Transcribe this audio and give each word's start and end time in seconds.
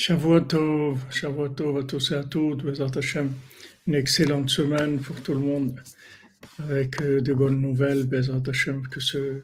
Shavuot 0.00 0.42
Tov, 0.42 1.06
Shavuot 1.10 1.48
Tov 1.56 1.78
à 1.78 1.82
tous 1.82 2.12
et 2.12 2.14
à 2.14 2.22
toutes. 2.22 2.62
Une 3.88 3.94
excellente 3.96 4.48
semaine 4.48 5.00
pour 5.00 5.20
tout 5.24 5.34
le 5.34 5.40
monde, 5.40 5.82
avec 6.60 7.02
euh, 7.02 7.20
de 7.20 7.34
bonnes 7.34 7.60
nouvelles, 7.60 8.04
Bezat 8.06 8.42
Hashem, 8.46 8.86
que 8.86 9.00
ce, 9.00 9.42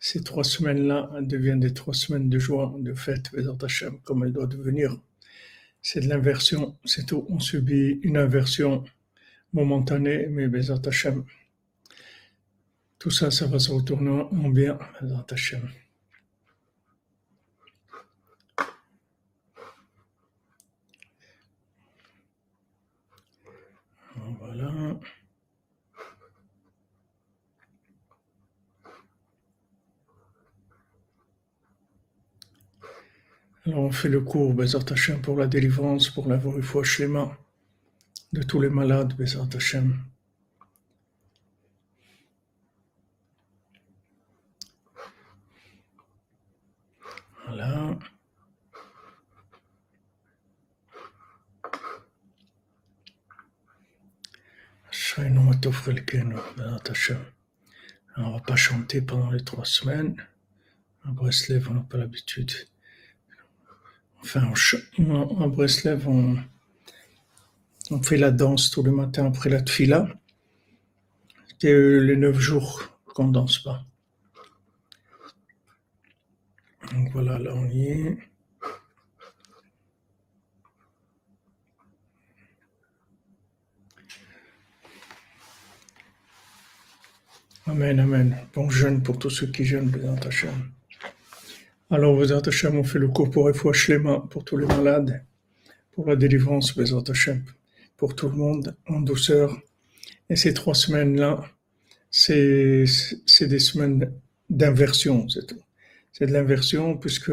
ces 0.00 0.24
trois 0.24 0.42
semaines-là 0.42 1.10
deviennent 1.20 1.60
des 1.60 1.72
trois 1.72 1.94
semaines 1.94 2.28
de 2.28 2.36
joie, 2.40 2.74
de 2.80 2.94
fête, 2.94 3.30
Bezat 3.32 3.58
Hashem, 3.62 4.00
comme 4.00 4.24
elles 4.24 4.32
doivent 4.32 4.48
devenir. 4.48 4.98
C'est 5.82 6.00
de 6.00 6.08
l'inversion, 6.08 6.76
c'est 6.84 7.06
tout. 7.06 7.24
On 7.28 7.38
subit 7.38 8.00
une 8.02 8.16
inversion 8.16 8.82
momentanée, 9.52 10.26
mais 10.28 10.48
Bezat 10.48 10.82
Hashem, 10.84 11.24
tout 12.98 13.12
ça, 13.12 13.30
ça 13.30 13.46
va 13.46 13.60
se 13.60 13.70
retourner 13.70 14.10
en 14.10 14.48
bien, 14.48 14.80
Bezat 15.00 15.26
Hashem. 15.30 15.62
Voilà. 24.38 24.98
Alors 33.66 33.80
on 33.80 33.90
fait 33.90 34.08
le 34.08 34.20
cours 34.20 34.54
Bezat 34.54 34.92
Hashem 34.92 35.20
pour 35.20 35.36
la 35.36 35.48
délivrance, 35.48 36.08
pour 36.08 36.28
la 36.28 36.38
foi 36.38 36.84
schéma 36.84 37.36
de 38.32 38.42
tous 38.44 38.60
les 38.60 38.68
malades 38.68 39.16
Bezat 39.16 39.48
Hashem. 39.56 40.04
Voilà. 47.46 47.98
On 55.18 55.22
ne 58.18 58.32
va 58.32 58.40
pas 58.40 58.56
chanter 58.56 59.00
pendant 59.02 59.30
les 59.30 59.42
trois 59.42 59.64
semaines. 59.64 60.16
À 61.04 61.10
Breslev, 61.10 61.68
on 61.70 61.74
n'a 61.74 61.80
pas 61.80 61.98
l'habitude. 61.98 62.52
Enfin, 64.26 64.50
à 65.40 65.46
Breslev, 65.46 66.08
on, 66.08 66.36
fait 68.02 68.16
la 68.16 68.32
danse 68.32 68.70
tous 68.72 68.82
les 68.82 68.90
matins 68.90 69.26
après 69.26 69.50
la 69.50 69.62
tfila. 69.62 70.08
C'est 71.60 71.72
les 72.00 72.16
neuf 72.16 72.36
jours 72.36 72.82
qu'on 73.14 73.28
danse 73.28 73.60
pas. 73.60 73.84
Donc 76.92 77.12
voilà, 77.12 77.38
là 77.38 77.52
on 77.54 77.66
y 77.66 77.86
est. 77.86 78.18
Amen, 87.66 88.00
Amen. 88.00 88.36
Bon 88.52 88.68
jeûne 88.70 89.04
pour 89.04 89.20
tous 89.20 89.30
ceux 89.30 89.46
qui 89.46 89.64
jeûnent, 89.64 89.88
Bézant 89.88 90.16
Hachem. 90.16 90.75
Alors, 91.88 92.18
Bézant 92.18 92.40
Hachem, 92.40 92.76
on 92.76 92.82
fait 92.82 92.98
le 92.98 93.06
cours 93.06 93.30
pour 93.30 93.72
Shlema, 93.72 94.26
pour 94.30 94.44
tous 94.44 94.56
les 94.56 94.66
malades, 94.66 95.24
pour 95.92 96.08
la 96.08 96.16
délivrance, 96.16 96.76
Bézant 96.76 97.02
Hachem, 97.02 97.44
pour 97.96 98.16
tout 98.16 98.28
le 98.28 98.34
monde, 98.34 98.76
en 98.88 99.00
douceur. 99.00 99.56
Et 100.28 100.34
ces 100.34 100.52
trois 100.52 100.74
semaines-là, 100.74 101.44
c'est, 102.10 102.86
des 103.42 103.58
semaines 103.60 104.12
d'inversion, 104.50 105.28
c'est 105.28 105.46
tout. 105.46 105.62
C'est 106.10 106.26
de 106.26 106.32
l'inversion, 106.32 106.96
puisque 106.96 107.30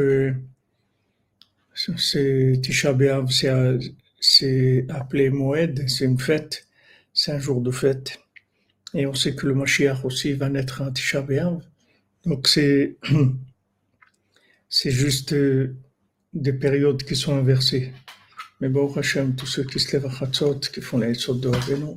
c'est 1.74 2.60
Tisha 2.62 2.94
B'Av, 2.94 3.32
c'est, 4.20 4.86
appelé 4.90 5.32
Moed, 5.32 5.90
c'est 5.90 6.06
une 6.06 6.20
fête, 6.20 6.68
c'est 7.12 7.32
un 7.32 7.40
jour 7.40 7.60
de 7.60 7.72
fête. 7.72 8.20
Et 8.94 9.08
on 9.08 9.16
sait 9.16 9.34
que 9.34 9.48
le 9.48 9.56
Mashiach 9.56 10.06
aussi 10.06 10.34
va 10.34 10.50
naître 10.50 10.84
en 10.84 10.92
Tisha 10.92 11.22
B'Av. 11.22 11.60
Donc 12.26 12.48
c'est, 12.48 12.98
C'est 14.76 14.90
juste 14.90 15.34
euh, 15.34 15.76
des 16.34 16.52
périodes 16.52 17.04
qui 17.04 17.16
sont 17.16 17.36
inversées. 17.38 17.94
Mais 18.60 18.70
bon, 18.70 18.92
Hachem, 18.96 19.36
tous 19.36 19.46
ceux 19.46 19.66
qui 19.66 19.80
se 19.80 19.92
lèvent 19.92 20.08
à 20.08 20.10
Khatzot, 20.10 20.62
qui 20.62 20.82
font 20.82 20.98
les 20.98 21.12
Hatzot 21.12 21.36
de 21.36 21.48
Rabbeinu, 21.48 21.94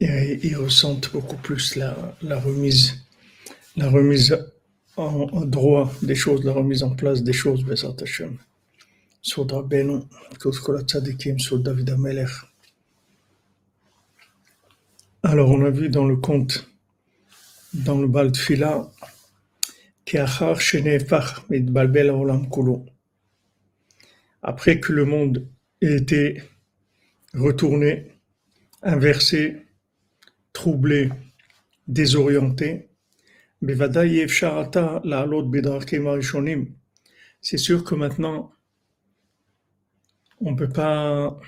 ils 0.00 0.56
ressentent 0.56 1.12
beaucoup 1.12 1.36
plus 1.36 1.76
la, 1.76 2.14
remise, 2.40 3.04
la 3.76 3.90
remise 3.90 4.34
en, 4.96 5.44
droit 5.44 5.92
des 6.00 6.14
choses, 6.14 6.44
la 6.44 6.52
remise 6.52 6.82
en 6.82 6.96
place 6.96 7.22
des 7.22 7.34
choses, 7.34 7.66
Hachem. 8.00 8.38
Rabbeinu, 9.36 10.00
Tzadikim, 10.40 11.36
David 11.58 11.90
Amelech. 11.90 12.30
Alors, 15.22 15.50
on 15.50 15.62
a 15.66 15.70
vu 15.70 15.90
dans 15.90 16.06
le 16.06 16.16
conte 16.16 16.66
dans 17.74 18.00
le 18.00 18.08
shenefach 20.60 21.48
mitbalbel 21.50 22.10
olam 22.10 22.48
kulo. 22.50 22.86
Après 24.42 24.80
que 24.80 24.92
le 24.92 25.04
monde 25.04 25.48
ait 25.80 25.96
été 25.96 26.42
retourné, 27.34 28.12
inversé, 28.82 29.66
troublé, 30.52 31.10
désorienté, 31.86 32.88
c'est 37.40 37.58
sûr 37.58 37.84
que 37.84 37.94
maintenant 37.94 38.52
on 40.40 40.52
ne 40.52 40.56
peut 40.56 40.68
pas 40.68 41.40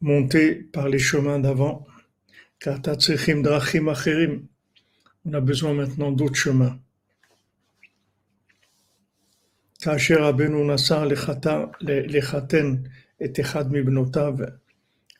monter 0.00 0.54
par 0.54 0.88
les 0.88 0.98
chemins 0.98 1.38
d'avant. 1.38 1.86
On 5.28 5.32
a 5.32 5.40
besoin 5.40 5.74
maintenant 5.74 6.12
d'autres 6.12 6.36
chemins. 6.36 6.78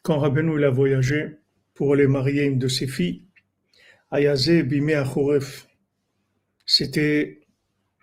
Quand 0.03 0.19
Rabbeinu 0.19 0.65
a 0.65 0.71
voyagé 0.71 1.39
pour 1.75 1.93
aller 1.93 2.06
marier 2.06 2.45
une 2.45 2.59
de 2.61 2.69
ses 2.69 2.87
filles, 2.87 3.25
c'était 6.66 7.41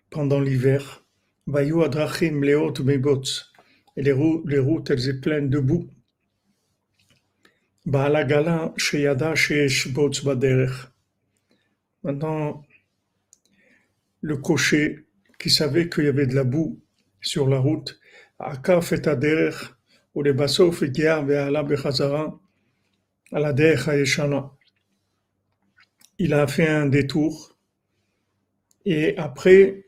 pendant 0.10 0.42
l'hiver, 0.42 1.06
et 3.96 4.02
les 4.04 4.12
routes, 4.12 4.44
les 4.46 4.60
routes 4.60 4.90
elles 4.92 5.08
étaient 5.08 5.20
pleines 5.22 5.50
de 5.50 5.60
boue. 5.60 5.90
Maintenant, 12.04 12.66
le 14.22 14.38
cocher 14.38 15.06
qui 15.40 15.50
savait 15.50 15.90
qu'il 15.90 16.06
y 16.06 16.08
avait 16.08 16.28
de 16.28 16.36
la 16.36 16.44
boue 16.44 16.80
sur 17.22 17.48
la 17.48 17.60
route, 17.60 18.00
il 26.20 26.34
a 26.34 26.48
fait 26.48 26.68
un 26.68 26.86
détour 26.86 27.58
et 28.86 29.18
après 29.18 29.86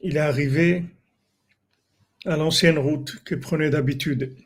il 0.00 0.16
est 0.16 0.20
arrivé 0.20 0.84
à 2.24 2.36
l'ancienne 2.36 2.78
route 2.78 3.22
que 3.24 3.34
prenait 3.34 3.70
d'habitude. 3.70 4.36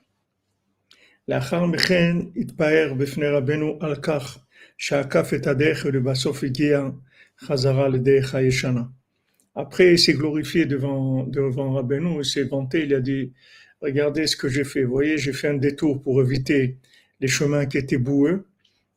Après, 9.55 9.93
il 9.93 9.99
s'est 9.99 10.15
glorifié 10.15 10.67
devant, 10.67 11.23
devant 11.25 11.73
Rabbeinu, 11.75 12.19
il 12.19 12.25
s'est 12.25 12.43
vanté, 12.43 12.83
il 12.83 12.95
a 12.95 13.01
dit, 13.01 13.33
regardez 13.81 14.27
ce 14.27 14.37
que 14.37 14.49
j'ai 14.49 14.65
fait, 14.65 14.83
vous 14.83 14.91
voyez, 14.91 15.19
j'ai 15.19 15.33
fait 15.33 15.47
un 15.47 15.55
détour 15.55 16.03
pour 16.03 16.21
éviter 16.21 16.79
les 17.21 17.29
chemins 17.29 17.67
qui 17.67 17.79
étaient 17.79 17.97
boueux, 17.97 18.49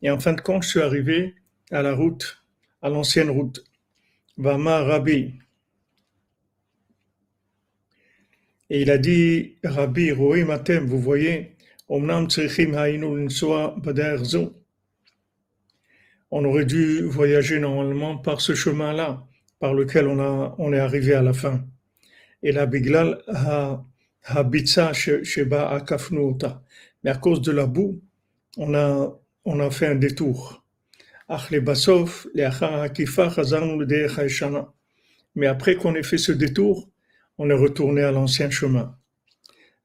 et 0.02 0.10
en 0.10 0.20
fin 0.20 0.34
de 0.34 0.42
compte, 0.42 0.64
je 0.64 0.70
suis 0.70 0.82
arrivé 0.82 1.36
à 1.70 1.84
la 1.84 1.94
route, 1.94 2.44
à 2.82 2.90
l'ancienne 2.90 3.30
route. 3.30 3.64
Vama 4.38 4.82
Rabbi, 4.82 5.36
Et 8.72 8.82
il 8.82 8.90
a 8.90 8.98
dit, 8.98 9.58
Rabbi, 9.64 10.10
vous 10.10 10.32
voyez, 11.00 11.52
on 16.38 16.44
aurait 16.44 16.66
dû 16.66 17.02
voyager 17.02 17.60
normalement 17.60 18.18
par 18.18 18.42
ce 18.42 18.54
chemin-là, 18.54 19.26
par 19.58 19.74
lequel 19.74 20.06
on, 20.06 20.20
a, 20.20 20.54
on 20.58 20.74
est 20.74 20.80
arrivé 20.80 21.14
à 21.14 21.22
la 21.22 21.32
fin. 21.32 21.64
Et 22.44 22.52
la 22.52 22.66
Biglal 22.66 23.24
habitsa 24.22 24.92
sheba 24.92 25.70
akafnuota. 25.70 26.62
Mais 27.02 27.12
à 27.12 27.16
cause 27.16 27.40
de 27.40 27.54
la 27.54 27.66
boue, 27.68 28.02
on 28.58 28.74
a, 28.74 29.18
on 29.46 29.62
a 29.62 29.72
fait 29.72 29.88
un 29.88 29.96
détour. 29.96 30.66
Mais 35.36 35.48
après 35.48 35.76
qu'on 35.78 35.96
ait 35.96 36.04
fait 36.04 36.18
ce 36.18 36.32
détour, 36.34 36.90
on 37.38 37.50
est 37.50 37.54
retourné 37.54 38.02
à 38.02 38.12
l'ancien 38.12 38.50
chemin. 38.50 38.98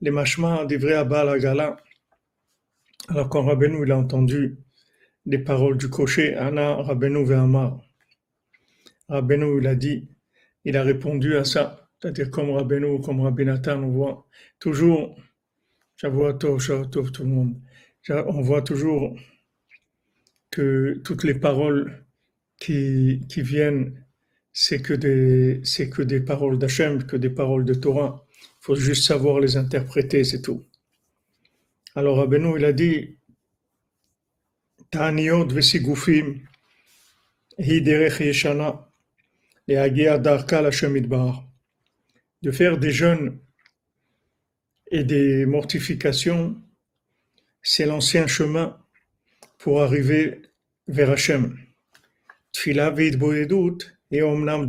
Les 0.01 0.11
machmas 0.11 0.65
des 0.65 0.79
vrais 0.79 0.95
Abba 0.95 1.39
Gala. 1.39 1.77
Alors 3.09 3.29
quand 3.29 3.45
Rabbeinu 3.45 3.85
il 3.87 3.93
a 3.93 3.97
entendu 3.97 4.59
les 5.27 5.39
paroles 5.39 5.77
du 5.77 5.89
cocher, 5.89 6.35
Anna 6.35 6.77
Rabbeinu 6.77 7.25
Ve'amar. 7.25 7.81
Rabbeinu 9.09 9.61
il 9.61 9.67
a 9.67 9.75
dit, 9.75 10.09
il 10.65 10.77
a 10.77 10.83
répondu 10.83 11.37
à 11.37 11.45
ça. 11.45 11.89
C'est-à-dire 12.01 12.31
comme 12.31 12.51
Rabbeinu, 12.51 13.01
comme 13.01 13.21
Rabbi 13.21 13.45
Nathan, 13.45 13.83
on 13.83 13.91
voit 13.91 14.27
toujours, 14.59 15.21
Shavuot 15.97 16.35
Tov, 16.35 16.91
Tov, 16.91 17.13
tout 17.13 17.25
le 17.25 17.29
monde, 17.29 17.61
on 18.09 18.41
voit 18.41 18.63
toujours 18.63 19.15
que 20.51 21.01
toutes 21.05 21.25
les 21.25 21.35
paroles 21.35 22.07
qui, 22.59 23.27
qui 23.29 23.43
viennent, 23.43 24.05
c'est 24.53 24.81
que 24.81 24.95
des, 24.95 25.61
c'est 25.65 25.91
que 25.91 26.03
des 26.03 26.21
paroles 26.21 26.59
d'Hachem, 26.59 27.05
que 27.05 27.17
des 27.17 27.31
paroles 27.31 27.65
de 27.65 27.75
Torah. 27.75 28.27
Il 28.41 28.65
faut 28.65 28.75
juste 28.75 29.05
savoir 29.05 29.41
les 29.41 29.57
interpréter, 29.57 30.25
c'est 30.25 30.43
tout. 30.43 30.65
Alors 31.95 32.17
Rabbeinu, 32.17 32.57
il 32.57 32.65
a 32.65 32.73
dit, 32.73 33.19
Ta'aniot 34.91 35.53
vesigufim, 35.53 36.41
hi 37.59 37.81
derech 37.81 38.21
yeshana, 38.21 38.89
et 39.69 39.77
darka 40.19 40.61
l'Hachem 40.63 40.97
idbar 40.97 41.45
de 42.43 42.51
faire 42.51 42.77
des 42.77 42.91
jeûnes 42.91 43.39
et 44.91 45.05
des 45.05 45.47
mortifications, 45.47 46.61
c'est 47.63 47.87
l'ancien 47.87 48.27
chemin 48.27 48.79
pour 49.59 49.81
arriver 49.81 50.43
vers 50.89 51.11
Hachem. 51.11 51.57
Tfila 52.53 52.93
et 54.11 54.23
omnam 54.23 54.69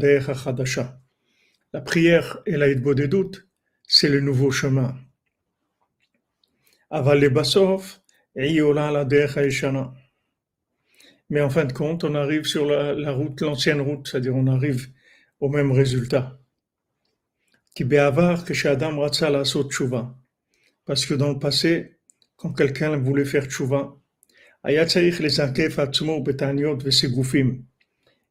La 1.73 1.81
prière 1.81 2.37
et 2.45 2.57
la 2.57 2.67
hitbodedut, 2.69 3.47
c'est 3.87 4.09
le 4.09 4.19
nouveau 4.19 4.51
chemin. 4.51 4.95
Aval 6.91 7.27
basov 7.29 8.01
et 8.35 8.53
la 8.53 9.03
Mais 11.31 11.39
en 11.39 11.49
fin 11.49 11.63
de 11.63 11.71
compte, 11.71 12.03
on 12.03 12.13
arrive 12.13 12.43
sur 12.43 12.65
la, 12.65 13.13
route, 13.13 13.39
l'ancienne 13.39 13.79
route, 13.79 14.05
c'est-à-dire 14.05 14.35
on 14.35 14.47
arrive 14.47 14.89
au 15.39 15.47
même 15.47 15.71
résultat. 15.71 16.37
Parce 20.85 21.05
que 21.05 21.13
dans 21.13 21.29
le 21.29 21.39
passé, 21.39 21.95
quand 22.35 22.51
quelqu'un 22.51 22.97
voulait 22.97 23.23
faire 23.23 23.45
tchouva, 23.45 23.95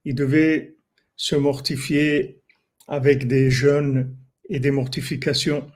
il 0.04 0.14
devait 0.14 0.76
se 1.16 1.36
mortifier 1.36 2.42
avec 2.86 3.26
des 3.26 3.50
jeûnes 3.50 4.14
et 4.50 4.60
des 4.60 4.70
mortifications. 4.70 5.70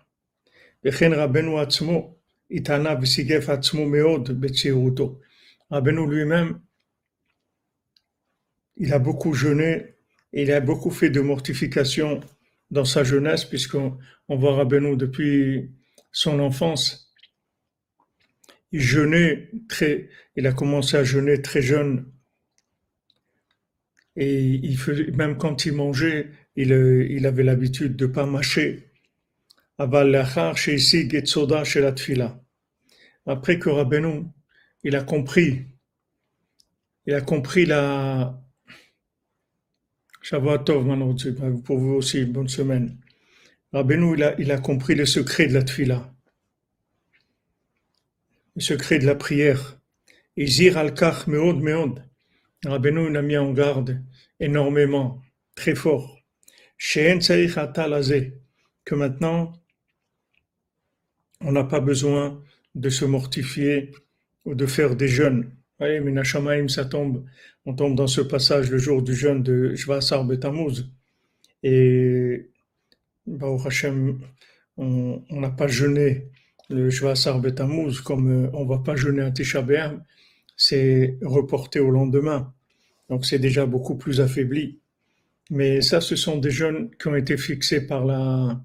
Rabbeinu 5.70 6.06
lui-même, 6.06 6.60
il 8.76 8.92
a 8.92 8.98
beaucoup 8.98 9.34
jeûné 9.34 9.94
et 10.32 10.42
il 10.42 10.52
a 10.52 10.60
beaucoup 10.60 10.90
fait 10.90 11.10
de 11.10 11.20
mortifications 11.20 12.20
dans 12.70 12.84
sa 12.84 13.04
jeunesse, 13.04 13.44
puisqu'on 13.44 13.98
on 14.28 14.36
voit 14.36 14.56
Rabbeinu 14.56 14.96
depuis 14.96 15.70
son 16.10 16.40
enfance. 16.40 17.12
Il 18.72 18.80
jeûnait 18.80 19.50
très, 19.68 20.08
il 20.34 20.46
a 20.46 20.52
commencé 20.52 20.96
à 20.96 21.04
jeûner 21.04 21.40
très 21.40 21.62
jeune. 21.62 22.10
Et 24.16 24.42
il 24.42 24.76
faisait, 24.76 25.10
même 25.12 25.38
quand 25.38 25.66
il 25.66 25.72
mangeait, 25.72 26.30
il, 26.56 26.72
il 27.10 27.26
avait 27.26 27.44
l'habitude 27.44 27.96
de 27.96 28.06
pas 28.06 28.26
mâcher. 28.26 28.90
Après 33.26 33.58
que 33.58 33.70
Rabbeinu, 33.70 34.24
il 34.84 34.96
a 34.96 35.02
compris, 35.02 35.62
il 37.06 37.14
a 37.14 37.20
compris 37.20 37.66
la, 37.66 38.43
Shavuot 40.24 40.64
maintenant, 40.82 41.14
pour 41.66 41.76
vous 41.76 41.96
aussi, 41.96 42.24
bonne 42.24 42.48
semaine. 42.48 42.96
Rabbeinu, 43.74 44.16
il 44.38 44.52
a, 44.52 44.58
compris 44.58 44.94
le 44.94 45.04
secret 45.04 45.48
de 45.48 45.52
la 45.52 45.62
tfila, 45.62 46.10
le 48.56 48.62
secret 48.62 48.98
de 48.98 49.04
la 49.04 49.16
prière. 49.16 49.78
Izir 50.38 50.78
al-kach 50.78 51.26
meod 51.26 51.60
meod. 51.60 52.02
Rabbeinu, 52.64 53.10
il 53.10 53.16
a 53.18 53.20
mis 53.20 53.36
en 53.36 53.52
garde 53.52 54.02
énormément, 54.40 55.20
très 55.56 55.74
fort. 55.74 56.18
She'en 56.78 57.18
que 57.18 58.94
maintenant, 58.94 59.52
on 61.42 61.52
n'a 61.52 61.64
pas 61.64 61.80
besoin 61.80 62.42
de 62.74 62.88
se 62.88 63.04
mortifier 63.04 63.92
ou 64.46 64.54
de 64.54 64.64
faire 64.64 64.96
des 64.96 65.08
jeûnes. 65.08 65.54
Oui, 65.80 66.00
mais 66.00 66.68
ça 66.68 66.84
tombe 66.84 67.24
on 67.66 67.74
tombe 67.74 67.94
dans 67.94 68.06
ce 68.06 68.20
passage 68.20 68.70
le 68.70 68.78
jour 68.78 69.02
du 69.02 69.14
jeûne 69.14 69.42
de 69.42 69.74
Shvasar 69.74 70.24
Betamuz. 70.24 70.90
Et 71.62 72.50
au 73.26 73.66
Hashem, 73.66 74.20
on 74.76 75.22
n'a 75.30 75.50
pas 75.50 75.66
jeûné 75.66 76.28
le 76.68 76.90
Shvasar 76.90 77.40
Betamuz 77.40 78.00
comme 78.02 78.30
euh, 78.30 78.50
on 78.52 78.64
ne 78.64 78.68
va 78.68 78.78
pas 78.78 78.96
jeûner 78.96 79.22
un 79.22 79.30
Tisha 79.30 79.64
c'est 80.56 81.18
reporté 81.22 81.80
au 81.80 81.90
lendemain. 81.90 82.54
Donc 83.08 83.24
c'est 83.26 83.38
déjà 83.38 83.66
beaucoup 83.66 83.96
plus 83.96 84.20
affaibli. 84.20 84.80
Mais 85.50 85.80
ça, 85.80 86.00
ce 86.00 86.16
sont 86.16 86.38
des 86.38 86.50
jeûnes 86.50 86.90
qui 86.98 87.08
ont 87.08 87.16
été 87.16 87.36
fixés 87.36 87.86
par, 87.86 88.04
la, 88.04 88.60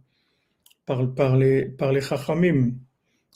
par, 0.86 1.38
les, 1.38 1.66
par 1.66 1.92
les 1.92 2.02
Chachamim. 2.02 2.74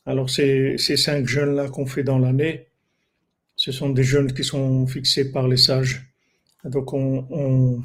Alors 0.06 0.30
ces 0.30 0.78
cinq 0.78 1.26
jeûnes-là 1.28 1.70
qu'on 1.70 1.86
fait 1.86 2.04
dans 2.04 2.20
l'année, 2.20 2.68
ce 3.64 3.72
sont 3.72 3.92
des 3.92 4.04
jeunes 4.04 4.34
qui 4.34 4.44
sont 4.44 4.86
fixés 4.88 5.32
par 5.32 5.48
les 5.48 5.56
sages. 5.56 6.06
Donc 6.66 6.92
on, 6.92 7.82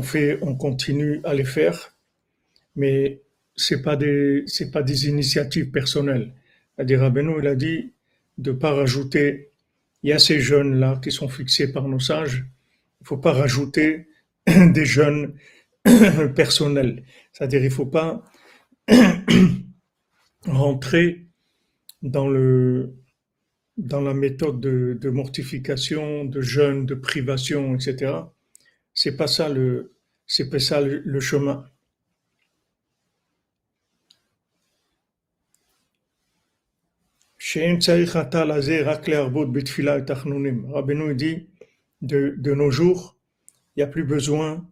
fait, 0.00 0.38
on 0.40 0.56
continue 0.56 1.20
à 1.22 1.34
les 1.34 1.44
faire, 1.44 1.94
mais 2.76 3.20
c'est 3.56 3.82
pas 3.82 3.96
des 3.96 4.42
c'est 4.46 4.70
pas 4.70 4.82
des 4.82 5.06
initiatives 5.06 5.70
personnelles. 5.70 6.32
C'est-à-dire 6.74 7.00
Rabbeinu, 7.00 7.34
il 7.40 7.46
a 7.46 7.56
dit 7.56 7.92
de 8.38 8.52
pas 8.52 8.72
rajouter. 8.72 9.50
Il 10.02 10.08
y 10.08 10.14
a 10.14 10.18
ces 10.18 10.40
jeunes 10.40 10.80
là 10.80 10.98
qui 11.02 11.12
sont 11.12 11.28
fixés 11.28 11.70
par 11.70 11.86
nos 11.86 12.00
sages. 12.00 12.46
Il 13.02 13.06
faut 13.06 13.18
pas 13.18 13.32
rajouter 13.32 14.08
des 14.46 14.86
jeunes 14.86 15.34
personnels. 16.34 17.04
C'est-à-dire 17.34 17.62
il 17.62 17.70
faut 17.70 17.84
pas 18.00 18.24
rentrer 20.46 21.26
dans 22.00 22.28
le 22.28 22.99
dans 23.76 24.00
la 24.00 24.14
méthode 24.14 24.60
de, 24.60 25.10
mortification, 25.10 26.24
de 26.24 26.40
jeûne, 26.40 26.86
de 26.86 26.94
privation, 26.94 27.74
etc. 27.74 28.12
C'est 28.94 29.16
pas 29.16 29.26
ça 29.26 29.48
le, 29.48 29.94
c'est 30.26 30.50
pas 30.50 30.58
ça 30.58 30.80
le, 30.80 31.20
chemin. 31.20 31.66
Rabbeinu 40.72 41.14
dit 41.14 41.48
de, 42.02 42.34
de 42.38 42.52
nos 42.52 42.70
jours, 42.70 43.16
il 43.74 43.80
n'y 43.80 43.82
a 43.82 43.86
plus 43.86 44.04
besoin 44.04 44.68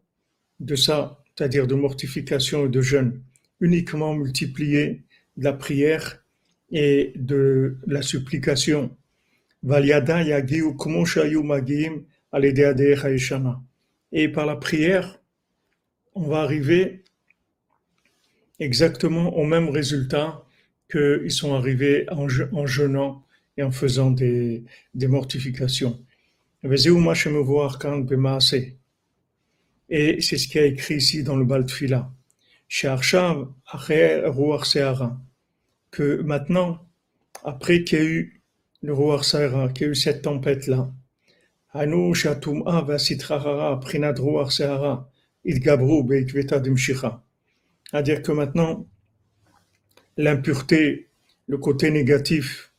de 0.61 0.75
ça, 0.77 1.25
c'est-à-dire 1.35 1.67
de 1.67 1.75
mortification 1.75 2.67
et 2.67 2.69
de 2.69 2.81
jeûne, 2.81 3.23
uniquement 3.61 4.15
multiplier 4.15 5.05
la 5.37 5.53
prière 5.53 6.23
et 6.71 7.13
de 7.17 7.79
la 7.87 8.03
supplication. 8.03 8.95
Et 14.13 14.29
par 14.29 14.47
la 14.47 14.57
prière, 14.57 15.21
on 16.15 16.23
va 16.23 16.41
arriver 16.41 17.05
exactement 18.59 19.37
au 19.37 19.45
même 19.45 19.69
résultat 19.69 20.43
qu'ils 20.91 21.31
sont 21.31 21.55
arrivés 21.55 22.07
en, 22.11 22.27
jeûnant 22.67 23.25
et 23.57 23.63
en 23.63 23.71
faisant 23.71 24.11
des, 24.11 24.65
mortifications. 24.95 26.05
Et 26.63 26.77
c'est 30.21 30.37
ce 30.37 30.49
qui 30.49 30.59
est 30.59 30.69
écrit 30.69 30.97
ici 30.97 31.23
dans 31.23 31.37
le 31.37 31.45
Baltfila 31.45 32.11
que 35.91 36.21
maintenant, 36.23 36.87
après 37.45 37.85
qu'il 37.85 37.99
y 37.99 38.03
a 38.03 38.05
eu 38.05 38.43
le 38.83 38.93
roi 38.93 39.23
Saïra, 39.23 39.69
qu'il 39.69 39.87
y 39.87 39.89
a 39.89 39.93
eu 39.93 39.95
cette 39.95 40.23
tempête-là, 40.23 40.93
Shatum'a 42.15 42.83
Vasitrahara, 42.83 43.81
Beikveta 46.03 46.61
Dimshicha. 46.61 47.25
C'est-à-dire 47.91 48.23
que 48.23 48.33
maintenant, 48.33 48.87
l'impureté, 50.17 51.09
le 51.47 51.59
côté 51.59 51.91
négatif, 51.91 52.73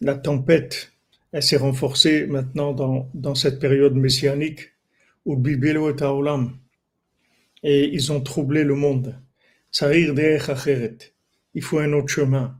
la 0.00 0.14
tempête, 0.14 0.92
elle 1.32 1.42
s'est 1.42 1.56
renforcée 1.56 2.26
maintenant 2.26 2.72
dans, 2.72 3.10
dans 3.14 3.34
cette 3.34 3.58
période 3.58 3.94
messianique 3.94 4.72
où 5.24 5.36
Bibelo 5.36 5.90
et 5.90 5.96
et 7.62 7.84
ils 7.84 8.12
ont 8.12 8.20
troublé 8.20 8.64
le 8.64 8.74
monde. 8.74 9.16
Il 11.54 11.62
faut 11.62 11.78
un 11.78 11.92
autre 11.92 12.08
chemin. 12.08 12.58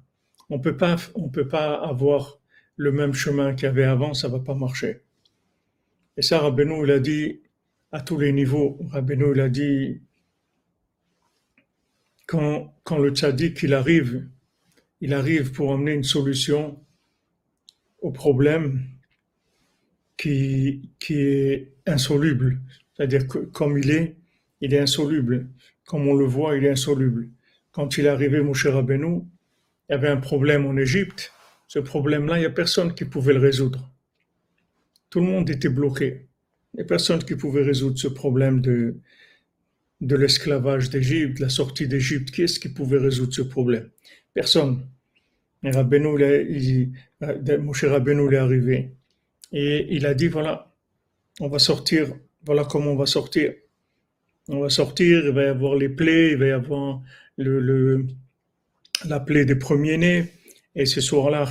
On 0.50 0.58
peut 0.58 0.76
pas, 0.76 0.96
on 1.14 1.28
peut 1.28 1.48
pas 1.48 1.74
avoir 1.74 2.38
le 2.76 2.92
même 2.92 3.14
chemin 3.14 3.54
qu'il 3.54 3.64
y 3.64 3.68
avait 3.68 3.84
avant, 3.84 4.14
ça 4.14 4.28
va 4.28 4.40
pas 4.40 4.54
marcher. 4.54 5.02
Et 6.16 6.22
ça, 6.22 6.40
Rabbeinu, 6.40 6.84
il 6.84 6.90
a 6.90 6.98
dit 6.98 7.40
à 7.90 8.00
tous 8.00 8.18
les 8.18 8.32
niveaux. 8.32 8.78
Rabbeinu, 8.90 9.32
il 9.32 9.40
a 9.40 9.48
dit 9.48 10.02
quand, 12.26 12.74
quand 12.84 12.98
le 12.98 13.10
tzaddik, 13.10 13.62
il 13.62 13.74
arrive, 13.74 14.28
il 15.00 15.14
arrive 15.14 15.52
pour 15.52 15.72
amener 15.72 15.92
une 15.92 16.04
solution 16.04 16.80
au 18.00 18.10
problème 18.10 18.82
qui, 20.16 20.90
qui 20.98 21.14
est 21.14 21.72
insoluble. 21.86 22.60
C'est-à-dire 22.94 23.26
que 23.26 23.38
comme 23.38 23.78
il 23.78 23.90
est, 23.90 24.16
il 24.60 24.74
est 24.74 24.78
insoluble. 24.78 25.48
Comme 25.84 26.06
on 26.06 26.14
le 26.14 26.24
voit, 26.24 26.56
il 26.56 26.64
est 26.64 26.70
insoluble. 26.70 27.28
Quand 27.72 27.96
il 27.96 28.06
est 28.06 28.10
arrivé, 28.10 28.40
Moshe 28.40 28.66
Rabbeinu, 28.66 29.22
il 29.88 29.92
y 29.92 29.94
avait 29.94 30.08
un 30.08 30.18
problème 30.18 30.66
en 30.66 30.76
Égypte. 30.76 31.32
Ce 31.66 31.78
problème-là, 31.78 32.36
il 32.36 32.40
n'y 32.40 32.46
a 32.46 32.50
personne 32.50 32.94
qui 32.94 33.06
pouvait 33.06 33.32
le 33.32 33.40
résoudre. 33.40 33.90
Tout 35.08 35.20
le 35.20 35.26
monde 35.26 35.48
était 35.48 35.70
bloqué. 35.70 36.28
Il 36.74 36.78
n'y 36.78 36.82
a 36.82 36.86
personne 36.86 37.24
qui 37.24 37.34
pouvait 37.34 37.62
résoudre 37.62 37.98
ce 37.98 38.08
problème 38.08 38.60
de, 38.60 38.96
de 40.02 40.16
l'esclavage 40.16 40.90
d'Égypte, 40.90 41.38
la 41.38 41.48
sortie 41.48 41.88
d'Égypte. 41.88 42.30
Qui 42.30 42.42
est-ce 42.42 42.60
qui 42.60 42.68
pouvait 42.68 42.98
résoudre 42.98 43.32
ce 43.32 43.42
problème? 43.42 43.88
Personne. 44.34 44.86
Et 45.62 45.70
Rabbeinu, 45.70 46.20
il, 46.48 46.92
est 47.20 48.36
arrivé. 48.36 48.90
Et 49.52 49.86
il 49.94 50.06
a 50.06 50.14
dit, 50.14 50.28
voilà, 50.28 50.72
on 51.40 51.48
va 51.48 51.58
sortir, 51.58 52.14
voilà 52.44 52.64
comment 52.64 52.92
on 52.92 52.96
va 52.96 53.06
sortir. 53.06 53.54
On 54.48 54.60
va 54.60 54.70
sortir, 54.70 55.24
il 55.24 55.30
va 55.30 55.44
y 55.44 55.46
avoir 55.46 55.76
les 55.76 55.88
plaies, 55.88 56.32
il 56.32 56.36
va 56.36 56.46
y 56.46 56.50
avoir 56.50 57.00
le, 57.44 58.06
la 59.04 59.20
plaie 59.20 59.44
des 59.44 59.56
premiers-nés. 59.56 60.32
Et 60.74 60.86
ce 60.86 61.00
soir-là, 61.00 61.44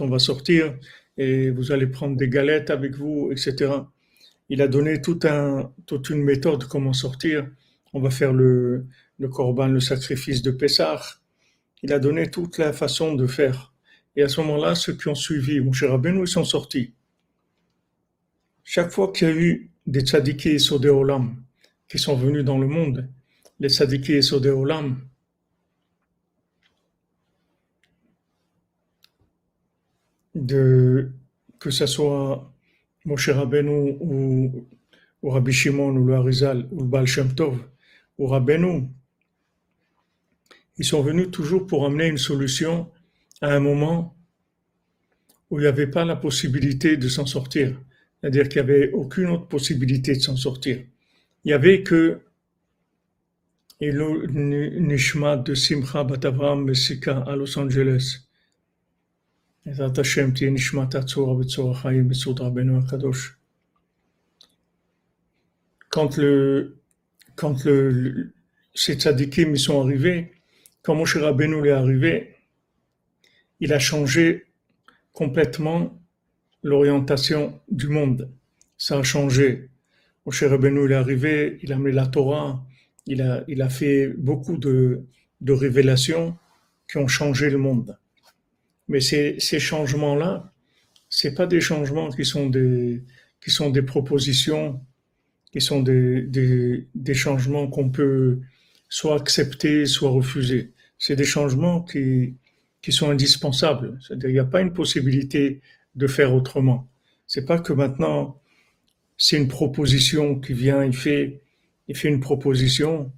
on 0.00 0.06
va 0.06 0.18
sortir 0.18 0.74
et 1.16 1.50
vous 1.50 1.72
allez 1.72 1.86
prendre 1.86 2.16
des 2.16 2.28
galettes 2.28 2.70
avec 2.70 2.94
vous, 2.94 3.30
etc. 3.32 3.72
Il 4.48 4.62
a 4.62 4.68
donné 4.68 5.00
tout 5.00 5.18
un, 5.24 5.72
toute 5.86 6.10
une 6.10 6.22
méthode 6.22 6.64
comment 6.64 6.92
sortir. 6.92 7.48
On 7.92 8.00
va 8.00 8.10
faire 8.10 8.32
le, 8.32 8.86
korban, 9.30 9.68
le 9.68 9.80
sacrifice 9.80 10.42
de 10.42 10.50
Pessah. 10.50 11.00
Il 11.82 11.92
a 11.92 11.98
donné 11.98 12.30
toute 12.30 12.58
la 12.58 12.72
façon 12.72 13.14
de 13.14 13.26
faire. 13.26 13.72
Et 14.14 14.22
à 14.22 14.28
ce 14.28 14.40
moment-là, 14.42 14.74
ceux 14.74 14.94
qui 14.94 15.08
ont 15.08 15.14
suivi 15.14 15.60
mon 15.60 15.72
cher 15.72 15.90
Rabbeinu, 15.90 16.22
ils 16.22 16.28
sont 16.28 16.44
sortis. 16.44 16.92
Chaque 18.64 18.90
fois 18.90 19.12
qu'il 19.12 19.28
y 19.28 19.30
a 19.30 19.34
eu 19.34 19.70
des 19.86 20.00
tzadikis 20.00 20.60
sur 20.60 20.80
des 20.80 20.88
olam 20.88 21.36
qui 21.88 21.98
sont 21.98 22.16
venus 22.16 22.44
dans 22.44 22.58
le 22.58 22.66
monde, 22.66 23.08
les 23.60 23.68
tzadikis 23.68 24.22
sur 24.22 24.40
des 24.40 24.50
de, 30.36 31.10
que 31.58 31.70
ce 31.70 31.86
soit 31.86 32.52
Moshe 33.04 33.30
Rabbeinu 33.30 33.96
ou, 34.00 34.66
ou 35.22 35.30
Rabbi 35.30 35.52
Shimon 35.52 35.96
ou 35.96 36.06
le 36.06 36.14
Harizal 36.14 36.68
ou 36.70 36.80
le 36.80 36.86
Baal 36.86 37.06
Shem 37.06 37.34
Tov 37.34 37.58
ou 38.18 38.26
Rabbeinu, 38.26 38.88
ils 40.78 40.84
sont 40.84 41.02
venus 41.02 41.30
toujours 41.30 41.66
pour 41.66 41.86
amener 41.86 42.06
une 42.06 42.18
solution 42.18 42.90
à 43.40 43.54
un 43.54 43.60
moment 43.60 44.14
où 45.50 45.58
il 45.58 45.62
n'y 45.62 45.68
avait 45.68 45.86
pas 45.86 46.04
la 46.04 46.16
possibilité 46.16 46.96
de 46.96 47.08
s'en 47.08 47.24
sortir. 47.24 47.80
C'est-à-dire 48.20 48.48
qu'il 48.48 48.62
n'y 48.62 48.70
avait 48.70 48.92
aucune 48.92 49.28
autre 49.28 49.48
possibilité 49.48 50.14
de 50.14 50.20
s'en 50.20 50.36
sortir. 50.36 50.78
Il 51.44 51.48
n'y 51.48 51.52
avait 51.52 51.82
que 51.82 52.20
Nishma 53.80 55.36
de 55.36 55.54
Simcha 55.54 56.02
Batavram 56.02 56.64
Messika 56.64 57.18
à 57.20 57.36
Los 57.36 57.58
Angeles. 57.58 58.25
Quand 65.88 66.16
le, 66.16 66.78
quand 67.34 67.56
ces 68.74 68.94
tzadikim 68.94 69.54
ils 69.54 69.58
sont 69.58 69.80
arrivés, 69.80 70.32
quand 70.82 70.94
Moshe 70.94 71.16
Rabbeinu 71.16 71.66
est 71.66 71.72
arrivé, 71.72 72.36
il 73.58 73.72
a 73.72 73.80
changé 73.80 74.44
complètement 75.12 76.00
l'orientation 76.62 77.60
du 77.68 77.88
monde. 77.88 78.30
Ça 78.78 78.98
a 78.98 79.02
changé. 79.02 79.70
Moshe 80.26 80.44
Rabbeinu 80.44 80.88
est 80.92 80.94
arrivé, 80.94 81.58
il 81.64 81.72
a 81.72 81.78
mis 81.78 81.90
la 81.90 82.06
Torah, 82.06 82.64
il 83.06 83.20
a, 83.20 83.68
fait 83.68 84.06
beaucoup 84.16 84.58
de 84.58 85.02
révélations 85.44 86.38
qui 86.88 86.98
ont 86.98 87.08
changé 87.08 87.50
le 87.50 87.58
monde. 87.58 87.98
Mais 88.88 89.00
ces, 89.00 89.36
ces 89.38 89.58
changements-là, 89.58 90.52
c'est 91.08 91.34
pas 91.34 91.46
des 91.46 91.60
changements 91.60 92.10
qui 92.10 92.24
sont 92.24 92.48
des, 92.48 93.02
qui 93.42 93.50
sont 93.50 93.70
des 93.70 93.82
propositions, 93.82 94.80
qui 95.52 95.60
sont 95.60 95.82
des, 95.82 96.22
des, 96.22 96.86
des 96.94 97.14
changements 97.14 97.68
qu'on 97.68 97.90
peut 97.90 98.40
soit 98.88 99.16
accepter, 99.20 99.86
soit 99.86 100.10
refuser. 100.10 100.72
C'est 100.98 101.16
des 101.16 101.24
changements 101.24 101.82
qui, 101.82 102.36
qui 102.82 102.92
sont 102.92 103.10
indispensables. 103.10 103.98
C'est-à-dire, 104.00 104.30
il 104.30 104.34
n'y 104.34 104.38
a 104.38 104.44
pas 104.44 104.60
une 104.60 104.72
possibilité 104.72 105.60
de 105.94 106.06
faire 106.06 106.34
autrement. 106.34 106.88
C'est 107.26 107.44
pas 107.44 107.58
que 107.58 107.72
maintenant, 107.72 108.40
c'est 109.16 109.36
une 109.36 109.48
proposition 109.48 110.38
qui 110.38 110.52
vient, 110.52 110.84
il 110.84 110.94
fait, 110.94 111.40
il 111.88 111.96
fait 111.96 112.08
une 112.08 112.20
proposition. 112.20 113.12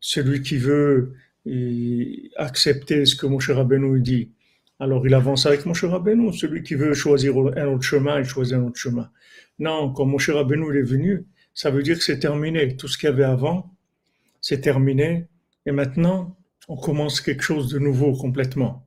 Celui 0.00 0.42
qui 0.42 0.56
veut 0.58 1.14
accepter 2.36 3.06
ce 3.06 3.14
que 3.14 3.26
Moshe 3.26 3.50
Rabbeinu 3.50 4.00
dit, 4.00 4.30
alors 4.78 5.06
il 5.06 5.14
avance 5.14 5.46
avec 5.46 5.64
Moshe 5.66 5.84
Rabbeinu. 5.84 6.32
Celui 6.32 6.62
qui 6.62 6.74
veut 6.74 6.94
choisir 6.94 7.36
un 7.36 7.66
autre 7.66 7.82
chemin, 7.82 8.18
il 8.18 8.24
choisit 8.24 8.54
un 8.54 8.64
autre 8.64 8.78
chemin. 8.78 9.10
Non, 9.58 9.92
quand 9.92 10.04
Moshe 10.04 10.30
Rabbeinu 10.30 10.76
est 10.78 10.82
venu, 10.82 11.26
ça 11.54 11.70
veut 11.70 11.82
dire 11.82 11.96
que 11.96 12.04
c'est 12.04 12.18
terminé. 12.18 12.76
Tout 12.76 12.88
ce 12.88 12.98
qu'il 12.98 13.08
y 13.08 13.12
avait 13.12 13.24
avant, 13.24 13.74
c'est 14.40 14.60
terminé. 14.60 15.28
Et 15.64 15.72
maintenant, 15.72 16.36
on 16.68 16.76
commence 16.76 17.20
quelque 17.20 17.42
chose 17.42 17.68
de 17.68 17.78
nouveau 17.78 18.12
complètement. 18.12 18.86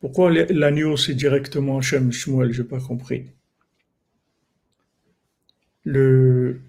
Pourquoi 0.00 0.30
l'agneau 0.30 0.96
c'est 0.96 1.14
directement 1.14 1.78
Hachem 1.78 2.12
Shmuel? 2.12 2.52
J'ai 2.52 2.64
pas 2.64 2.80
compris. 2.80 3.30
Le, 5.84 6.60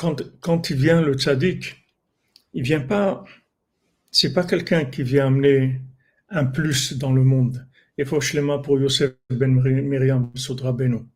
quand, 0.00 0.70
il 0.70 0.76
vient 0.76 1.02
le 1.02 1.14
tzaddik, 1.14 1.76
il 2.54 2.62
vient 2.62 2.80
pas, 2.80 3.24
c'est 4.10 4.32
pas 4.32 4.44
quelqu'un 4.44 4.86
qui 4.86 5.02
vient 5.02 5.26
amener 5.26 5.80
un 6.30 6.46
plus 6.46 6.94
dans 6.94 7.12
le 7.12 7.22
monde. 7.22 7.66
Il 7.98 8.06
faut 8.06 8.20
shlema 8.20 8.58
pour 8.58 8.80
Yosef 8.80 9.12
ben 9.28 9.52
Miriam 9.52 10.30
Sodra 10.34 10.72
Beno. 10.72 11.06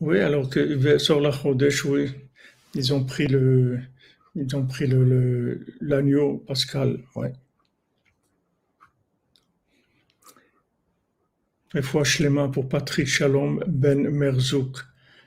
Oui, 0.00 0.18
alors 0.18 0.48
que 0.48 0.98
sur 0.98 1.20
la 1.20 1.30
Chodesh, 1.30 1.84
oui, 1.84 2.10
ils 2.74 2.92
ont 2.94 3.04
pris 3.04 3.26
le, 3.26 3.80
ils 4.34 4.56
ont 4.56 4.66
pris 4.66 4.86
le, 4.86 5.66
l'agneau 5.80 6.38
pascal, 6.38 7.00
ouais. 7.16 7.32
Et 11.74 11.82
fois 11.82 12.02
Shlema 12.02 12.48
pour 12.48 12.68
Patrick 12.68 13.06
Shalom 13.06 13.62
Ben 13.68 14.08
Merzouk. 14.08 14.78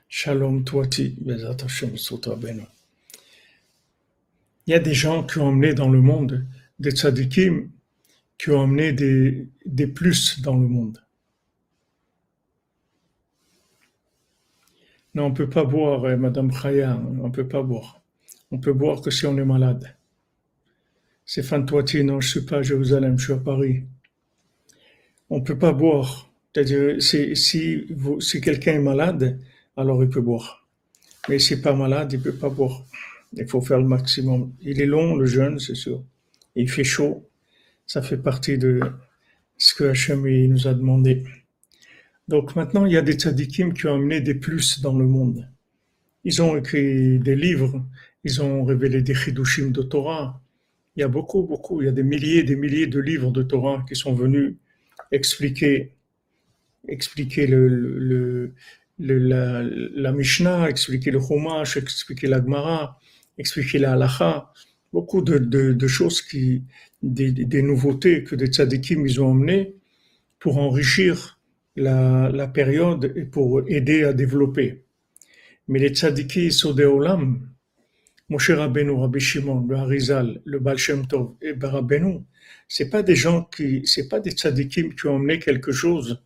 Shalom 0.09 0.63
Toiti, 0.63 1.15
Bezat 1.21 1.57
Hashem 1.63 1.95
Beno. 2.37 2.63
Il 4.67 4.71
y 4.71 4.73
a 4.73 4.79
des 4.79 4.93
gens 4.93 5.23
qui 5.23 5.39
ont 5.39 5.49
amené 5.49 5.73
dans 5.73 5.89
le 5.89 6.01
monde, 6.01 6.45
des 6.79 6.91
tzadikim, 6.91 7.71
qui 8.37 8.51
ont 8.51 8.63
amené 8.63 8.93
des, 8.93 9.47
des 9.65 9.87
plus 9.87 10.41
dans 10.41 10.57
le 10.57 10.67
monde. 10.67 11.02
Non, 15.13 15.25
on 15.25 15.33
peut 15.33 15.49
pas 15.49 15.63
boire, 15.63 16.09
eh, 16.09 16.17
Madame 16.17 16.51
Khaya, 16.51 16.99
on 17.19 17.27
ne 17.27 17.31
peut 17.31 17.47
pas 17.47 17.61
boire. 17.61 18.01
On 18.51 18.57
peut 18.57 18.73
boire 18.73 19.01
que 19.01 19.11
si 19.11 19.25
on 19.25 19.37
est 19.37 19.45
malade. 19.45 19.95
C'est 21.25 21.43
Fantouati, 21.43 22.03
non, 22.03 22.19
je 22.19 22.27
ne 22.27 22.31
suis 22.31 22.45
pas 22.45 22.57
à 22.57 22.61
Jérusalem, 22.61 23.17
je 23.17 23.25
suis 23.25 23.33
à 23.33 23.37
Paris. 23.37 23.83
On 25.29 25.39
ne 25.39 25.43
peut 25.43 25.57
pas 25.57 25.71
boire. 25.71 26.31
C'est-à-dire, 26.53 27.01
si, 27.01 27.35
si, 27.35 27.87
si 28.19 28.41
quelqu'un 28.41 28.73
est 28.73 28.79
malade, 28.79 29.39
alors 29.77 30.03
il 30.03 30.09
peut 30.09 30.21
boire. 30.21 30.67
Mais 31.29 31.39
s'il 31.39 31.57
n'est 31.57 31.63
pas 31.63 31.73
malade, 31.73 32.13
il 32.13 32.19
ne 32.19 32.23
peut 32.23 32.35
pas 32.35 32.49
boire. 32.49 32.83
Il 33.33 33.47
faut 33.47 33.61
faire 33.61 33.79
le 33.79 33.87
maximum. 33.87 34.53
Il 34.61 34.81
est 34.81 34.85
long, 34.85 35.15
le 35.15 35.25
jeûne, 35.25 35.59
c'est 35.59 35.75
sûr. 35.75 36.03
il 36.55 36.69
fait 36.69 36.83
chaud. 36.83 37.27
Ça 37.85 38.01
fait 38.01 38.17
partie 38.17 38.57
de, 38.57 38.79
ce 39.57 39.73
que 39.73 40.27
il 40.27 40.51
nous 40.51 40.67
a 40.67 40.73
demandé. 40.73 41.23
Donc 42.27 42.55
maintenant, 42.55 42.85
il 42.85 42.93
y 42.93 42.97
a 42.97 43.01
des 43.01 43.13
tzadikim 43.13 43.73
qui 43.73 43.87
ont 43.87 43.95
amené 43.95 44.21
des 44.21 44.35
plus 44.35 44.81
dans 44.81 44.97
le 44.97 45.05
monde. 45.05 45.47
Ils 46.23 46.41
ont 46.41 46.55
écrit 46.55 47.19
des 47.19 47.35
livres, 47.35 47.85
ils 48.23 48.41
ont 48.41 48.63
révélé 48.63 49.01
des 49.01 49.13
chidushim 49.13 49.71
de 49.71 49.81
Torah. 49.81 50.41
Il 50.95 51.01
y 51.01 51.03
a 51.03 51.09
beaucoup, 51.09 51.43
beaucoup, 51.43 51.81
il 51.81 51.85
y 51.85 51.89
a 51.89 51.91
des 51.91 52.03
milliers 52.03 52.43
des 52.43 52.55
milliers 52.55 52.87
de 52.87 52.99
livres 52.99 53.31
de 53.31 53.43
Torah 53.43 53.83
qui 53.87 53.95
sont 53.95 54.13
venus 54.13 54.55
expliquer, 55.11 55.91
expliquer 56.87 57.47
la, 58.99 60.11
Mishnah, 60.13 60.69
expliquer 60.69 61.11
le 61.11 61.19
Chumash, 61.19 61.77
expliquer 61.77 62.27
la 62.27 62.41
Gemara, 62.41 62.99
expliquer 63.37 63.79
la 63.79 63.93
Halacha. 63.93 64.53
Beaucoup 64.93 65.21
de 65.23 65.87
choses 65.87 66.21
qui, 66.21 66.63
des, 67.03 67.31
des, 67.31 67.61
nouveautés 67.61 68.23
que 68.23 68.35
des 68.35 68.47
tzadikim 68.47 69.05
ils 69.05 69.21
ont 69.21 69.31
amenées 69.31 69.75
pour 70.39 70.57
enrichir 70.57 71.32
la, 71.75 72.29
la 72.29 72.47
période 72.47 73.13
et 73.15 73.25
pour 73.25 73.63
aider 73.67 74.03
à 74.03 74.13
développer. 74.13 74.83
Mais 75.67 75.79
les 75.79 75.89
tzadikis 75.89 76.51
Sodé 76.51 76.85
Olam, 76.85 77.49
Moshe 78.29 78.51
Rabbeinu, 78.51 78.91
Rabbi 78.91 79.19
Shimon, 79.19 79.65
le 79.67 79.75
Harizal, 79.75 80.41
le 80.45 80.59
Baal 80.59 80.77
Shem 80.77 81.07
Tov 81.07 81.35
et 81.41 81.53
Rabbeinu, 81.61 82.21
c'est 82.67 82.89
pas 82.89 83.03
des 83.03 83.15
gens 83.15 83.43
qui, 83.43 83.81
c'est 83.85 84.07
pas 84.07 84.19
des 84.19 84.31
tzadikim 84.31 84.93
qui 84.95 85.07
ont 85.07 85.15
amené 85.17 85.39
quelque 85.39 85.71
chose 85.71 86.21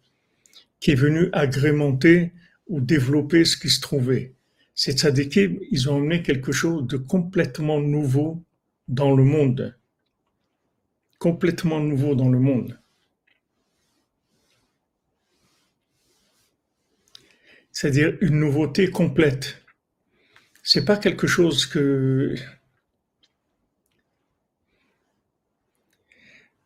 qui 0.79 0.91
est 0.91 0.95
venu 0.95 1.29
agrémenter 1.33 2.31
ou 2.67 2.81
développer 2.81 3.45
ce 3.45 3.57
qui 3.57 3.69
se 3.69 3.81
trouvait. 3.81 4.33
Ces 4.75 4.93
tzadikim, 4.93 5.59
ils 5.71 5.89
ont 5.89 5.97
amené 5.97 6.21
quelque 6.21 6.51
chose 6.51 6.85
de 6.85 6.97
complètement 6.97 7.79
nouveau 7.79 8.43
dans 8.87 9.15
le 9.15 9.23
monde. 9.23 9.75
Complètement 11.19 11.79
nouveau 11.79 12.15
dans 12.15 12.29
le 12.29 12.39
monde. 12.39 12.79
C'est-à-dire 17.77 18.17
une 18.21 18.39
nouveauté 18.39 18.89
complète. 18.89 19.63
C'est 20.63 20.83
pas 20.83 20.97
quelque 20.97 21.27
chose 21.27 21.67
que 21.67 22.33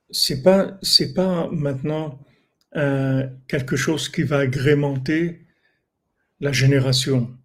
c'est 0.09 0.41
pas 0.41 0.79
c'est 0.81 1.13
pas 1.13 1.49
maintenant 1.51 2.17
euh, 2.77 3.27
quelque 3.49 3.75
chose 3.75 4.07
qui 4.07 4.23
va 4.23 4.37
agrémenter 4.37 5.45
la 6.39 6.53
génération. 6.53 7.37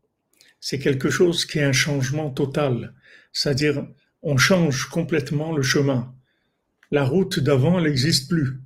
C'est 0.60 0.78
quelque 0.78 1.10
chose 1.10 1.44
qui 1.44 1.58
est 1.58 1.64
un 1.64 1.72
changement 1.72 2.30
total, 2.30 2.94
c'est-à-dire 3.32 3.84
on 4.22 4.36
change 4.36 4.84
complètement 4.88 5.56
le 5.56 5.62
chemin. 5.62 6.14
La 6.92 7.04
route 7.04 7.40
d'avant 7.40 7.80
n'existe 7.80 8.30
plus. 8.30 8.60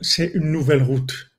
C'est 0.00 0.30
une 0.32 0.50
nouvelle 0.52 0.82
route. 0.82 1.35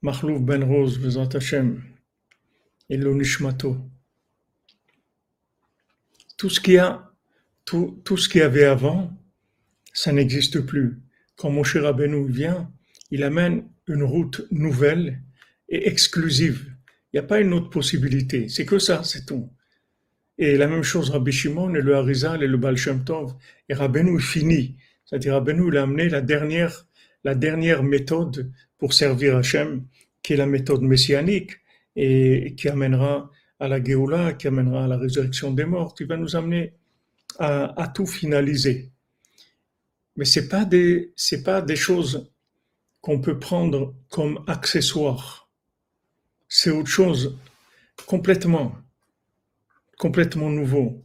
Ben 0.00 0.62
Rose, 0.62 1.00
Tout 6.36 6.50
ce 6.50 6.60
qu'il 6.60 6.74
y 6.74 6.78
a, 6.78 7.12
tout, 7.64 8.00
tout 8.04 8.16
ce 8.16 8.28
qu'il 8.28 8.40
y 8.40 8.44
avait 8.44 8.64
avant, 8.64 9.10
ça 9.92 10.12
n'existe 10.12 10.60
plus. 10.60 11.00
Quand 11.36 11.50
Moshe 11.50 11.76
Rabbeinu 11.76 12.30
vient, 12.30 12.70
il 13.10 13.24
amène 13.24 13.68
une 13.88 14.04
route 14.04 14.46
nouvelle 14.52 15.20
et 15.68 15.88
exclusive. 15.88 16.72
Il 17.12 17.16
n'y 17.16 17.20
a 17.20 17.26
pas 17.26 17.40
une 17.40 17.52
autre 17.52 17.70
possibilité. 17.70 18.48
C'est 18.48 18.66
que 18.66 18.78
ça, 18.78 19.02
c'est 19.02 19.26
tout. 19.26 19.50
Et 20.38 20.56
la 20.56 20.68
même 20.68 20.84
chose, 20.84 21.10
Rabbi 21.10 21.32
Shimon 21.32 21.74
et 21.74 21.82
le 21.82 21.96
Harizal 21.96 22.44
et 22.44 22.46
le 22.46 22.56
Baal 22.56 22.76
Shem 22.76 23.02
Tov. 23.02 23.34
Et 23.68 23.74
Rabbeinu 23.74 24.20
finit. 24.20 24.76
C'est-à-dire, 25.04 25.32
Rabbeinu, 25.32 25.68
il 25.68 25.76
a 25.76 25.82
amené 25.82 26.08
la 26.08 26.20
dernière, 26.20 26.86
la 27.24 27.34
dernière 27.34 27.82
méthode 27.82 28.52
pour 28.78 28.92
servir 28.94 29.36
Hachem, 29.36 29.84
qui 30.22 30.32
est 30.32 30.36
la 30.36 30.46
méthode 30.46 30.82
messianique 30.82 31.52
et 31.96 32.54
qui 32.56 32.68
amènera 32.68 33.30
à 33.60 33.68
la 33.68 33.82
Géoula, 33.82 34.34
qui 34.34 34.46
amènera 34.46 34.84
à 34.84 34.86
la 34.86 34.96
résurrection 34.96 35.52
des 35.52 35.64
morts, 35.64 35.94
qui 35.94 36.04
va 36.04 36.16
nous 36.16 36.36
amener 36.36 36.74
à, 37.38 37.92
tout 37.94 38.06
finaliser. 38.06 38.90
Mais 40.16 40.24
c'est 40.24 40.48
pas 40.48 40.64
des, 40.64 41.12
pas 41.44 41.60
des 41.60 41.76
choses 41.76 42.30
qu'on 43.00 43.20
peut 43.20 43.38
prendre 43.38 43.94
comme 44.10 44.42
accessoires. 44.46 45.48
C'est 46.48 46.70
autre 46.70 46.88
chose 46.88 47.38
complètement, 48.06 48.76
complètement 49.98 50.50
nouveau. 50.50 51.04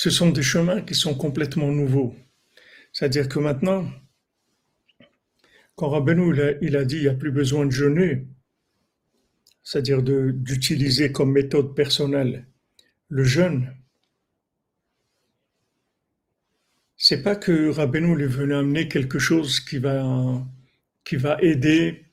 Ce 0.00 0.10
sont 0.10 0.30
des 0.30 0.44
chemins 0.44 0.80
qui 0.80 0.94
sont 0.94 1.16
complètement 1.16 1.72
nouveaux. 1.72 2.14
C'est-à-dire 2.92 3.28
que 3.28 3.40
maintenant, 3.40 3.90
quand 5.74 5.88
Rabbeinu 5.88 6.32
il 6.62 6.76
a, 6.76 6.84
dit 6.84 6.98
il 6.98 7.02
n'y 7.02 7.08
a 7.08 7.14
plus 7.14 7.32
besoin 7.32 7.66
de 7.66 7.72
jeûner, 7.72 8.28
c'est-à-dire 9.64 10.04
d'utiliser 10.04 11.10
comme 11.10 11.32
méthode 11.32 11.74
personnelle 11.74 12.46
le 13.08 13.24
jeûne, 13.24 13.74
c'est 16.96 17.24
pas 17.24 17.34
que 17.34 17.68
Rabbeinu 17.68 18.22
est 18.22 18.26
venu 18.28 18.54
amener 18.54 18.86
quelque 18.86 19.18
chose 19.18 19.58
qui 19.58 19.78
va, 19.78 20.46
qui 21.02 21.16
va 21.16 21.42
aider 21.42 22.04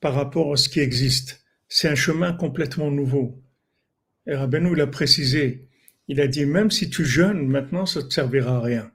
par 0.00 0.14
rapport 0.14 0.54
à 0.54 0.56
ce 0.56 0.70
qui 0.70 0.80
existe. 0.80 1.44
C'est 1.68 1.88
un 1.88 1.94
chemin 1.94 2.32
complètement 2.32 2.90
nouveau. 2.90 3.38
Et 4.26 4.34
Rabbeinu 4.34 4.74
l'a 4.74 4.86
précisé, 4.86 5.67
il 6.08 6.20
a 6.20 6.26
dit, 6.26 6.46
même 6.46 6.70
si 6.70 6.88
tu 6.88 7.04
jeûnes, 7.04 7.46
maintenant, 7.46 7.84
ça 7.86 8.00
ne 8.00 8.06
te 8.06 8.14
servira 8.14 8.56
à 8.56 8.60
rien. 8.60 8.90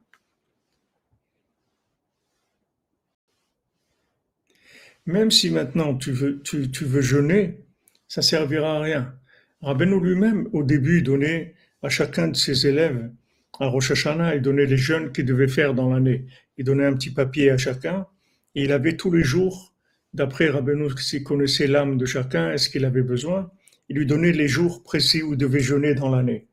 Même 5.06 5.32
si 5.32 5.50
maintenant 5.52 5.96
tu 5.96 6.12
veux, 6.12 6.42
tu, 6.42 6.86
veux 6.86 7.02
jeûner, 7.02 7.66
ça 8.08 8.22
ne 8.22 8.26
servira 8.26 8.78
à 8.78 8.80
rien. 8.80 9.16
Rabbeinu 9.62 10.00
lui-même, 10.02 10.48
au 10.54 10.64
début, 10.64 11.02
donnait 11.02 11.56
à 11.82 11.90
chacun 11.90 12.30
de 12.30 12.36
ses 12.36 12.68
élèves, 12.68 13.12
à 13.60 13.68
Rosh 13.68 13.92
Hashanah, 13.92 14.36
il 14.36 14.42
donnait 14.42 14.66
les 14.66 14.78
jeûnes 14.78 15.12
qu'il 15.12 15.26
devait 15.26 15.48
faire 15.48 15.74
dans 15.74 15.94
l'année. 15.94 16.26
Il 16.58 16.66
donnait 16.66 16.86
un 16.86 16.94
petit 16.94 17.12
papier 17.12 17.52
à 17.52 17.58
chacun, 17.58 18.08
et 18.56 18.64
il 18.64 18.72
avait 18.72 18.98
tous 18.98 19.12
les 19.12 19.24
jours, 19.24 19.76
d'après 20.14 20.50
Rabbeinu, 20.50 20.90
s'il 20.98 21.24
connaissait 21.24 21.68
l'âme 21.68 21.98
de 21.98 22.06
chacun, 22.06 22.52
est-ce 22.52 22.70
qu'il 22.70 22.86
avait 22.86 23.04
besoin, 23.04 23.52
il 23.90 23.98
lui 23.98 24.06
donnait 24.06 24.32
les 24.32 24.48
jours 24.48 24.84
précis 24.84 25.22
où 25.22 25.34
il 25.34 25.38
devait 25.38 25.60
jeûner 25.60 25.94
dans 25.94 26.10
l'année. 26.10 26.48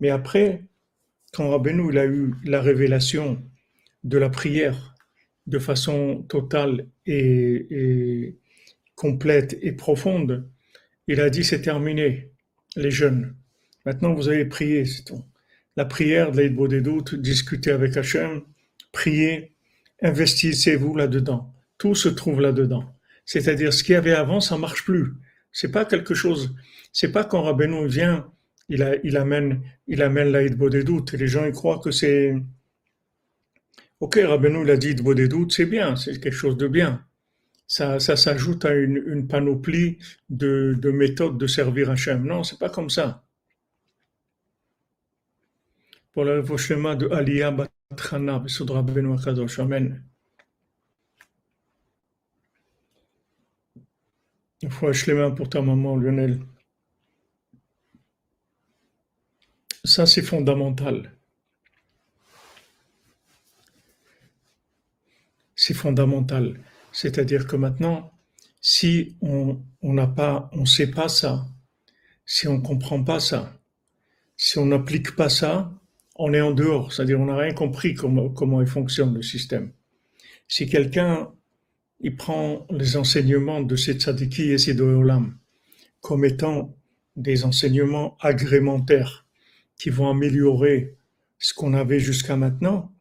Mais 0.00 0.10
après, 0.10 0.64
quand 1.32 1.50
Rabbeinu 1.50 1.90
il 1.90 1.98
a 1.98 2.06
eu 2.06 2.34
la 2.44 2.60
révélation 2.60 3.42
de 4.02 4.18
la 4.18 4.30
prière 4.30 4.94
de 5.46 5.58
façon 5.58 6.24
totale 6.28 6.86
et, 7.06 8.36
complète 8.94 9.58
et 9.62 9.72
profonde, 9.72 10.48
il 11.06 11.20
a 11.20 11.30
dit 11.30 11.44
c'est 11.44 11.62
terminé, 11.62 12.30
les 12.76 12.90
jeunes. 12.90 13.34
Maintenant 13.84 14.14
vous 14.14 14.28
avez 14.28 14.44
prié, 14.44 14.84
c'est 14.84 15.04
tout. 15.04 15.24
La 15.76 15.84
prière 15.84 16.32
de 16.32 16.38
l'aide 16.38 16.56
des 16.68 16.80
doutes, 16.80 17.14
discuter 17.14 17.70
avec 17.70 17.96
Hachem, 17.96 18.42
prier, 18.92 19.52
investissez-vous 20.02 20.94
là-dedans. 20.96 21.52
Tout 21.78 21.94
se 21.94 22.08
trouve 22.08 22.40
là-dedans. 22.40 22.94
C'est-à-dire 23.24 23.72
ce 23.72 23.82
qu'il 23.82 23.94
y 23.94 23.96
avait 23.96 24.12
avant, 24.12 24.40
ça 24.40 24.58
marche 24.58 24.84
plus. 24.84 25.14
C'est 25.52 25.70
pas 25.70 25.84
quelque 25.84 26.14
chose. 26.14 26.54
C'est 26.92 27.12
pas 27.12 27.24
quand 27.24 27.42
Rabbeinu 27.42 27.86
vient 27.86 28.30
il, 28.70 29.16
amène, 29.16 29.62
il 29.88 30.02
amène 30.02 30.30
la 30.30 30.48
des 30.48 30.84
doutes. 30.84 31.12
Les 31.12 31.26
gens 31.26 31.44
ils 31.44 31.52
croient 31.52 31.80
que 31.80 31.90
c'est. 31.90 32.34
Ok, 34.00 34.18
Rabbeinu 34.22 34.64
l'a 34.64 34.76
dit 34.76 34.94
des 34.94 35.28
doutes, 35.28 35.52
c'est 35.52 35.66
bien, 35.66 35.96
c'est 35.96 36.18
quelque 36.20 36.32
chose 36.32 36.56
de 36.56 36.68
bien. 36.68 37.04
Ça, 37.66 38.00
s'ajoute 38.00 38.64
à 38.64 38.74
une, 38.74 39.28
panoplie 39.28 39.98
de, 40.28 40.90
méthodes 40.92 41.38
de 41.38 41.46
servir 41.46 41.90
Hachem. 41.90 42.24
Non, 42.26 42.42
c'est 42.42 42.58
pas 42.58 42.70
comme 42.70 42.90
ça. 42.90 43.24
Pour 46.12 46.24
le 46.24 46.44
schéma 46.56 46.96
de 46.96 47.08
Aliyah 47.08 47.52
Batrana, 47.52 48.42
Rabbeinu 48.70 49.14
Akadosh. 49.14 49.58
Amen. 49.60 50.02
Une 54.62 54.70
fois 54.70 54.92
mains 55.14 55.30
pour 55.30 55.48
ta 55.48 55.62
maman, 55.62 55.96
Lionel. 55.96 56.40
Ça, 59.84 60.06
c'est 60.06 60.22
fondamental. 60.22 61.12
C'est 65.54 65.74
fondamental. 65.74 66.60
C'est-à-dire 66.92 67.46
que 67.46 67.56
maintenant, 67.56 68.12
si 68.60 69.16
on 69.22 69.62
n'a 69.82 70.06
pas, 70.06 70.50
on 70.52 70.64
sait 70.66 70.90
pas 70.90 71.08
ça, 71.08 71.46
si 72.26 72.46
on 72.46 72.60
comprend 72.60 73.02
pas 73.02 73.20
ça, 73.20 73.52
si 74.36 74.58
on 74.58 74.66
n'applique 74.66 75.16
pas 75.16 75.28
ça, 75.28 75.72
on 76.16 76.34
est 76.34 76.40
en 76.40 76.52
dehors. 76.52 76.92
C'est-à-dire 76.92 77.20
on 77.20 77.26
n'a 77.26 77.36
rien 77.36 77.54
compris 77.54 77.94
comment, 77.94 78.28
comment 78.28 78.60
il 78.60 78.66
fonctionne 78.66 79.14
le 79.14 79.22
système. 79.22 79.72
Si 80.48 80.68
quelqu'un 80.68 81.32
il 82.00 82.16
prend 82.16 82.66
les 82.70 82.96
enseignements 82.96 83.60
de 83.60 83.76
ces 83.76 83.94
tzadiki 83.94 84.50
et 84.52 84.58
ces 84.58 84.74
doyolam 84.74 85.38
comme 86.00 86.24
étant 86.24 86.74
des 87.16 87.44
enseignements 87.44 88.16
agrémentaires 88.20 89.26
qui 89.80 89.88
vont 89.88 90.10
améliorer 90.10 90.94
ce 91.38 91.54
qu'on 91.54 91.72
avait 91.72 92.00
jusqu'à 92.00 92.36
maintenant, 92.36 92.92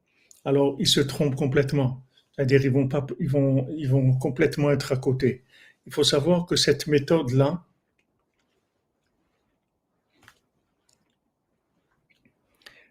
alors 0.45 0.77
ils 0.79 0.87
se 0.87 1.01
trompent 1.01 1.35
complètement. 1.35 2.05
C'est-à-dire 2.31 2.63
ils 2.63 2.71
vont 2.71 2.87
pas, 2.87 3.05
ils 3.19 3.27
vont, 3.27 3.67
ils 3.75 3.89
vont 3.89 4.13
complètement 4.13 4.71
être 4.71 4.93
à 4.93 4.95
côté. 4.95 5.43
Il 5.85 5.93
faut 5.93 6.05
savoir 6.05 6.45
que 6.45 6.55
cette 6.55 6.87
méthode-là, 6.87 7.65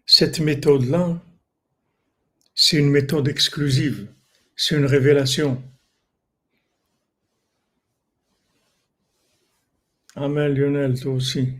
cette 0.05 0.39
méthode-là, 0.39 1.19
c'est 2.53 2.77
une 2.77 2.91
méthode 2.91 3.27
exclusive, 3.27 4.07
c'est 4.55 4.75
une 4.75 4.85
révélation. 4.85 5.63
Amen 10.15 10.53
Lionel, 10.53 10.99
toi 10.99 11.13
aussi. 11.13 11.55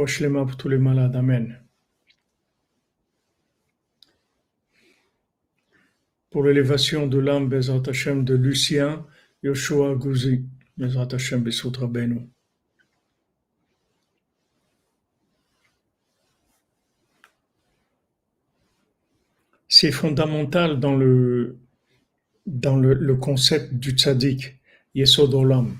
Fouche 0.00 0.20
les 0.20 0.30
mains 0.30 0.46
pour 0.46 0.56
tous 0.56 0.70
les 0.70 0.78
malades, 0.78 1.14
Amen. 1.14 1.60
Pour 6.30 6.42
l'élévation 6.42 7.06
de 7.06 7.18
l'âme 7.18 7.50
Bezat 7.50 7.82
Hashem 7.86 8.24
de 8.24 8.34
Lucien 8.34 9.04
Yoshua 9.42 9.94
Gouzi, 9.96 10.46
Bezat 10.78 11.08
Hashem 11.12 11.42
Besut 11.42 11.76
Rabbeinu. 11.76 12.30
C'est 19.68 19.92
fondamental 19.92 20.80
dans 20.80 20.96
le, 20.96 21.58
dans 22.46 22.76
le, 22.76 22.94
le 22.94 23.16
concept 23.16 23.74
du 23.74 23.90
tzaddik, 23.90 24.62
Yesod 24.94 25.34
Olam. 25.34 25.76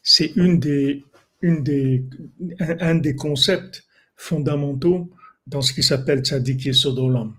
C'est 0.00 0.30
une 0.36 0.60
des, 0.60 1.02
un, 1.44 2.94
des 2.94 3.16
concepts 3.16 3.84
fondamentaux 4.16 5.10
dans 5.46 5.60
ce 5.62 5.72
qui 5.72 5.82
s'appelle 5.82 6.20
tzaddik 6.20 6.64
Yesod 6.64 6.98
Olam. 6.98 7.34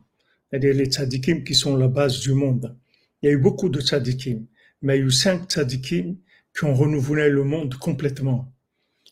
C'est-à-dire 0.49 0.73
les 0.75 0.85
tzaddikim 0.85 1.43
qui 1.43 1.55
sont 1.55 1.75
la 1.75 1.87
base 1.87 2.19
du 2.19 2.33
monde. 2.33 2.75
Il 3.21 3.27
y 3.27 3.29
a 3.29 3.31
eu 3.33 3.37
beaucoup 3.37 3.69
de 3.69 3.81
tzaddikim, 3.81 4.45
mais 4.81 4.97
il 4.97 4.99
y 4.99 5.03
a 5.03 5.05
eu 5.07 5.11
cinq 5.11 5.49
tzaddikim 5.49 6.17
qui 6.55 6.65
ont 6.65 6.73
renouvelé 6.73 7.29
le 7.29 7.43
monde 7.43 7.75
complètement. 7.75 8.53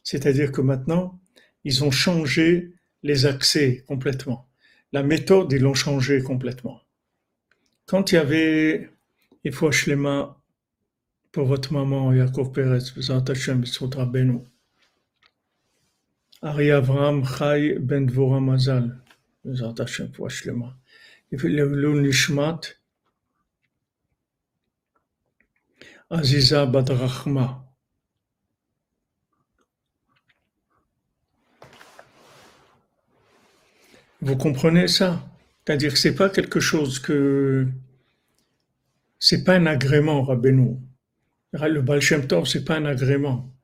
C'est-à-dire 0.03 0.51
que 0.51 0.61
maintenant, 0.61 1.19
ils 1.63 1.83
ont 1.83 1.91
changé 1.91 2.73
les 3.01 3.25
accès 3.25 3.83
complètement. 3.87 4.47
La 4.91 5.03
méthode, 5.03 5.51
ils 5.51 5.61
l'ont 5.61 5.73
changé 5.73 6.21
complètement. 6.21 6.81
Quand 7.85 8.11
il 8.11 8.15
y 8.15 8.17
avait, 8.17 8.89
il 9.43 9.51
faut 9.51 9.71
mains 9.95 10.37
pour 11.31 11.45
votre 11.45 11.73
maman, 11.73 12.13
Yaakov 12.13 12.51
Perez, 12.51 12.93
Hashem, 13.27 13.61
B'zrat 13.61 13.89
Rabbeinu. 13.95 14.39
Ari 16.45 16.71
Avraham 16.71 17.23
Chai 17.23 17.79
Ben 17.79 18.05
Dvorah 18.05 18.41
Mazal, 18.41 18.99
Aziza 26.09 26.65
Badrachma. 26.65 27.65
Vous 34.19 34.35
comprenez 34.35 34.89
ça? 34.89 35.25
C'est-à-dire 35.65 35.93
que 35.93 35.99
ce 35.99 36.09
n'est 36.09 36.15
pas 36.15 36.29
quelque 36.29 36.59
chose 36.59 36.99
que 36.99 37.69
c'est 39.17 39.45
pas 39.45 39.55
un 39.55 39.65
agrément, 39.65 40.23
Rabbeinu. 40.23 40.75
Le 41.53 41.81
Baal 41.81 42.01
Shem 42.01 42.27
Tov, 42.27 42.47
c'est 42.47 42.65
pas 42.65 42.75
un 42.75 42.83
agrément. 42.83 43.55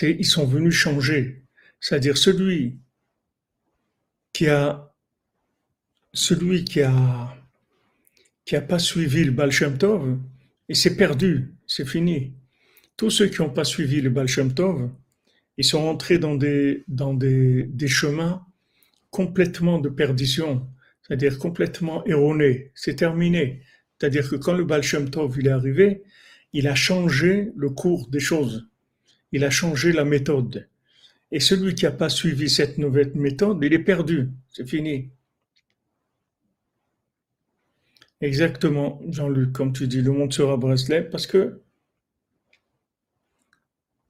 Ils 0.00 0.24
sont 0.24 0.46
venus 0.46 0.74
changer. 0.74 1.39
C'est-à-dire 1.80 2.16
celui 2.18 2.78
qui 4.32 4.46
a 4.48 4.94
celui 6.12 6.64
qui 6.64 6.82
a 6.82 7.36
qui 8.44 8.56
a 8.56 8.60
pas 8.60 8.78
suivi 8.78 9.24
le 9.24 9.30
Baal 9.30 9.52
Shem 9.52 9.78
Tov, 9.78 10.18
il 10.68 10.76
s'est 10.76 10.96
perdu, 10.96 11.54
c'est 11.66 11.86
fini. 11.86 12.34
Tous 12.96 13.10
ceux 13.10 13.28
qui 13.28 13.40
n'ont 13.40 13.50
pas 13.50 13.64
suivi 13.64 14.00
le 14.00 14.10
Baal 14.10 14.26
Shem 14.26 14.52
Tov, 14.52 14.90
ils 15.56 15.64
sont 15.64 15.78
entrés 15.80 16.18
dans 16.18 16.34
des, 16.34 16.84
dans 16.88 17.14
des, 17.14 17.64
des 17.64 17.88
chemins 17.88 18.44
complètement 19.10 19.78
de 19.78 19.88
perdition, 19.88 20.66
c'est-à-dire 21.02 21.38
complètement 21.38 22.04
erronés. 22.06 22.72
C'est 22.74 22.96
terminé. 22.96 23.62
C'est-à-dire 23.98 24.28
que 24.28 24.36
quand 24.36 24.54
le 24.54 24.64
Baal 24.64 24.82
Shem 24.82 25.10
Tov 25.10 25.36
il 25.38 25.46
est 25.46 25.50
arrivé, 25.50 26.02
il 26.52 26.66
a 26.66 26.74
changé 26.74 27.52
le 27.56 27.70
cours 27.70 28.08
des 28.08 28.20
choses. 28.20 28.68
Il 29.32 29.44
a 29.44 29.50
changé 29.50 29.92
la 29.92 30.04
méthode. 30.04 30.68
Et 31.32 31.40
celui 31.40 31.74
qui 31.74 31.84
n'a 31.84 31.92
pas 31.92 32.08
suivi 32.08 32.50
cette 32.50 32.78
nouvelle 32.78 33.12
méthode, 33.14 33.58
il 33.62 33.72
est 33.72 33.78
perdu. 33.78 34.30
C'est 34.48 34.68
fini. 34.68 35.10
Exactement, 38.20 39.00
Jean-Luc, 39.08 39.52
comme 39.52 39.72
tu 39.72 39.86
dis, 39.86 40.02
le 40.02 40.12
monde 40.12 40.32
sera 40.32 40.56
bracelet, 40.56 41.02
parce 41.02 41.26
que 41.26 41.62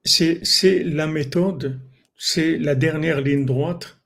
c'est 0.03 0.83
la 0.83 1.07
méthode, 1.07 1.81
c'est 2.17 2.59
la 2.59 2.75
dernière 2.75 3.21
ligne 3.21 3.47
droite 3.47 4.01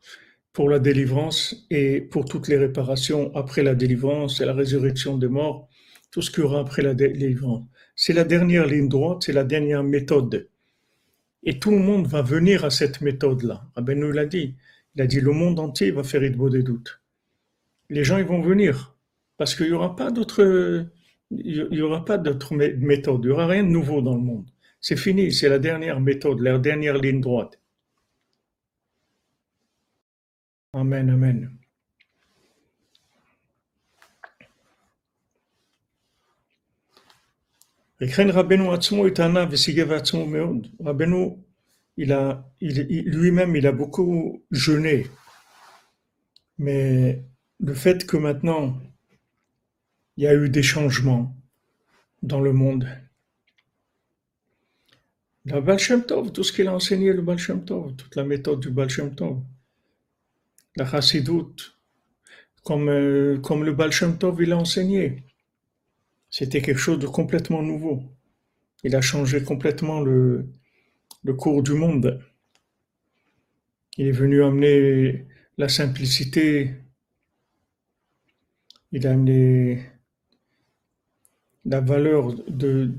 pour 0.53 0.69
la 0.69 0.79
délivrance 0.79 1.67
et 1.71 2.01
pour 2.01 2.27
toutes 2.27 2.49
les 2.49 2.59
réparations 2.59 3.35
après 3.35 3.63
la 3.63 3.75
délivrance 3.75 4.41
et 4.41 4.45
la 4.45 4.53
résurrection 4.53 5.17
des 5.17 5.29
morts, 5.29 5.69
tout 6.11 6.21
ce 6.21 6.31
qu'il 6.31 6.43
y 6.43 6.47
aura 6.47 6.61
après 6.61 6.83
la 6.83 6.95
délivrance. 6.95 7.67
C'est 7.97 8.13
la 8.13 8.25
dernière 8.25 8.67
ligne 8.67 8.89
droite, 8.89 9.23
c'est 9.25 9.33
la 9.33 9.45
dernière 9.45 9.85
méthode. 9.85 10.49
Et 11.45 11.59
tout 11.59 11.71
le 11.71 11.79
monde 11.79 12.07
va 12.07 12.23
venir 12.23 12.65
à 12.65 12.71
cette 12.71 13.01
méthode-là. 13.01 13.65
ben 13.77 13.99
nous 13.99 14.13
l'a 14.13 14.27
dit. 14.27 14.55
Il 14.95 15.03
a 15.03 15.07
dit 15.07 15.21
le 15.21 15.33
monde 15.33 15.59
entier 15.59 15.91
va 15.91 16.03
faire 16.03 16.25
Idbo 16.25 16.49
des 16.49 16.63
doutes. 16.63 17.01
Les 17.91 18.05
gens, 18.05 18.19
ils 18.19 18.25
vont 18.25 18.41
venir. 18.41 18.97
Parce 19.37 19.55
qu'il 19.55 19.67
n'y 19.67 19.73
aura 19.73 19.95
pas 19.97 20.11
d'autre, 20.11 20.87
il 21.31 21.69
y 21.71 21.83
aura 21.83 22.05
pas 22.05 22.19
d'autre 22.19 22.55
méthode. 22.55 23.21
Il 23.25 23.27
n'y 23.27 23.33
aura 23.33 23.47
rien 23.47 23.63
de 23.63 23.69
nouveau 23.69 24.01
dans 24.01 24.15
le 24.15 24.23
monde. 24.23 24.49
C'est 24.81 24.97
fini. 24.97 25.33
C'est 25.33 25.49
la 25.49 25.59
dernière 25.59 26.01
méthode, 26.01 26.41
la 26.41 26.59
dernière 26.59 26.99
ligne 26.99 27.21
droite. 27.21 27.61
Amen, 30.73 31.11
amen. 31.11 31.51
Il, 41.97 42.11
lui-même, 43.07 43.57
il 43.57 43.67
a 43.67 43.73
beaucoup 43.73 44.43
jeûné. 44.51 45.07
Mais 46.59 47.23
le 47.61 47.75
fait 47.75 48.07
que 48.07 48.17
maintenant, 48.17 48.79
il 50.17 50.25
y 50.25 50.27
a 50.27 50.35
eu 50.35 50.49
des 50.49 50.63
changements 50.63 51.37
dans 52.23 52.41
le 52.41 52.53
monde. 52.53 52.89
Le 55.45 55.61
Baal 55.61 55.79
Shem 55.79 56.05
Tov, 56.05 56.33
tout 56.33 56.43
ce 56.43 56.53
qu'il 56.53 56.69
a 56.69 56.75
enseigné, 56.75 57.13
le 57.13 57.23
Baal 57.23 57.39
Shem 57.39 57.65
Tov, 57.65 57.95
toute 57.97 58.17
la 58.17 58.25
méthode 58.25 58.61
du 58.61 58.71
Baal 58.71 58.89
Tov, 59.15 59.43
la 60.77 60.87
Chassidoute, 60.91 61.79
comme, 62.65 62.89
euh, 62.89 63.39
comme 63.39 63.63
le 63.63 63.73
Baal 63.73 63.91
Tov, 64.19 64.43
il 64.43 64.53
a 64.53 64.57
enseigné. 64.57 65.23
C'était 66.37 66.63
quelque 66.63 66.81
chose 66.81 66.99
de 66.99 67.07
complètement 67.07 67.63
nouveau. 67.63 68.03
Il 68.83 68.97
a 68.97 69.01
changé 69.01 69.45
complètement 69.45 70.01
le, 70.01 70.51
cours 71.39 71.63
du 71.63 71.75
monde. 71.75 72.21
Il 73.99 74.09
est 74.09 74.19
venu 74.25 74.43
amener 74.43 75.29
la 75.59 75.69
simplicité. 75.69 76.75
Il 78.91 79.07
a 79.07 79.13
amené 79.13 79.87
la 81.65 81.81
valeur 81.81 82.35
de, 82.51 82.91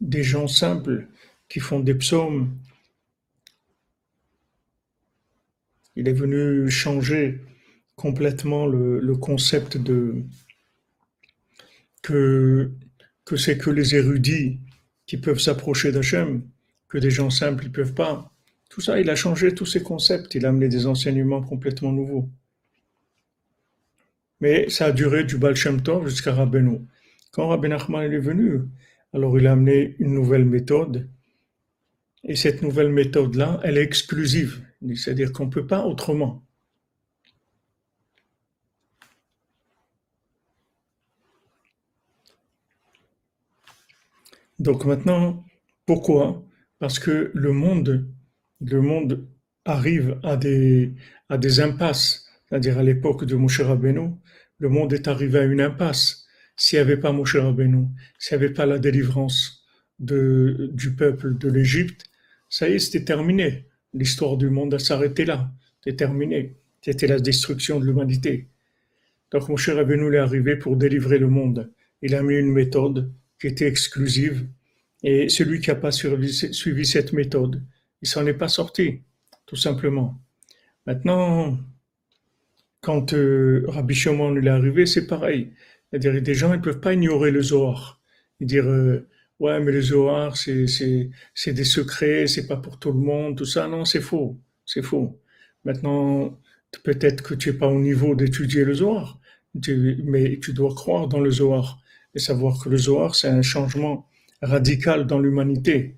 des 0.00 0.24
gens 0.24 0.48
simples 0.48 1.06
qui 1.48 1.60
font 1.60 1.78
des 1.78 1.94
psaumes. 1.94 2.58
Il 5.94 6.08
est 6.08 6.18
venu 6.24 6.68
changer 6.68 7.42
complètement 7.94 8.66
le, 8.66 9.16
concept 9.18 9.76
de 9.76 10.24
que, 12.02 12.72
c'est 13.36 13.56
que 13.56 13.70
les 13.70 13.94
érudits 13.94 14.60
qui 15.06 15.16
peuvent 15.16 15.38
s'approcher 15.38 15.92
d'Hachem, 15.92 16.42
que 16.88 16.98
des 16.98 17.10
gens 17.10 17.30
simples 17.30 17.64
ne 17.64 17.70
peuvent 17.70 17.94
pas. 17.94 18.30
Tout 18.68 18.80
ça, 18.80 19.00
il 19.00 19.08
a 19.08 19.14
changé 19.14 19.54
tous 19.54 19.66
ces 19.66 19.82
concepts, 19.82 20.34
il 20.34 20.44
a 20.44 20.50
amené 20.50 20.68
des 20.68 20.86
enseignements 20.86 21.42
complètement 21.42 21.92
nouveaux. 21.92 22.28
Mais 24.40 24.68
ça 24.68 24.86
a 24.86 24.92
duré 24.92 25.24
du 25.24 25.38
Baal 25.38 25.54
Shem 25.54 25.80
jusqu'à 26.04 26.34
Rabbeinu. 26.34 26.80
Quand 27.30 27.48
Rabbi 27.48 27.68
Nachman 27.68 28.12
est 28.12 28.18
venu, 28.18 28.62
alors 29.12 29.38
il 29.38 29.46
a 29.46 29.52
amené 29.52 29.94
une 29.98 30.12
nouvelle 30.12 30.44
méthode. 30.44 31.08
Et 32.24 32.36
cette 32.36 32.62
nouvelle 32.62 32.90
méthode-là, 32.90 33.60
elle 33.62 33.78
est 33.78 33.82
exclusive. 33.82 34.62
C'est-à-dire 34.96 35.32
qu'on 35.32 35.46
ne 35.46 35.50
peut 35.50 35.66
pas 35.66 35.84
autrement. 35.84 36.42
Donc 44.62 44.84
maintenant, 44.84 45.44
pourquoi? 45.86 46.46
Parce 46.78 47.00
que 47.00 47.32
le 47.34 47.50
monde, 47.50 48.08
le 48.60 48.80
monde 48.80 49.26
arrive 49.64 50.20
à 50.22 50.36
des, 50.36 50.94
impasses. 51.58 52.28
C'est-à-dire 52.46 52.78
à, 52.78 52.84
l'époque 52.84 53.24
de 53.24 53.34
Moshe 53.34 53.60
Rabbeinu, 53.60 54.10
le 54.58 54.68
monde 54.68 54.92
est 54.92 55.08
arrivé 55.08 55.40
à 55.40 55.44
une 55.44 55.60
impasse. 55.60 56.26
S'il 56.54 56.76
n'y 56.78 56.82
avait 56.82 56.96
pas 56.96 57.10
Moshe 57.10 57.34
Rabbeinu, 57.34 57.88
s'il 58.20 58.38
n'y 58.38 58.44
avait 58.44 58.54
pas 58.54 58.64
la 58.64 58.78
délivrance 58.78 59.66
du 59.98 60.94
peuple 60.96 61.36
de 61.38 61.48
l'Égypte, 61.48 62.04
ça 62.48 62.68
y 62.68 62.74
est, 62.74 62.78
c'était 62.78 63.04
terminé. 63.04 63.66
L'histoire 63.92 64.36
du 64.36 64.48
monde 64.48 64.74
a 64.74 64.78
s'arrêté 64.78 65.24
là. 65.24 65.50
C'était 65.82 65.96
terminé. 65.96 66.56
C'était 66.82 67.08
la 67.08 67.18
destruction 67.18 67.80
de 67.80 67.86
l'humanité. 67.86 68.46
Donc 69.32 69.48
Moshe 69.48 69.70
Rabbeinu 69.70 70.14
est 70.14 70.18
arrivé 70.18 70.54
pour 70.54 70.76
délivrer 70.76 71.18
le 71.18 71.28
monde. 71.28 71.72
Il 72.00 72.14
a 72.14 72.22
mis 72.22 72.36
une 72.36 72.52
méthode 72.52 73.12
qui 73.42 73.48
était 73.48 73.66
exclusive. 73.66 74.46
Et 75.02 75.28
celui 75.28 75.60
qui 75.60 75.70
n'a 75.70 75.74
pas 75.74 75.90
suivi, 75.90 76.86
cette 76.86 77.12
méthode, 77.12 77.60
il 78.00 78.08
s'en 78.08 78.24
est 78.24 78.34
pas 78.34 78.46
sorti, 78.46 79.02
tout 79.46 79.56
simplement. 79.56 80.16
Maintenant, 80.86 81.58
quand 82.80 83.14
euh, 83.14 83.64
Rabbi 83.66 83.94
est 83.94 84.48
arrivé, 84.48 84.86
c'est 84.86 85.08
pareil. 85.08 85.50
Des 85.92 86.34
gens 86.34 86.52
ne 86.52 86.58
peuvent 86.58 86.78
pas 86.78 86.94
ignorer 86.94 87.32
le 87.32 87.42
Zohar. 87.42 88.00
Et 88.40 88.44
dire, 88.44 88.68
euh, 88.68 89.08
ouais, 89.40 89.58
mais 89.58 89.72
le 89.72 89.82
Zohar, 89.82 90.36
c'est, 90.36 90.68
c'est, 90.68 91.10
c'est 91.34 91.52
des 91.52 91.64
secrets, 91.64 92.28
c'est 92.28 92.46
pas 92.46 92.56
pour 92.56 92.78
tout 92.78 92.92
le 92.92 93.00
monde, 93.00 93.36
tout 93.36 93.44
ça. 93.44 93.66
Non, 93.66 93.84
c'est 93.84 94.00
faux. 94.00 94.38
C'est 94.64 94.82
faux. 94.82 95.20
Maintenant, 95.64 96.38
peut-être 96.84 97.24
que 97.24 97.34
tu 97.34 97.50
n'es 97.50 97.56
pas 97.58 97.66
au 97.66 97.80
niveau 97.80 98.14
d'étudier 98.14 98.64
le 98.64 98.74
Zohar, 98.74 99.20
mais 100.04 100.38
tu 100.38 100.52
dois 100.52 100.74
croire 100.76 101.08
dans 101.08 101.20
le 101.20 101.32
Zohar 101.32 101.81
et 102.14 102.18
savoir 102.18 102.62
que 102.62 102.68
le 102.68 102.76
Zohar, 102.76 103.14
c'est 103.14 103.28
un 103.28 103.42
changement 103.42 104.06
radical 104.42 105.06
dans 105.06 105.18
l'humanité. 105.18 105.96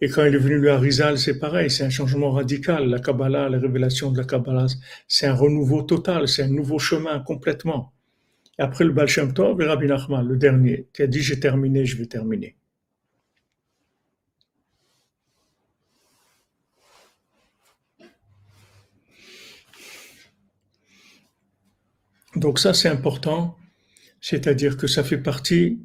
Et 0.00 0.08
quand 0.08 0.24
il 0.24 0.34
est 0.34 0.38
venu 0.38 0.58
le 0.58 0.70
Harizal, 0.72 1.18
c'est 1.18 1.38
pareil, 1.38 1.70
c'est 1.70 1.84
un 1.84 1.90
changement 1.90 2.30
radical. 2.30 2.88
La 2.88 3.00
Kabbalah, 3.00 3.48
la 3.50 3.58
révélation 3.58 4.10
de 4.10 4.18
la 4.18 4.24
Kabbalah, 4.24 4.66
c'est 5.06 5.26
un 5.26 5.34
renouveau 5.34 5.82
total, 5.82 6.26
c'est 6.26 6.42
un 6.42 6.48
nouveau 6.48 6.78
chemin 6.78 7.20
complètement. 7.20 7.92
Et 8.58 8.62
après 8.62 8.84
le 8.84 8.92
Baal 8.92 9.08
Shem 9.08 9.34
Tov 9.34 9.60
et 9.60 9.66
Rabbi 9.66 9.86
Nachman, 9.86 10.26
le 10.26 10.36
dernier, 10.36 10.88
qui 10.94 11.02
a 11.02 11.06
dit 11.06 11.20
j'ai 11.20 11.38
terminé, 11.38 11.84
je 11.84 11.96
vais 11.98 12.06
terminer. 12.06 12.56
Donc 22.36 22.58
ça, 22.58 22.72
c'est 22.74 22.88
important, 22.88 23.56
c'est-à-dire 24.20 24.76
que 24.76 24.86
ça 24.86 25.02
fait 25.04 25.18
partie 25.18 25.80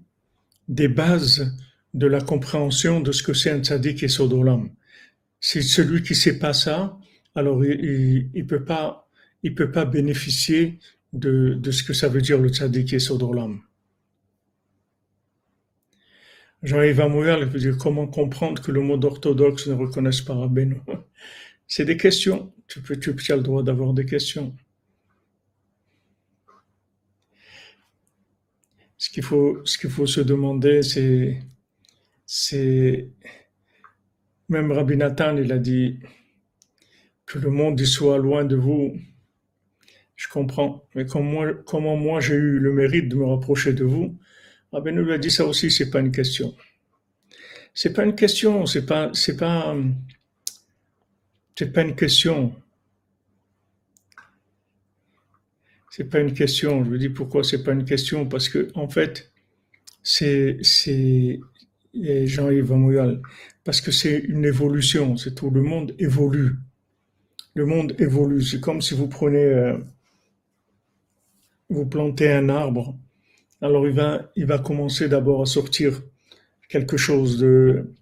des 0.67 0.87
bases 0.87 1.55
de 1.93 2.07
la 2.07 2.21
compréhension 2.21 2.99
de 2.99 3.11
ce 3.11 3.23
que 3.23 3.33
c'est 3.33 3.51
un 3.51 3.63
tzaddik 3.63 4.03
et 4.03 4.07
sodolam. 4.07 4.69
C'est 5.39 5.61
celui 5.61 6.03
qui 6.03 6.15
sait 6.15 6.39
pas 6.39 6.53
ça, 6.53 6.97
alors 7.35 7.63
il, 7.63 8.29
il, 8.33 8.47
peut 8.47 8.65
pas, 8.65 9.09
peut 9.55 9.71
pas 9.71 9.85
bénéficier 9.85 10.79
de, 11.13 11.59
ce 11.71 11.83
que 11.83 11.93
ça 11.93 12.09
veut 12.09 12.21
dire 12.21 12.39
le 12.39 12.49
tzaddik 12.49 12.93
et 12.93 12.99
sodolam. 12.99 13.61
Jean-Yves 16.63 17.01
Amouyal 17.01 17.45
veut 17.45 17.59
dire 17.59 17.77
comment 17.77 18.07
comprendre 18.07 18.61
que 18.61 18.71
le 18.71 18.81
monde 18.81 19.05
orthodoxe 19.05 19.67
ne 19.67 19.73
reconnaisse 19.73 20.21
pas 20.21 20.33
Rabbeinu? 20.33 20.81
C'est 21.67 21.85
des 21.85 21.97
questions. 21.97 22.53
Tu 22.67 22.81
peux, 22.81 22.97
tu 22.97 23.13
as 23.31 23.35
le 23.35 23.43
droit 23.43 23.63
d'avoir 23.63 23.93
des 23.93 24.05
questions. 24.05 24.55
Ce 28.97 29.09
qu'il 29.09 29.23
faut, 29.23 29.63
faut 29.89 30.05
se 30.05 30.21
demander, 30.21 30.81
c'est, 32.25 33.09
même 34.49 34.71
Rabbi 34.71 34.95
Nathan, 34.97 35.37
il 35.37 35.51
a 35.51 35.57
dit 35.57 35.99
que 37.25 37.39
le 37.39 37.49
monde 37.49 37.83
soit 37.83 38.17
loin 38.17 38.45
de 38.45 38.55
vous. 38.55 38.97
Je 40.15 40.27
comprends. 40.29 40.87
Mais 40.95 41.05
comment 41.05 41.97
moi 41.97 42.19
j'ai 42.21 42.35
eu 42.35 42.59
le 42.59 42.73
mérite 42.73 43.09
de 43.09 43.15
me 43.15 43.25
rapprocher 43.25 43.73
de 43.73 43.83
vous, 43.83 44.17
Rabbi 44.71 44.91
nous 44.91 45.11
a 45.11 45.17
dit 45.17 45.31
ça 45.31 45.45
aussi, 45.45 45.71
c'est 45.71 45.89
pas 45.89 45.99
une 45.99 46.11
question. 46.11 46.55
C'est 47.73 47.93
pas 47.93 48.05
une 48.05 48.15
question, 48.15 48.65
c'est 48.65 48.85
pas, 48.85 49.09
c'est 49.13 49.35
pas, 49.35 49.75
c'est 51.57 51.73
pas 51.73 51.81
une 51.81 51.95
question. 51.95 52.55
C'est 55.95 56.03
pas 56.09 56.19
une 56.19 56.33
question. 56.33 56.83
Je 56.83 56.89
vous 56.89 56.97
dis 56.97 57.07
pourquoi 57.07 57.41
c'est 57.45 57.63
pas 57.63 57.71
une 57.71 57.85
question? 57.85 58.27
Parce 58.27 58.49
que 58.49 58.67
en 58.75 58.89
fait 58.89 59.31
c'est 60.03 60.59
Jean-Yves 61.93 62.73
Amouyal 62.73 63.21
parce 63.63 63.79
que 63.79 63.91
c'est 63.91 64.17
une 64.17 64.43
évolution. 64.43 65.15
C'est 65.15 65.35
tout 65.35 65.49
le 65.49 65.61
monde 65.61 65.95
évolue. 65.97 66.55
Le 67.53 67.65
monde 67.65 67.95
évolue. 67.97 68.41
C'est 68.41 68.59
comme 68.59 68.81
si 68.81 68.93
vous 68.93 69.07
prenez 69.07 69.45
euh, 69.45 69.77
vous 71.69 71.85
plantez 71.85 72.29
un 72.29 72.49
arbre. 72.49 72.97
Alors 73.61 73.87
il 73.87 73.93
va 73.93 74.29
il 74.35 74.45
va 74.47 74.59
commencer 74.59 75.07
d'abord 75.07 75.43
à 75.43 75.45
sortir 75.45 76.01
quelque 76.67 76.97
chose 76.97 77.37
de 77.37 77.93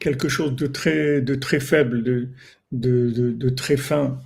quelque 0.00 0.28
chose 0.28 0.56
de 0.56 0.66
très 0.66 1.20
de 1.20 1.36
très 1.36 1.60
faible 1.60 2.02
de, 2.02 2.28
de, 2.72 3.30
de 3.30 3.48
très 3.50 3.76
fin 3.76 4.18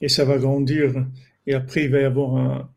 et 0.00 0.08
ça 0.08 0.24
va 0.24 0.38
grandir 0.38 1.06
et 1.46 1.54
après 1.54 1.84
il 1.84 1.90
va 1.90 2.00
y 2.00 2.04
avoir 2.04 2.36
un, 2.36 2.70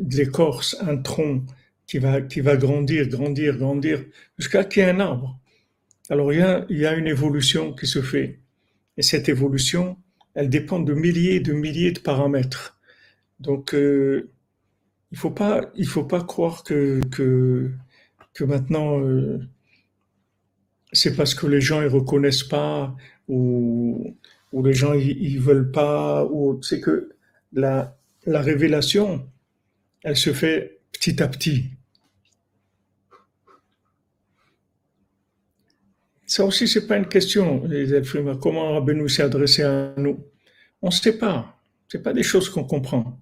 de 0.00 0.16
l'écorce, 0.16 0.76
un 0.80 0.96
tronc 0.96 1.42
qui 1.86 1.98
va, 1.98 2.20
qui 2.20 2.40
va 2.40 2.56
grandir, 2.56 3.08
grandir, 3.08 3.56
grandir, 3.56 4.04
jusqu'à 4.38 4.64
qu'il 4.64 4.82
y 4.82 4.86
ait 4.86 4.90
un 4.90 5.00
arbre. 5.00 5.38
Alors 6.10 6.32
il 6.32 6.38
y, 6.70 6.86
a, 6.86 6.94
une 6.94 7.06
évolution 7.06 7.72
qui 7.72 7.86
se 7.86 8.02
fait. 8.02 8.40
Et 8.96 9.02
cette 9.02 9.28
évolution, 9.28 9.96
elle 10.34 10.50
dépend 10.50 10.78
de 10.78 10.92
milliers 10.94 11.36
et 11.36 11.40
de 11.40 11.52
milliers 11.52 11.92
de 11.92 12.00
paramètres. 12.00 12.78
Donc 13.40 13.74
euh, 13.74 14.30
il 15.12 15.18
faut 15.18 15.30
pas, 15.30 15.72
faut 15.86 16.04
pas 16.04 16.22
croire 16.22 16.62
que, 16.64 17.00
que, 17.10 17.70
maintenant 18.44 19.00
euh, 19.00 19.40
c'est 20.92 21.16
parce 21.16 21.34
que 21.34 21.46
les 21.46 21.60
gens 21.60 21.80
ils 21.82 21.88
reconnaissent 21.88 22.42
pas 22.42 22.94
ou, 23.28 24.16
les 24.52 24.74
gens 24.74 24.94
ils 24.94 25.40
veulent 25.40 25.70
pas 25.72 26.24
ou 26.26 26.62
c'est 26.62 26.80
que 26.80 27.10
la, 27.52 27.96
la 28.26 28.40
révélation, 28.40 29.30
elle 30.02 30.16
se 30.16 30.32
fait 30.32 30.80
petit 30.92 31.22
à 31.22 31.28
petit. 31.28 31.70
Ça 36.26 36.44
aussi, 36.44 36.66
c'est 36.66 36.86
pas 36.86 36.96
une 36.96 37.08
question, 37.08 37.64
les 37.66 37.92
Comment 38.40 38.72
Rabbeinu 38.72 39.08
s'est 39.08 39.22
adressé 39.22 39.62
à 39.62 39.94
nous? 39.96 40.24
On 40.82 40.88
ne 40.88 40.92
sait 40.92 41.18
pas. 41.18 41.60
Ce 41.88 41.98
pas 41.98 42.12
des 42.12 42.22
choses 42.22 42.48
qu'on 42.48 42.64
comprend. 42.64 43.20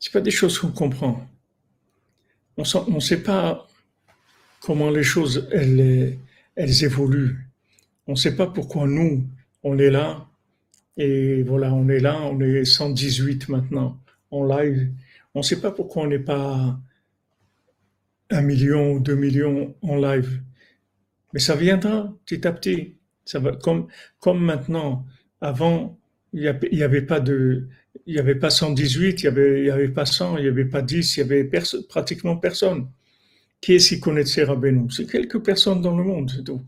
C'est 0.00 0.12
pas 0.12 0.20
des 0.20 0.30
choses 0.30 0.58
qu'on 0.58 0.70
comprend 0.70 1.26
on 2.58 2.94
ne 2.94 3.00
sait 3.00 3.22
pas 3.22 3.66
comment 4.60 4.90
les 4.90 5.02
choses 5.02 5.48
elles, 5.52 6.18
évoluent. 6.56 7.36
On 8.06 8.12
ne 8.12 8.16
sait 8.16 8.34
pas 8.34 8.46
pourquoi 8.46 8.86
nous, 8.86 9.24
on 9.62 9.78
est 9.78 9.90
là. 9.90 10.26
Et 10.96 11.42
voilà, 11.44 11.72
on 11.72 11.88
est 11.88 12.00
là, 12.00 12.20
on 12.22 12.40
est 12.40 12.64
118 12.64 13.48
maintenant 13.48 14.00
en 14.30 14.44
live. 14.44 14.90
On 15.34 15.40
ne 15.40 15.44
sait 15.44 15.60
pas 15.60 15.70
pourquoi 15.70 16.02
on 16.02 16.06
n'est 16.08 16.18
pas 16.18 16.78
un 18.30 18.42
million 18.42 18.94
ou 18.94 19.00
deux 19.00 19.14
millions 19.14 19.74
en 19.82 19.96
live. 19.96 20.42
Mais 21.32 21.40
ça 21.40 21.54
viendra 21.54 22.12
petit 22.26 22.46
à 22.46 22.52
petit. 22.52 22.96
Ça 23.24 23.38
va, 23.38 23.52
comme, 23.52 23.86
comme 24.18 24.42
maintenant, 24.42 25.06
avant, 25.40 25.98
il 26.32 26.58
n'y 26.72 26.82
avait 26.82 27.02
pas 27.02 27.20
de, 27.20 27.68
il 28.06 28.14
n'y 28.14 28.20
avait 28.20 28.34
pas 28.34 28.50
118, 28.50 29.22
il 29.22 29.24
n'y 29.24 29.28
avait, 29.28 29.70
avait 29.70 29.88
pas 29.88 30.06
100, 30.06 30.38
il 30.38 30.42
n'y 30.42 30.48
avait 30.48 30.64
pas 30.64 30.82
10, 30.82 31.16
il 31.16 31.20
y 31.20 31.22
avait 31.22 31.50
pratiquement 31.88 32.36
personne. 32.36 32.88
Qui 33.60 33.74
est-ce 33.74 33.94
qui 33.94 34.00
connaissait 34.00 34.44
Rabbeinu? 34.44 34.90
C'est 34.90 35.10
quelques 35.10 35.42
personnes 35.44 35.82
dans 35.82 35.96
le 35.96 36.04
monde, 36.04 36.30
c'est 36.34 36.44
tout. 36.44 36.62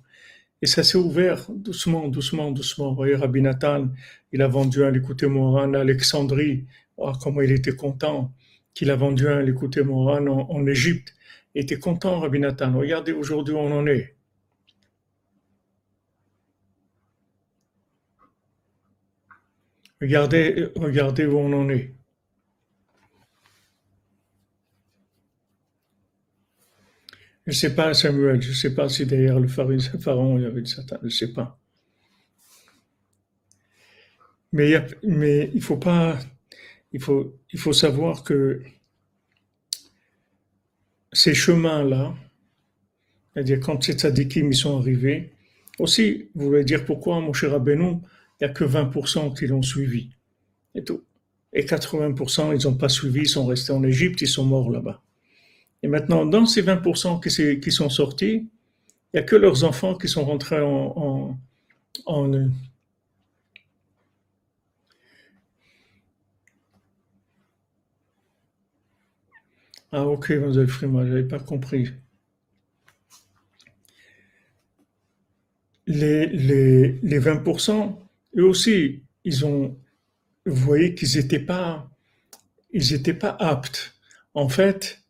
Et 0.62 0.66
ça 0.66 0.82
s'est 0.82 0.98
ouvert 0.98 1.46
doucement, 1.50 2.08
doucement, 2.08 2.50
doucement. 2.50 2.90
Vous 2.90 2.96
voyez, 2.96 3.14
Rabbi 3.14 3.40
Nathan, 3.40 3.88
il 4.32 4.42
a 4.42 4.48
vendu 4.48 4.84
un 4.84 4.90
l'écouter 4.90 5.26
Moran 5.26 5.74
à 5.74 5.80
Alexandrie. 5.80 6.66
Oh, 6.96 7.12
comment 7.22 7.40
il 7.40 7.52
était 7.52 7.74
content 7.76 8.32
qu'il 8.74 8.90
a 8.90 8.96
vendu 8.96 9.26
un 9.28 9.42
l'écouter 9.42 9.82
Moran 9.82 10.26
en, 10.26 10.50
en 10.50 10.66
Égypte. 10.66 11.14
Il 11.54 11.62
était 11.62 11.78
content, 11.78 12.20
Rabbi 12.20 12.40
Nathan. 12.40 12.72
Regardez 12.76 13.12
aujourd'hui 13.12 13.54
où 13.54 13.58
on 13.58 13.72
en 13.72 13.86
est. 13.86 14.16
Regardez, 20.00 20.68
regardez 20.76 21.26
où 21.26 21.36
on 21.38 21.52
en 21.52 21.68
est. 21.68 21.94
Je 27.46 27.52
ne 27.52 27.56
sais 27.56 27.74
pas, 27.74 27.92
Samuel, 27.94 28.40
je 28.40 28.50
ne 28.50 28.54
sais 28.54 28.74
pas 28.74 28.88
si 28.88 29.06
derrière 29.06 29.40
le 29.40 29.48
pharaon, 29.48 30.38
il 30.38 30.42
y 30.42 30.46
avait 30.46 30.64
Satan, 30.64 30.96
je 31.00 31.06
ne 31.06 31.10
sais 31.10 31.32
pas. 31.32 31.58
Mais, 34.52 34.74
mais 35.02 35.50
il 35.54 35.62
faut 35.62 35.76
pas, 35.76 36.18
il 36.92 37.00
faut, 37.00 37.72
savoir 37.72 38.24
que 38.24 38.62
ces 41.12 41.34
chemins-là, 41.34 42.14
c'est-à-dire 43.32 43.60
quand 43.60 43.82
ces 43.82 43.92
tzadikim 43.94 44.52
ils 44.52 44.56
sont 44.56 44.78
arrivés, 44.78 45.32
aussi, 45.78 46.28
vous 46.34 46.46
voulez 46.46 46.64
dire 46.64 46.84
pourquoi, 46.84 47.20
mon 47.20 47.32
cher 47.32 47.52
Rabbeinu, 47.52 48.00
il 48.40 48.44
n'y 48.46 48.50
a 48.50 48.54
que 48.54 48.64
20% 48.64 49.36
qui 49.38 49.46
l'ont 49.46 49.62
suivi. 49.62 50.10
Et 50.74 50.82
tout. 50.82 51.02
Et 51.52 51.64
80%, 51.64 52.56
ils 52.58 52.66
n'ont 52.66 52.76
pas 52.76 52.88
suivi, 52.88 53.22
ils 53.22 53.28
sont 53.28 53.46
restés 53.46 53.72
en 53.72 53.82
Égypte, 53.82 54.20
ils 54.22 54.28
sont 54.28 54.44
morts 54.44 54.70
là-bas. 54.70 55.02
Et 55.82 55.88
maintenant, 55.88 56.24
dans 56.24 56.46
ces 56.46 56.62
20% 56.62 57.60
qui, 57.60 57.72
sont 57.72 57.90
sortis, 57.90 58.48
il 59.12 59.14
n'y 59.14 59.20
a 59.20 59.22
que 59.22 59.36
leurs 59.36 59.64
enfants 59.64 59.94
qui 59.96 60.08
sont 60.08 60.24
rentrés 60.24 60.60
en, 60.60 61.38
en, 62.06 62.50
Ah 69.92 70.06
ok, 70.06 70.30
mademoiselle 70.30 70.68
Frima, 70.68 71.04
je 71.04 71.10
n'avais 71.10 71.26
pas 71.26 71.40
compris. 71.40 71.90
Les, 75.86 76.26
les, 76.26 76.92
les 77.02 77.20
20%, 77.20 77.96
eux 78.36 78.44
aussi, 78.44 79.02
ils 79.24 79.44
ont, 79.44 79.76
vous 80.46 80.54
voyez 80.54 80.94
qu'ils 80.94 81.16
n'étaient 81.16 81.40
pas, 81.40 81.90
ils 82.72 82.92
étaient 82.94 83.14
pas 83.14 83.36
aptes. 83.38 83.94
En 84.34 84.48
fait, 84.48 85.02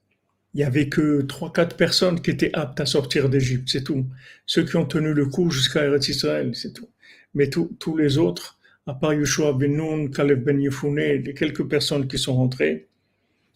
il 0.55 0.61
y 0.61 0.65
avait 0.65 0.89
que 0.89 1.23
trois, 1.23 1.53
quatre 1.53 1.77
personnes 1.77 2.21
qui 2.21 2.31
étaient 2.31 2.55
aptes 2.55 2.81
à 2.81 2.87
sortir 2.87 3.29
d'Égypte, 3.29 3.69
c'est 3.71 3.85
tout. 3.85 4.07
Ceux 4.47 4.65
qui 4.65 4.77
ont 4.77 4.87
tenu 4.87 5.13
le 5.13 5.27
coup 5.27 5.51
jusqu'à 5.51 5.85
Eretz 5.85 6.09
Israël, 6.09 6.53
c'est 6.55 6.73
tout. 6.73 6.89
Mais 7.35 7.49
tous 7.49 7.97
les 7.97 8.19
autres, 8.19 8.59
à 8.87 8.95
part 8.95 9.15
Yeshua 9.15 9.53
ben 9.53 9.77
Nun, 9.77 10.09
Caleb 10.11 10.43
ben 10.43 10.61
Yefune, 10.61 10.97
les 10.97 11.35
quelques 11.35 11.65
personnes 11.69 12.09
qui 12.09 12.19
sont 12.19 12.35
rentrées, 12.35 12.89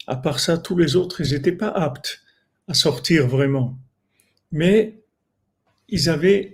à 0.07 0.16
part 0.16 0.38
ça, 0.38 0.59
tous 0.59 0.77
les 0.77 0.96
autres, 0.96 1.20
ils 1.20 1.33
n'étaient 1.33 1.53
pas 1.53 1.70
aptes 1.70 2.22
à 2.68 2.74
sortir 2.74 3.27
vraiment. 3.27 3.77
Mais 4.53 5.03
ils 5.88 6.09
avaient 6.09 6.53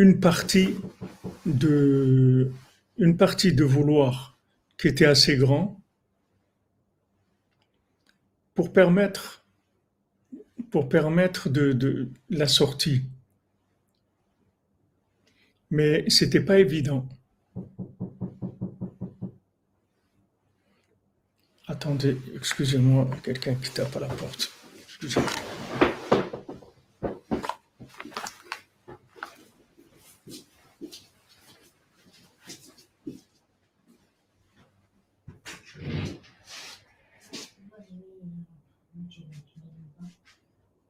une 0.00 0.18
partie 0.18 0.76
de, 1.44 2.50
une 2.96 3.16
partie 3.16 3.52
de 3.52 3.64
vouloir 3.64 4.38
qui 4.78 4.88
était 4.88 5.04
assez 5.04 5.36
grand 5.36 5.78
pour 8.54 8.72
permettre 8.72 9.40
pour 10.70 10.88
permettre 10.88 11.48
de, 11.48 12.08
la 12.28 12.46
sortie. 12.46 13.02
Mais 15.70 16.04
c'était 16.08 16.40
pas 16.40 16.58
évident. 16.60 17.08
Attendez, 21.66 22.16
excusez-moi, 22.36 23.08
quelqu'un 23.22 23.54
qui 23.56 23.70
tape 23.70 23.96
à 23.96 24.00
la 24.00 24.06
porte. 24.06 24.52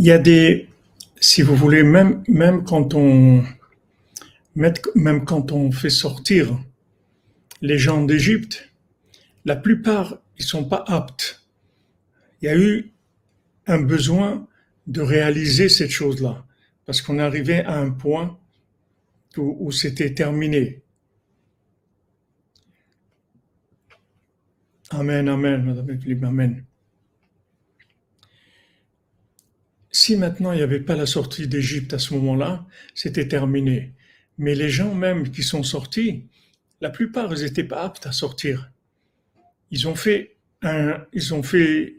Il 0.00 0.06
y 0.06 0.12
a 0.12 0.18
des, 0.18 0.66
si 1.20 1.42
vous 1.42 1.54
voulez, 1.54 1.82
même, 1.82 2.24
même 2.26 2.64
quand 2.64 2.94
on, 2.94 3.44
même 4.54 5.24
quand 5.26 5.52
on 5.52 5.70
fait 5.72 5.90
sortir 5.90 6.58
les 7.60 7.76
gens 7.76 8.02
d'Égypte, 8.02 8.70
la 9.44 9.56
plupart, 9.56 10.16
ils 10.38 10.44
sont 10.46 10.64
pas 10.64 10.82
aptes. 10.88 11.44
Il 12.40 12.46
y 12.46 12.48
a 12.48 12.56
eu 12.56 12.94
un 13.66 13.82
besoin 13.82 14.48
de 14.86 15.02
réaliser 15.02 15.68
cette 15.68 15.90
chose-là, 15.90 16.46
parce 16.86 17.02
qu'on 17.02 17.18
arrivé 17.18 17.58
à 17.58 17.76
un 17.76 17.90
point 17.90 18.38
où, 19.36 19.70
c'était 19.70 20.14
terminé. 20.14 20.80
Amen, 24.88 25.28
amen, 25.28 25.62
Madame 25.62 26.00
Philippe, 26.00 26.24
amen. 26.24 26.64
Si 29.92 30.16
maintenant 30.16 30.52
il 30.52 30.56
n'y 30.56 30.62
avait 30.62 30.80
pas 30.80 30.96
la 30.96 31.06
sortie 31.06 31.48
d'Égypte 31.48 31.94
à 31.94 31.98
ce 31.98 32.14
moment-là, 32.14 32.64
c'était 32.94 33.26
terminé. 33.28 33.92
Mais 34.38 34.54
les 34.54 34.68
gens 34.70 34.94
même 34.94 35.30
qui 35.30 35.42
sont 35.42 35.62
sortis, 35.62 36.24
la 36.80 36.90
plupart, 36.90 37.32
ils 37.34 37.44
n'étaient 37.44 37.64
pas 37.64 37.82
aptes 37.82 38.06
à 38.06 38.12
sortir. 38.12 38.70
Ils 39.70 39.88
ont 39.88 39.94
fait 39.94 40.36
un, 40.62 41.04
ils 41.12 41.34
ont 41.34 41.42
fait 41.42 41.96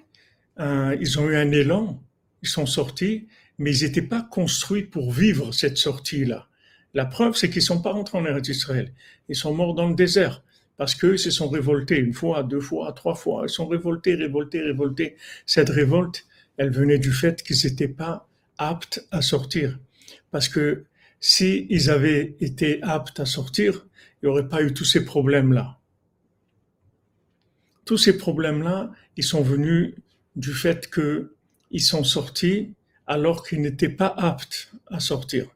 un, 0.58 0.94
ils 0.94 1.20
ont 1.20 1.30
eu 1.30 1.36
un 1.36 1.52
élan, 1.52 2.02
ils 2.42 2.50
sont 2.50 2.66
sortis, 2.66 3.28
mais 3.58 3.76
ils 3.76 3.86
n'étaient 3.86 4.02
pas 4.02 4.22
construits 4.24 4.84
pour 4.84 5.12
vivre 5.12 5.52
cette 5.52 5.78
sortie-là. 5.78 6.48
La 6.94 7.06
preuve, 7.06 7.36
c'est 7.36 7.50
qu'ils 7.50 7.62
sont 7.62 7.82
pas 7.82 7.92
rentrés 7.92 8.18
en 8.18 8.26
Eretz 8.26 8.50
Israël. 8.50 8.92
Ils 9.30 9.36
sont 9.36 9.54
morts 9.54 9.76
dans 9.76 9.88
le 9.88 9.96
désert 9.96 10.44
parce 10.78 10.96
qu'ils 10.96 11.20
se 11.20 11.30
sont 11.30 11.48
révoltés 11.48 11.98
une 11.98 12.14
fois, 12.14 12.44
deux 12.44 12.60
fois, 12.60 12.92
trois 12.94 13.16
fois. 13.16 13.44
Ils 13.46 13.50
sont 13.50 13.68
révoltés, 13.68 14.16
révoltés, 14.16 14.62
révoltés. 14.62 15.16
Cette 15.46 15.70
révolte, 15.70 16.26
elle 16.58 16.72
venait 16.72 17.00
du 17.00 17.12
fait 17.12 17.44
qu'ils 17.44 17.66
n'étaient 17.66 17.88
pas 17.88 18.28
aptes 18.58 19.06
à 19.12 19.22
sortir. 19.22 19.80
Parce 20.32 20.50
que 20.50 20.86
s'ils 21.20 21.90
avaient 21.90 22.36
été 22.40 22.82
aptes 22.84 23.20
à 23.20 23.26
sortir, 23.26 23.88
il 24.22 24.26
n'y 24.26 24.30
aurait 24.32 24.48
pas 24.48 24.62
eu 24.62 24.74
tous 24.74 24.86
ces 24.86 25.06
problèmes-là. 25.06 25.78
Tous 27.86 27.98
ces 27.98 28.18
problèmes-là, 28.18 28.92
ils 29.18 29.24
sont 29.24 29.42
venus 29.42 29.96
du 30.36 30.54
fait 30.54 30.90
qu'ils 30.92 31.82
sont 31.82 32.04
sortis 32.04 32.74
alors 33.08 33.46
qu'ils 33.46 33.62
n'étaient 33.62 33.90
pas 33.90 34.14
aptes 34.18 34.72
à 34.88 35.00
sortir. 35.00 35.48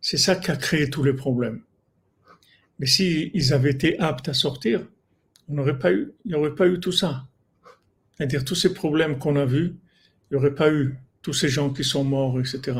C'est 0.00 0.16
ça 0.16 0.36
qui 0.36 0.50
a 0.50 0.56
créé 0.56 0.88
tous 0.88 1.02
les 1.02 1.14
problèmes. 1.14 1.62
Mais 2.78 2.86
s'ils 2.86 3.52
avaient 3.52 3.70
été 3.70 3.98
aptes 3.98 4.28
à 4.28 4.34
sortir, 4.34 4.86
on 5.48 5.74
pas 5.74 5.92
eu, 5.92 6.12
il 6.24 6.30
n'y 6.30 6.34
aurait 6.34 6.54
pas 6.54 6.66
eu 6.66 6.80
tout 6.80 6.92
ça. 6.92 7.26
C'est-à-dire 8.16 8.44
tous 8.44 8.54
ces 8.54 8.72
problèmes 8.72 9.18
qu'on 9.18 9.36
a 9.36 9.44
vus, 9.44 9.74
il 10.30 10.34
n'y 10.34 10.38
aurait 10.38 10.54
pas 10.54 10.72
eu 10.72 10.96
tous 11.22 11.32
ces 11.32 11.48
gens 11.48 11.70
qui 11.70 11.84
sont 11.84 12.04
morts, 12.04 12.38
etc. 12.38 12.60
Il 12.66 12.74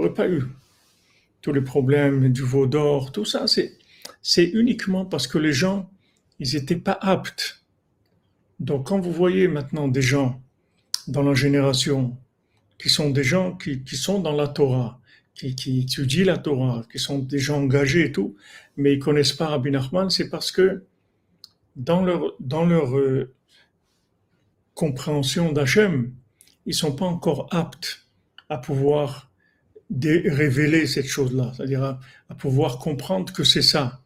n'y 0.00 0.04
aurait 0.04 0.14
pas 0.14 0.28
eu 0.28 0.44
tous 1.42 1.52
les 1.52 1.60
problèmes 1.60 2.32
du 2.32 2.42
veau 2.42 2.66
d'or, 2.66 3.12
tout 3.12 3.24
ça. 3.24 3.46
C'est, 3.46 4.44
uniquement 4.44 5.04
parce 5.04 5.26
que 5.26 5.38
les 5.38 5.52
gens, 5.52 5.90
ils 6.38 6.54
n'étaient 6.54 6.76
pas 6.76 6.98
aptes. 7.00 7.62
Donc 8.58 8.88
quand 8.88 8.98
vous 8.98 9.12
voyez 9.12 9.48
maintenant 9.48 9.88
des 9.88 10.02
gens 10.02 10.40
dans 11.06 11.22
la 11.22 11.34
génération 11.34 12.16
qui 12.78 12.88
sont 12.88 13.10
des 13.10 13.22
gens 13.22 13.56
qui, 13.56 13.80
sont 13.96 14.20
dans 14.20 14.32
la 14.32 14.48
Torah, 14.48 15.00
qui, 15.34 15.80
étudient 15.80 16.24
la 16.24 16.38
Torah, 16.38 16.84
qui 16.90 16.98
sont 16.98 17.18
des 17.18 17.38
gens 17.38 17.62
engagés 17.62 18.06
et 18.06 18.12
tout, 18.12 18.36
mais 18.76 18.94
ils 18.94 18.98
connaissent 18.98 19.32
pas 19.32 19.48
Rabbi 19.48 19.70
Nachman, 19.70 20.10
c'est 20.10 20.28
parce 20.28 20.50
que 20.50 20.84
dans 21.76 22.04
leur, 22.04 22.34
dans 22.40 22.64
leur 22.64 22.96
euh, 22.96 23.32
compréhension 24.74 25.52
d'Hachem, 25.52 26.12
ils 26.66 26.74
sont 26.74 26.94
pas 26.94 27.06
encore 27.06 27.48
aptes 27.50 28.06
à 28.48 28.58
pouvoir 28.58 29.30
révéler 29.90 30.86
cette 30.86 31.06
chose-là, 31.06 31.52
c'est-à-dire 31.56 31.84
à, 32.28 32.34
pouvoir 32.34 32.78
comprendre 32.78 33.32
que 33.32 33.44
c'est 33.44 33.62
ça. 33.62 34.02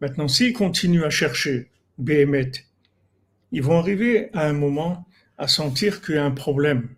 Maintenant, 0.00 0.28
s'ils 0.28 0.54
continuent 0.54 1.04
à 1.04 1.10
chercher 1.10 1.70
Béhémet, 1.98 2.52
ils 3.52 3.62
vont 3.62 3.78
arriver 3.78 4.30
à 4.32 4.46
un 4.46 4.52
moment 4.52 5.06
à 5.36 5.48
sentir 5.48 6.00
qu'il 6.00 6.14
y 6.14 6.18
a 6.18 6.24
un 6.24 6.30
problème, 6.30 6.88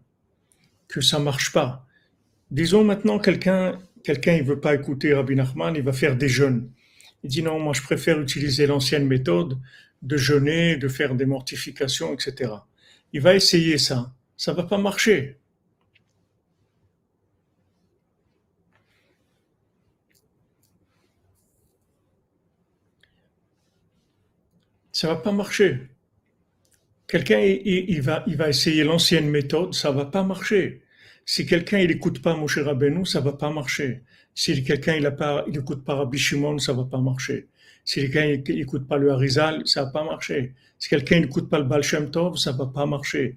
que 0.88 1.00
ça 1.00 1.18
marche 1.18 1.52
pas. 1.52 1.86
Disons 2.50 2.84
maintenant 2.84 3.18
quelqu'un, 3.18 3.78
quelqu'un 4.02 4.34
il 4.34 4.44
veut 4.44 4.60
pas 4.60 4.74
écouter 4.74 5.14
Rabbi 5.14 5.36
Nachman, 5.36 5.74
il 5.76 5.82
va 5.82 5.92
faire 5.92 6.16
des 6.16 6.28
jeûnes. 6.28 6.70
Il 7.22 7.30
dit 7.30 7.42
non, 7.42 7.58
moi 7.60 7.72
je 7.74 7.82
préfère 7.82 8.20
utiliser 8.20 8.66
l'ancienne 8.66 9.06
méthode 9.06 9.58
de 10.02 10.16
jeûner, 10.16 10.76
de 10.76 10.88
faire 10.88 11.14
des 11.14 11.26
mortifications, 11.26 12.14
etc. 12.14 12.52
Il 13.12 13.20
va 13.20 13.34
essayer 13.34 13.78
ça. 13.78 14.12
Ça 14.40 14.54
va 14.54 14.62
pas 14.62 14.78
marcher. 14.78 15.36
Ça 24.92 25.08
va 25.08 25.16
pas 25.16 25.32
marcher. 25.32 25.90
Quelqu'un, 27.06 27.40
il, 27.40 28.00
va, 28.00 28.24
essayer 28.48 28.82
l'ancienne 28.82 29.28
méthode, 29.28 29.74
ça 29.74 29.90
va 29.90 30.06
pas 30.06 30.22
marcher. 30.22 30.82
Si 31.26 31.44
quelqu'un, 31.44 31.80
il 31.80 31.90
écoute 31.90 32.22
pas 32.22 32.34
Moshe 32.34 32.58
Rabbeinu, 32.58 33.04
ça 33.04 33.20
va 33.20 33.34
pas 33.34 33.50
marcher. 33.50 34.04
Si 34.34 34.64
quelqu'un, 34.64 34.94
il 34.94 35.04
a 35.04 35.10
pas, 35.10 35.44
pas 35.84 35.94
Rabbi 35.96 36.16
Shimon, 36.16 36.58
ça 36.58 36.72
va 36.72 36.84
pas 36.84 36.98
marcher. 36.98 37.48
Si 37.84 38.00
quelqu'un, 38.00 38.40
il 38.48 38.60
écoute 38.60 38.88
pas 38.88 38.96
le 38.96 39.10
Harizal, 39.10 39.66
ça 39.66 39.84
va 39.84 39.90
pas 39.90 40.04
marcher. 40.04 40.54
Si 40.78 40.88
quelqu'un 40.88 41.20
n'écoute 41.20 41.50
pas 41.50 41.58
le 41.58 41.66
Baal 41.66 41.82
Shem 41.82 42.10
Tov, 42.10 42.38
ça 42.38 42.52
va 42.52 42.64
pas 42.64 42.86
marcher. 42.86 43.36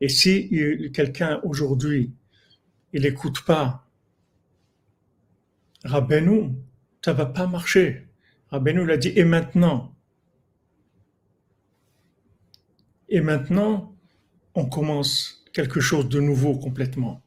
Et 0.00 0.08
si 0.08 0.50
quelqu'un 0.92 1.40
aujourd'hui, 1.44 2.12
il 2.92 3.02
n'écoute 3.02 3.44
pas 3.44 3.86
Rabbeinu, 5.84 6.50
ça 7.04 7.12
va 7.12 7.26
pas 7.26 7.46
marcher. 7.46 8.06
Rabbeinu 8.50 8.86
l'a 8.86 8.96
dit, 8.96 9.12
et 9.14 9.24
maintenant? 9.24 9.94
Et 13.08 13.20
maintenant, 13.20 13.94
on 14.54 14.66
commence 14.66 15.44
quelque 15.52 15.80
chose 15.80 16.08
de 16.08 16.20
nouveau 16.20 16.56
complètement. 16.56 17.22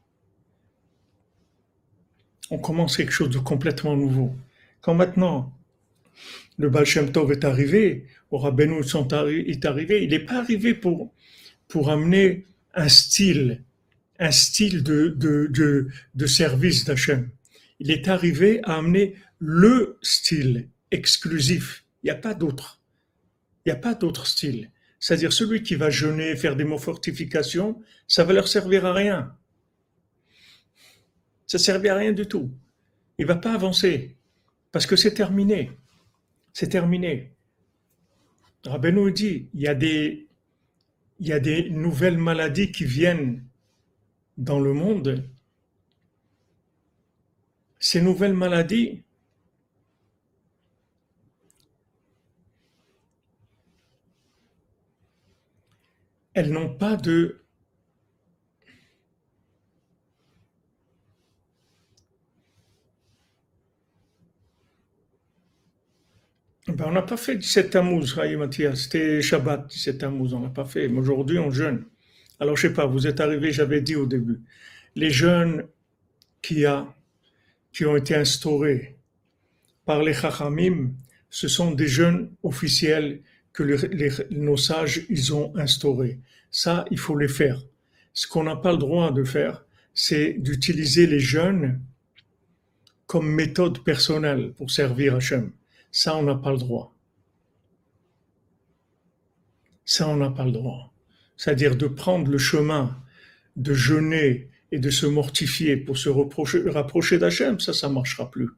On 2.50 2.58
commence 2.58 2.96
quelque 2.96 3.12
chose 3.12 3.30
de 3.30 3.38
complètement 3.38 3.96
nouveau. 3.96 4.34
Quand 4.80 4.94
maintenant 4.94 5.52
le 6.56 6.68
Baal 6.68 6.84
Shem 6.84 7.12
Tov 7.12 7.30
est 7.32 7.44
arrivé, 7.44 8.06
au 8.30 8.38
Rabbeinu 8.38 8.80
est 8.80 9.64
arrivé, 9.64 10.02
il 10.02 10.10
n'est 10.10 10.18
pas 10.18 10.38
arrivé 10.38 10.74
pour, 10.74 11.12
pour 11.68 11.90
amener 11.90 12.44
un 12.78 12.88
style, 12.88 13.64
un 14.20 14.30
style 14.30 14.82
de, 14.82 15.08
de, 15.08 15.88
de, 16.14 16.26
service 16.26 16.84
d'Hachem. 16.84 17.30
Il 17.80 17.90
est 17.90 18.08
arrivé 18.08 18.60
à 18.62 18.76
amener 18.76 19.16
le 19.40 19.98
style 20.00 20.68
exclusif. 20.90 21.84
Il 22.02 22.06
n'y 22.06 22.10
a 22.10 22.14
pas 22.14 22.34
d'autre. 22.34 22.80
Il 23.64 23.72
n'y 23.72 23.72
a 23.72 23.80
pas 23.80 23.94
d'autre 23.94 24.26
style. 24.26 24.70
C'est-à-dire 25.00 25.32
celui 25.32 25.62
qui 25.62 25.74
va 25.74 25.90
jeûner, 25.90 26.36
faire 26.36 26.56
des 26.56 26.64
mots 26.64 26.78
fortifications, 26.78 27.82
ça 28.06 28.24
va 28.24 28.32
leur 28.32 28.48
servir 28.48 28.86
à 28.86 28.92
rien. 28.92 29.34
Ça 31.46 31.58
ne 31.58 31.62
servir 31.62 31.94
à 31.94 31.98
rien 31.98 32.12
du 32.12 32.26
tout. 32.26 32.50
Il 33.18 33.26
va 33.26 33.36
pas 33.36 33.54
avancer 33.54 34.16
parce 34.70 34.86
que 34.86 34.96
c'est 34.96 35.14
terminé. 35.14 35.72
C'est 36.52 36.68
terminé. 36.68 37.32
Rabbeinu 38.64 39.12
dit, 39.12 39.48
il 39.54 39.60
y 39.60 39.68
a 39.68 39.74
des 39.74 40.27
il 41.18 41.26
y 41.26 41.32
a 41.32 41.40
des 41.40 41.70
nouvelles 41.70 42.18
maladies 42.18 42.70
qui 42.72 42.84
viennent 42.84 43.44
dans 44.36 44.60
le 44.60 44.72
monde, 44.72 45.28
ces 47.80 48.00
nouvelles 48.00 48.34
maladies, 48.34 49.02
elles 56.34 56.52
n'ont 56.52 56.72
pas 56.72 56.96
de 56.96 57.42
Ben, 66.68 66.84
on 66.86 66.92
n'a 66.92 67.02
pas 67.02 67.16
fait 67.16 67.36
17 67.36 67.70
Tammuz, 67.70 68.14
Mathias. 68.36 68.82
C'était 68.82 69.22
Shabbat, 69.22 69.68
17 69.68 69.98
Tammuz, 69.98 70.34
on 70.34 70.40
n'a 70.40 70.50
pas 70.50 70.66
fait. 70.66 70.88
Mais 70.88 70.98
aujourd'hui, 70.98 71.38
on 71.38 71.50
jeûne. 71.50 71.84
Alors, 72.40 72.56
je 72.56 72.68
sais 72.68 72.74
pas, 72.74 72.84
vous 72.84 73.06
êtes 73.06 73.20
arrivé, 73.20 73.52
j'avais 73.52 73.80
dit 73.80 73.96
au 73.96 74.06
début, 74.06 74.40
les 74.94 75.10
jeûnes 75.10 75.64
qui, 76.42 76.66
a, 76.66 76.86
qui 77.72 77.86
ont 77.86 77.96
été 77.96 78.14
instaurés 78.14 78.96
par 79.86 80.02
les 80.02 80.12
Chachamim, 80.12 80.92
ce 81.30 81.48
sont 81.48 81.70
des 81.70 81.88
jeûnes 81.88 82.30
officiels 82.42 83.22
que 83.54 83.64
nos 84.34 84.58
sages, 84.58 85.06
ils 85.08 85.32
ont 85.34 85.56
instaurés. 85.56 86.20
Ça, 86.50 86.84
il 86.90 86.98
faut 86.98 87.16
les 87.16 87.28
faire. 87.28 87.62
Ce 88.12 88.26
qu'on 88.26 88.44
n'a 88.44 88.56
pas 88.56 88.72
le 88.72 88.78
droit 88.78 89.10
de 89.10 89.24
faire, 89.24 89.64
c'est 89.94 90.34
d'utiliser 90.34 91.06
les 91.06 91.20
jeûnes 91.20 91.80
comme 93.06 93.28
méthode 93.28 93.82
personnelle 93.82 94.52
pour 94.52 94.70
servir 94.70 95.16
Hachem. 95.16 95.50
Ça, 95.90 96.16
on 96.16 96.22
n'a 96.22 96.34
pas 96.34 96.52
le 96.52 96.58
droit. 96.58 96.94
Ça, 99.84 100.08
on 100.08 100.16
n'a 100.16 100.30
pas 100.30 100.44
le 100.44 100.52
droit. 100.52 100.92
C'est-à-dire 101.36 101.76
de 101.76 101.86
prendre 101.86 102.30
le 102.30 102.38
chemin 102.38 102.96
de 103.56 103.74
jeûner 103.74 104.50
et 104.70 104.78
de 104.78 104.90
se 104.90 105.06
mortifier 105.06 105.76
pour 105.76 105.96
se 105.96 106.08
rapprocher 106.08 107.18
d'Hachem, 107.18 107.58
ça, 107.58 107.72
ça 107.72 107.88
ne 107.88 107.94
marchera 107.94 108.30
plus. 108.30 108.50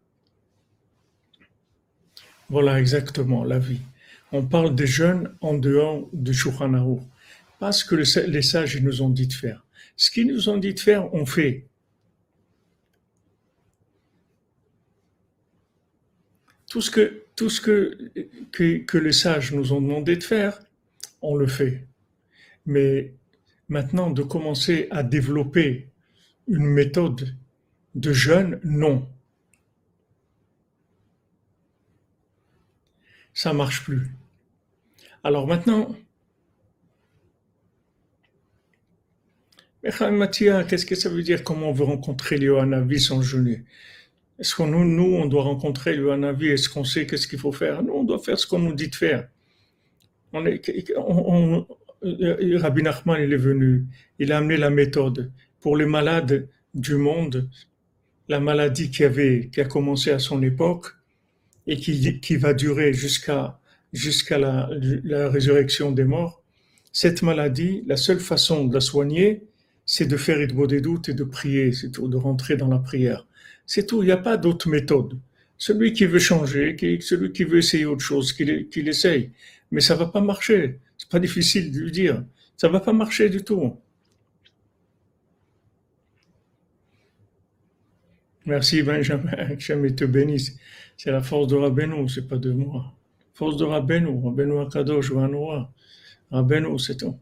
Voilà 2.49 2.81
exactement 2.81 3.45
la 3.45 3.59
vie. 3.59 3.81
On 4.33 4.45
parle 4.45 4.75
des 4.75 4.87
jeunes 4.87 5.35
en 5.41 5.55
dehors 5.55 6.09
du 6.13 6.35
Shulchan 6.35 7.01
Pas 7.59 7.73
ce 7.73 7.85
que 7.85 7.95
les 7.95 8.43
sages 8.43 8.81
nous 8.83 9.03
ont 9.03 9.11
dit 9.11 9.29
de 9.29 9.33
faire. 9.33 9.65
Ce 9.97 10.11
qu'ils 10.11 10.27
nous 10.29 10.49
ont 10.49 10.57
dit 10.57 10.75
de 10.75 10.81
faire, 10.81 11.13
on 11.15 11.27
fait. 11.27 11.70
Tout 16.71 16.81
ce 16.81 16.91
que, 17.61 18.99
les 18.99 19.13
sages 19.13 19.53
nous 19.53 19.73
ont 19.73 19.81
demandé 19.81 20.17
de 20.17 20.23
faire, 20.23 20.63
on 21.21 21.35
le 21.35 21.49
fait. 21.49 21.85
Mais 22.65 23.13
maintenant, 23.69 24.09
de 24.09 24.23
commencer 24.23 24.87
à 24.93 25.03
développer 25.03 25.89
une 26.47 26.67
méthode 26.67 27.35
de 27.97 28.13
jeûne, 28.13 28.61
non. 28.63 29.09
Ça 33.35 33.53
marche 33.53 33.83
plus. 33.83 34.07
Alors 35.25 35.49
maintenant, 35.49 35.97
Mathia, 40.13 40.63
qu'est-ce 40.63 40.87
que 40.87 40.95
ça 40.95 41.09
veut 41.09 41.23
dire? 41.25 41.43
Comment 41.43 41.71
on 41.71 41.73
veut 41.73 41.85
rencontrer 41.85 42.39
Léoanavi 42.39 43.01
sans 43.01 43.23
jeûner 43.23 43.65
est-ce 44.41 44.55
qu'on 44.55 44.67
nous, 44.67 44.85
nous, 44.85 45.15
on 45.17 45.27
doit 45.27 45.43
rencontrer 45.43 45.95
le 45.95 46.13
Hanavi? 46.13 46.49
Est-ce 46.49 46.69
qu'on 46.69 46.85
sait 46.85 47.07
qu'est-ce 47.07 47.29
qu'il 47.29 47.39
faut 47.39 47.53
faire? 47.53 47.83
Nous, 47.83 47.93
on 47.93 48.05
doit 48.05 48.19
faire 48.19 48.39
ce 48.39 48.47
qu'on 48.47 48.59
nous 48.59 48.73
dit 48.73 48.89
de 48.89 48.95
faire. 48.95 49.29
On 50.33 50.47
est, 50.47 50.93
on, 50.97 51.67
Rabbi 52.03 52.83
Nachman, 52.83 53.23
il 53.23 53.33
est 53.33 53.37
venu, 53.37 53.87
il 54.19 54.33
a 54.33 54.39
amené 54.39 54.57
la 54.57 54.71
méthode 54.71 55.31
pour 55.61 55.77
les 55.77 55.85
malades 55.85 56.49
du 56.73 56.95
monde, 56.95 57.51
la 58.29 58.41
maladie 58.41 58.91
qui 58.91 59.05
avait, 59.05 59.51
qui 59.53 59.61
a 59.61 59.65
commencé 59.65 60.11
à 60.11 60.19
son 60.19 60.43
époque 60.43 60.87
et 61.67 61.77
qui, 61.77 62.21
qui 62.21 62.37
va 62.37 62.55
durer 62.55 62.93
jusqu'à 62.93 63.61
jusqu'à 63.93 64.39
la, 64.39 64.69
résurrection 65.29 65.93
des 65.93 66.05
morts. 66.05 66.43
Cette 66.93 67.23
maladie, 67.23 67.83
la 67.87 67.97
seule 67.97 68.21
façon 68.21 68.65
de 68.65 68.75
la 68.75 68.81
soigner, 68.81 69.45
c'est 69.85 70.07
de 70.07 70.17
faire 70.17 70.39
des 70.39 70.81
doutes 70.81 71.09
et 71.09 71.15
de 71.15 71.25
prier, 71.25 71.73
c'est 71.73 71.91
de 71.91 72.17
rentrer 72.17 72.57
dans 72.57 72.69
la 72.69 72.79
prière. 72.79 73.27
C'est 73.73 73.87
tout, 73.87 74.03
il 74.03 74.07
n'y 74.07 74.11
a 74.11 74.17
pas 74.17 74.37
d'autre 74.37 74.69
méthode. 74.69 75.17
Celui 75.57 75.93
qui 75.93 76.05
veut 76.05 76.19
changer, 76.19 76.77
celui 77.01 77.31
qui 77.31 77.45
veut 77.45 77.59
essayer 77.59 77.85
autre 77.85 78.01
chose, 78.01 78.33
qu'il 78.33 78.89
essaye. 78.89 79.31
Mais 79.71 79.81
ça 79.81 79.95
va 79.95 80.07
pas 80.07 80.21
marcher. 80.21 80.81
C'est 80.99 81.09
pas 81.09 81.21
difficile 81.21 81.71
de 81.71 81.79
lui 81.79 81.93
dire. 81.93 82.25
Ça 82.57 82.67
va 82.69 82.81
pas 82.81 82.93
marcher 82.93 83.31
du 83.31 83.45
tout. 83.45 83.77
Merci 88.45 88.83
Benjamin, 88.83 89.31
que 89.57 89.89
te 89.91 90.05
bénisse. 90.05 90.57
C'est 90.97 91.13
la 91.13 91.23
force 91.23 91.47
de 91.47 91.55
Rabbeinu, 91.55 92.09
c'est 92.09 92.27
pas 92.27 92.39
de 92.39 92.51
moi. 92.51 92.93
Force 93.35 93.57
de 93.57 93.65
Rabbeinu, 93.67 94.21
Rabbeinu 94.25 94.59
Akadosh, 94.63 95.13
Vanoa. 95.13 95.73
Rabbeinu, 96.33 96.77
c'est 96.81 96.97
tout. 96.97 97.17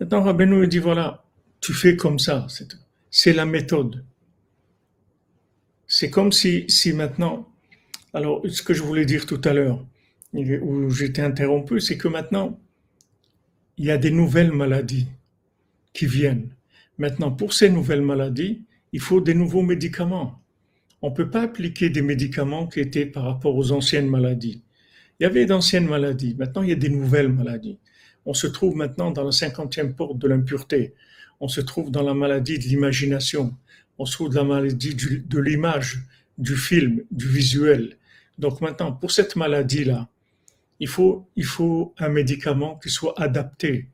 Maintenant, 0.00 0.24
Rabbeinu 0.24 0.66
dit 0.66 0.80
voilà, 0.80 1.22
tu 1.60 1.72
fais 1.72 1.94
comme 1.94 2.18
ça, 2.18 2.46
c'est 2.48 2.66
tout. 2.66 2.84
C'est 3.12 3.32
la 3.32 3.46
méthode. 3.46 4.04
C'est 6.00 6.10
comme 6.10 6.30
si, 6.30 6.68
maintenant, 6.94 7.48
alors 8.14 8.40
ce 8.48 8.62
que 8.62 8.72
je 8.72 8.84
voulais 8.84 9.04
dire 9.04 9.26
tout 9.26 9.40
à 9.42 9.52
l'heure, 9.52 9.84
où 10.32 10.90
j'étais 10.90 11.22
interrompu, 11.22 11.80
c'est 11.80 11.96
que 11.96 12.06
maintenant, 12.06 12.56
il 13.78 13.86
y 13.86 13.90
a 13.90 13.98
des 13.98 14.12
nouvelles 14.12 14.52
maladies 14.52 15.08
qui 15.92 16.06
viennent. 16.06 16.50
Maintenant, 16.98 17.32
pour 17.32 17.52
ces 17.52 17.68
nouvelles 17.68 18.02
maladies, 18.02 18.62
il 18.92 19.00
faut 19.00 19.20
des 19.20 19.34
nouveaux 19.34 19.62
médicaments. 19.62 20.40
On 21.02 21.10
ne 21.10 21.16
peut 21.16 21.30
pas 21.30 21.42
appliquer 21.42 21.90
des 21.90 22.02
médicaments 22.02 22.68
qui 22.68 22.78
étaient 22.78 23.06
par 23.06 23.24
rapport 23.24 23.56
aux 23.56 23.72
anciennes 23.72 24.06
maladies. 24.06 24.62
Il 25.18 25.24
y 25.24 25.26
avait 25.26 25.46
d'anciennes 25.46 25.88
maladies, 25.88 26.36
maintenant 26.38 26.62
il 26.62 26.68
y 26.68 26.72
a 26.72 26.76
des 26.76 26.90
nouvelles 26.90 27.32
maladies. 27.32 27.80
On 28.24 28.34
se 28.34 28.46
trouve 28.46 28.76
maintenant 28.76 29.10
dans 29.10 29.24
la 29.24 29.32
cinquantième 29.32 29.94
porte 29.94 30.16
de 30.18 30.28
l'impureté. 30.28 30.94
On 31.40 31.48
se 31.48 31.60
trouve 31.60 31.90
dans 31.90 32.02
la 32.02 32.14
maladie 32.14 32.56
de 32.60 32.64
l'imagination 32.66 33.56
on 33.98 34.04
trouve 34.04 34.30
de 34.30 34.36
la 34.36 34.44
maladie 34.44 34.94
de 34.94 35.38
l'image, 35.38 36.02
du 36.38 36.56
film, 36.56 37.02
du 37.10 37.28
visuel. 37.28 37.96
Donc 38.38 38.60
maintenant, 38.60 38.92
pour 38.92 39.10
cette 39.10 39.34
maladie-là, 39.36 40.08
il 40.80 40.88
faut, 40.88 41.94
un 41.98 42.08
médicament 42.08 42.76
qui 42.76 42.88
soit 42.88 43.20
adapté. 43.20 43.88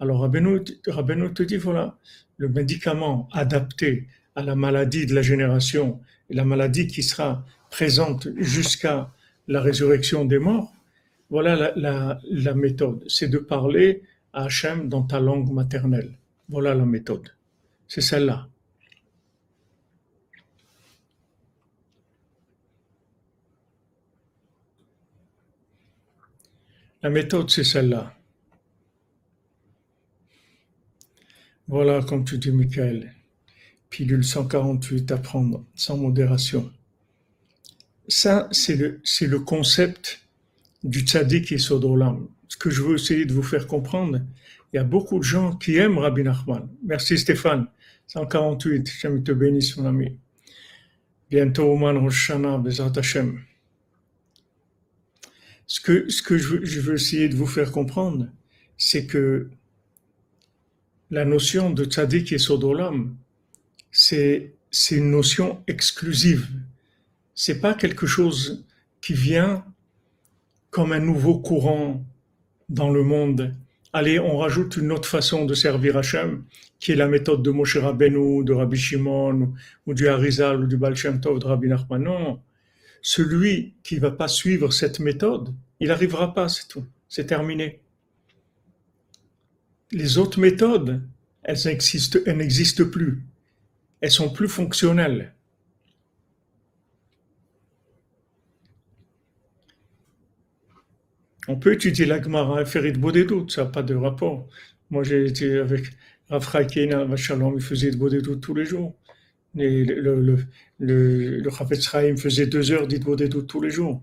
Alors 0.00 0.20
Rabbeinu, 0.20 0.64
te 0.64 1.42
dit, 1.42 1.56
voilà, 1.56 1.96
le 2.36 2.48
médicament 2.48 3.28
adapté 3.32 4.08
à 4.34 4.42
la 4.42 4.56
maladie 4.56 5.06
de 5.06 5.14
la 5.14 5.22
génération 5.22 6.00
et 6.28 6.34
la 6.34 6.44
maladie 6.44 6.88
qui 6.88 7.04
sera 7.04 7.44
présente 7.70 8.28
jusqu'à 8.36 9.12
la 9.46 9.60
résurrection 9.60 10.24
des 10.24 10.38
morts, 10.38 10.72
voilà 11.30 11.72
la, 11.76 12.54
méthode. 12.54 13.04
C'est 13.08 13.28
de 13.28 13.38
parler 13.38 14.02
à 14.32 14.44
Hachem 14.44 14.88
dans 14.88 15.02
ta 15.02 15.20
langue 15.20 15.52
maternelle. 15.52 16.12
Voilà 16.48 16.74
la 16.74 16.84
méthode. 16.84 17.28
C'est 17.86 18.00
celle-là. 18.00 18.48
La 27.04 27.10
méthode, 27.10 27.50
c'est 27.50 27.64
celle-là. 27.64 28.14
Voilà, 31.68 32.00
comme 32.02 32.24
tu 32.24 32.38
dis, 32.38 32.50
Michael. 32.50 33.12
Pilule 33.90 34.24
148 34.24 35.12
à 35.12 35.18
prendre 35.18 35.66
sans 35.74 35.98
modération. 35.98 36.72
Ça, 38.08 38.48
c'est 38.52 38.76
le, 38.76 39.38
concept 39.40 40.22
du 40.82 41.00
tzaddik 41.00 41.52
et 41.52 41.58
Sodolam. 41.58 42.26
Ce 42.48 42.56
que 42.56 42.70
je 42.70 42.80
veux 42.80 42.94
essayer 42.94 43.26
de 43.26 43.34
vous 43.34 43.42
faire 43.42 43.66
comprendre, 43.66 44.22
il 44.72 44.76
y 44.76 44.78
a 44.78 44.84
beaucoup 44.84 45.18
de 45.18 45.24
gens 45.24 45.54
qui 45.56 45.76
aiment 45.76 45.98
Rabbi 45.98 46.22
Nachman. 46.22 46.70
Merci 46.86 47.18
Stéphane. 47.18 47.66
148, 48.06 48.90
j'aime 48.98 49.22
te 49.22 49.32
bénisse 49.32 49.76
mon 49.76 49.84
ami. 49.84 50.18
Bientôt 51.28 51.70
Oman 51.70 51.98
Rosh 51.98 52.32
Bezat 52.32 52.92
Hashem. 52.96 53.42
Ce 55.74 55.80
que, 55.80 56.38
je, 56.38 56.80
veux 56.80 56.94
essayer 56.94 57.28
de 57.28 57.34
vous 57.34 57.48
faire 57.48 57.72
comprendre, 57.72 58.28
c'est 58.78 59.06
que 59.06 59.50
la 61.10 61.24
notion 61.24 61.70
de 61.70 61.84
tzaddik 61.84 62.32
et 62.32 62.38
sodolam, 62.38 63.16
c'est, 63.90 64.52
une 64.92 65.10
notion 65.10 65.64
exclusive. 65.66 66.48
C'est 67.34 67.60
pas 67.60 67.74
quelque 67.74 68.06
chose 68.06 68.64
qui 69.00 69.14
vient 69.14 69.64
comme 70.70 70.92
un 70.92 71.00
nouveau 71.00 71.40
courant 71.40 72.04
dans 72.68 72.90
le 72.90 73.02
monde. 73.02 73.52
Allez, 73.92 74.20
on 74.20 74.36
rajoute 74.36 74.76
une 74.76 74.92
autre 74.92 75.08
façon 75.08 75.44
de 75.44 75.54
servir 75.54 75.96
Hachem, 75.96 76.44
qui 76.78 76.92
est 76.92 76.96
la 76.96 77.08
méthode 77.08 77.42
de 77.42 77.50
Moshe 77.50 77.78
Rabbeinu, 77.78 78.44
de 78.44 78.52
Rabbi 78.52 78.76
Shimon, 78.76 79.52
ou 79.86 79.94
du 79.94 80.06
Harizal, 80.06 80.62
ou 80.62 80.66
du 80.68 80.76
Baal 80.76 80.94
Shem 80.94 81.20
Tov, 81.20 81.40
de 81.40 81.46
Rabbi 81.46 81.66
Nachman. 81.66 82.00
Non. 82.00 82.40
Celui 83.06 83.74
qui 83.82 83.98
va 83.98 84.10
pas 84.10 84.28
suivre 84.28 84.72
cette 84.72 84.98
méthode, 84.98 85.54
il 85.78 85.88
n'arrivera 85.88 86.32
pas, 86.32 86.48
c'est 86.48 86.66
tout. 86.66 86.86
C'est 87.06 87.26
terminé. 87.26 87.82
Les 89.92 90.16
autres 90.16 90.40
méthodes, 90.40 91.02
elles 91.42 91.58
n'existent, 91.66 92.18
elles 92.24 92.38
n'existent 92.38 92.88
plus. 92.88 93.22
Elles 94.00 94.10
sont 94.10 94.30
plus 94.30 94.48
fonctionnelles. 94.48 95.34
On 101.46 101.56
peut 101.56 101.74
étudier 101.74 102.06
la 102.06 102.22
Gemara 102.22 102.62
et 102.62 102.92
de 102.92 103.22
doutes, 103.24 103.52
ça 103.52 103.64
n'a 103.64 103.70
pas 103.70 103.82
de 103.82 103.94
rapport. 103.94 104.48
Moi, 104.88 105.02
j'ai 105.02 105.26
été 105.26 105.58
avec 105.58 105.90
Rav 106.30 106.42
Vachalom, 106.42 107.54
il 107.56 107.62
faisait 107.62 107.90
de 107.90 108.20
doutes 108.20 108.40
tous 108.40 108.54
les 108.54 108.64
jours. 108.64 108.96
Le, 109.54 109.84
le, 109.84 110.46
le, 110.78 111.50
faisait 112.16 112.46
deux 112.46 112.72
heures 112.72 112.88
doutes 112.88 113.46
tous 113.46 113.60
les 113.60 113.70
jours. 113.70 114.02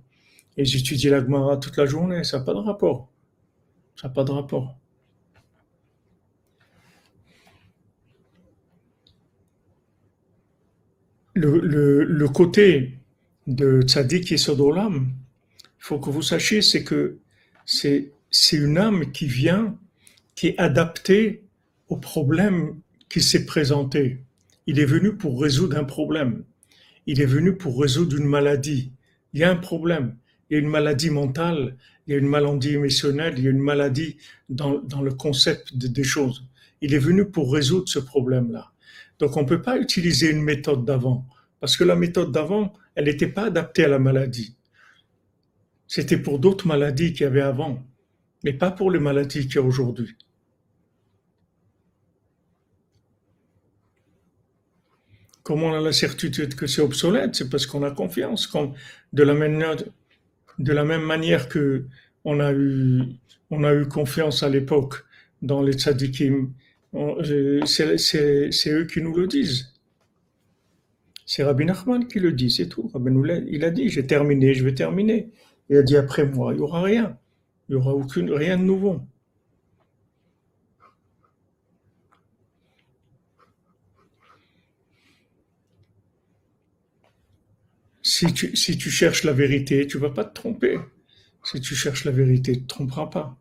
Et 0.58 0.66
j'étudiais 0.66 1.10
la 1.10 1.22
Gemara 1.22 1.58
toute 1.58 1.78
la 1.78 1.86
journée, 1.86 2.24
ça 2.24 2.40
n'a 2.40 2.44
pas 2.46 2.54
de 2.54 2.60
rapport. 2.60 3.10
Ça 3.96 4.08
n'a 4.08 4.14
pas 4.14 4.24
de 4.24 4.32
rapport. 4.32 4.78
Le, 11.34 12.28
côté 12.28 13.00
de 13.48 13.82
Tzadik 13.82 14.32
et 14.32 14.38
Sodolam, 14.38 15.12
il 15.64 15.70
faut 15.80 16.00
que 16.00 16.10
vous 16.10 16.22
sachiez, 16.22 16.62
c'est 16.62 16.84
que 16.84 17.20
c'est 17.66 18.12
une 18.52 18.78
âme 18.78 19.12
qui 19.12 19.26
vient, 19.28 19.78
qui 20.36 20.48
est 20.48 20.60
adaptée 20.60 21.44
au 21.88 21.98
problème 21.98 22.80
qui 23.10 23.22
s'est 23.22 23.46
présenté. 23.46 24.24
Il 24.72 24.80
est 24.80 24.86
venu 24.86 25.16
pour 25.16 25.42
résoudre 25.42 25.78
un 25.78 25.84
problème. 25.84 26.44
Il 27.06 27.22
est 27.22 27.26
venu 27.26 27.56
pour 27.56 27.80
résoudre 27.80 28.18
une 28.18 28.26
maladie. 28.26 28.94
Il 29.34 29.42
y 29.42 29.44
a 29.44 29.52
un 29.52 29.56
problème 29.58 30.16
il 30.52 30.56
y 30.56 30.58
a 30.58 30.60
une 30.60 30.70
maladie 30.70 31.10
mentale, 31.10 31.78
il 32.06 32.12
y 32.12 32.16
a 32.16 32.20
une 32.20 32.28
maladie 32.28 32.74
émotionnelle, 32.74 33.36
il 33.38 33.46
y 33.46 33.48
a 33.48 33.52
une 33.52 33.62
maladie 33.62 34.18
dans, 34.50 34.82
le 35.02 35.14
concept 35.14 35.78
des 35.78 36.04
choses. 36.04 36.46
Il 36.82 36.94
est 36.94 37.00
venu 37.00 37.24
pour 37.24 37.54
résoudre 37.54 37.88
ce 37.88 38.00
problème-là. 38.00 38.74
Donc 39.18 39.38
on 39.38 39.44
ne 39.44 39.48
peut 39.48 39.62
pas 39.62 39.78
utiliser 39.78 40.30
une 40.30 40.42
méthode 40.42 40.84
d'avant, 40.84 41.26
parce 41.62 41.78
que 41.78 41.86
la 41.86 41.96
méthode 41.96 42.34
d'avant, 42.34 42.74
elle 42.96 43.06
n'était 43.06 43.28
pas 43.28 43.46
adaptée 43.46 43.86
à 43.86 43.88
la 43.88 44.00
maladie. 44.00 44.58
C'était 45.88 46.18
pour 46.18 46.38
d'autres 46.38 46.68
maladies 46.68 47.14
qu'il 47.14 47.22
y 47.22 47.28
avait 47.28 47.40
avant, 47.40 47.82
mais 48.44 48.52
pas 48.52 48.72
pour 48.72 48.92
les 48.92 49.00
maladies 49.00 49.48
qu'il 49.48 49.56
y 49.56 49.60
a 49.60 49.62
aujourd'hui. 49.62 50.18
Comment 55.44 55.68
on 55.68 55.74
a 55.74 55.82
la 55.82 55.92
certitude 55.92 56.56
que 56.56 56.68
c'est 56.68 56.82
obsolète? 56.82 57.36
C'est 57.36 57.50
parce 57.50 57.66
qu'on 57.66 57.84
a 57.84 57.92
confiance. 57.92 58.48
Comme 58.48 58.74
de 59.14 59.24
la 59.24 59.34
même 59.34 61.04
manière 61.04 61.50
que 61.50 61.86
on 62.26 62.40
a 62.40 62.52
eu, 62.54 63.04
on 63.50 63.64
a 63.64 63.74
eu 63.74 63.88
confiance 63.88 64.44
à 64.44 64.50
l'époque 64.50 65.04
dans 65.42 65.62
les 65.64 65.74
tzadikim, 65.74 66.54
c'est 67.66 68.70
eux 68.70 68.86
qui 68.86 69.02
nous 69.02 69.16
le 69.16 69.28
disent. 69.28 69.74
C'est 71.26 71.44
Rabbi 71.44 71.66
Nachman 71.66 72.08
qui 72.08 72.20
le 72.20 72.34
dit, 72.34 72.52
c'est 72.52 72.68
tout. 72.68 72.92
Rabbi 72.94 73.12
il 73.48 73.64
a 73.64 73.72
dit, 73.72 73.90
j'ai 73.90 74.06
terminé, 74.06 74.54
je 74.54 74.64
vais 74.64 74.76
terminer. 74.76 75.30
Il 75.70 75.78
a 75.78 75.84
dit 75.84 75.96
après 75.96 76.26
moi, 76.26 76.54
il 76.54 76.58
n'y 76.58 76.62
aura 76.62 76.82
rien. 76.82 77.18
Il 77.70 77.76
n'y 77.76 77.82
aura 77.82 77.94
aucune, 77.96 78.32
rien 78.32 78.58
de 78.58 78.64
nouveau. 78.64 79.02
Si 88.14 88.34
tu, 88.34 88.58
si 88.58 88.78
tu 88.78 88.90
cherches 88.90 89.24
la 89.24 89.32
vérité, 89.32 89.88
tu 89.88 89.98
vas 89.98 90.10
pas 90.10 90.26
te 90.26 90.34
tromper. 90.34 90.78
Si 91.46 91.62
tu 91.62 91.76
cherches 91.76 92.04
la 92.04 92.12
vérité, 92.12 92.52
tu 92.52 92.60
ne 92.60 92.64
te 92.64 92.68
tromperas 92.68 93.08
pas. 93.08 93.38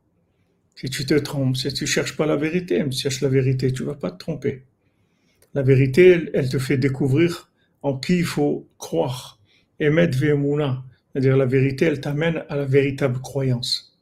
Si 0.76 0.88
tu 0.88 1.04
te 1.04 1.14
trompes, 1.14 1.56
si 1.56 1.72
tu 1.72 1.88
cherches 1.88 2.16
pas 2.16 2.24
la 2.24 2.36
vérité, 2.36 2.80
si 2.84 2.90
tu 2.90 3.02
cherches 3.02 3.20
la 3.20 3.30
vérité, 3.30 3.72
tu 3.72 3.82
vas 3.82 3.96
pas 3.96 4.12
te 4.12 4.18
tromper. 4.18 4.62
La 5.54 5.62
vérité, 5.62 6.30
elle, 6.32 6.48
te 6.48 6.60
fait 6.60 6.78
découvrir 6.78 7.50
en 7.82 7.98
qui 7.98 8.18
il 8.18 8.24
faut 8.24 8.68
croire. 8.78 9.40
Emet 9.80 10.06
ve'emuna. 10.06 10.84
C'est-à-dire 11.10 11.36
la 11.36 11.46
vérité, 11.46 11.86
elle 11.86 12.00
t'amène 12.00 12.44
à 12.48 12.54
la 12.54 12.64
véritable 12.64 13.20
croyance. 13.20 13.98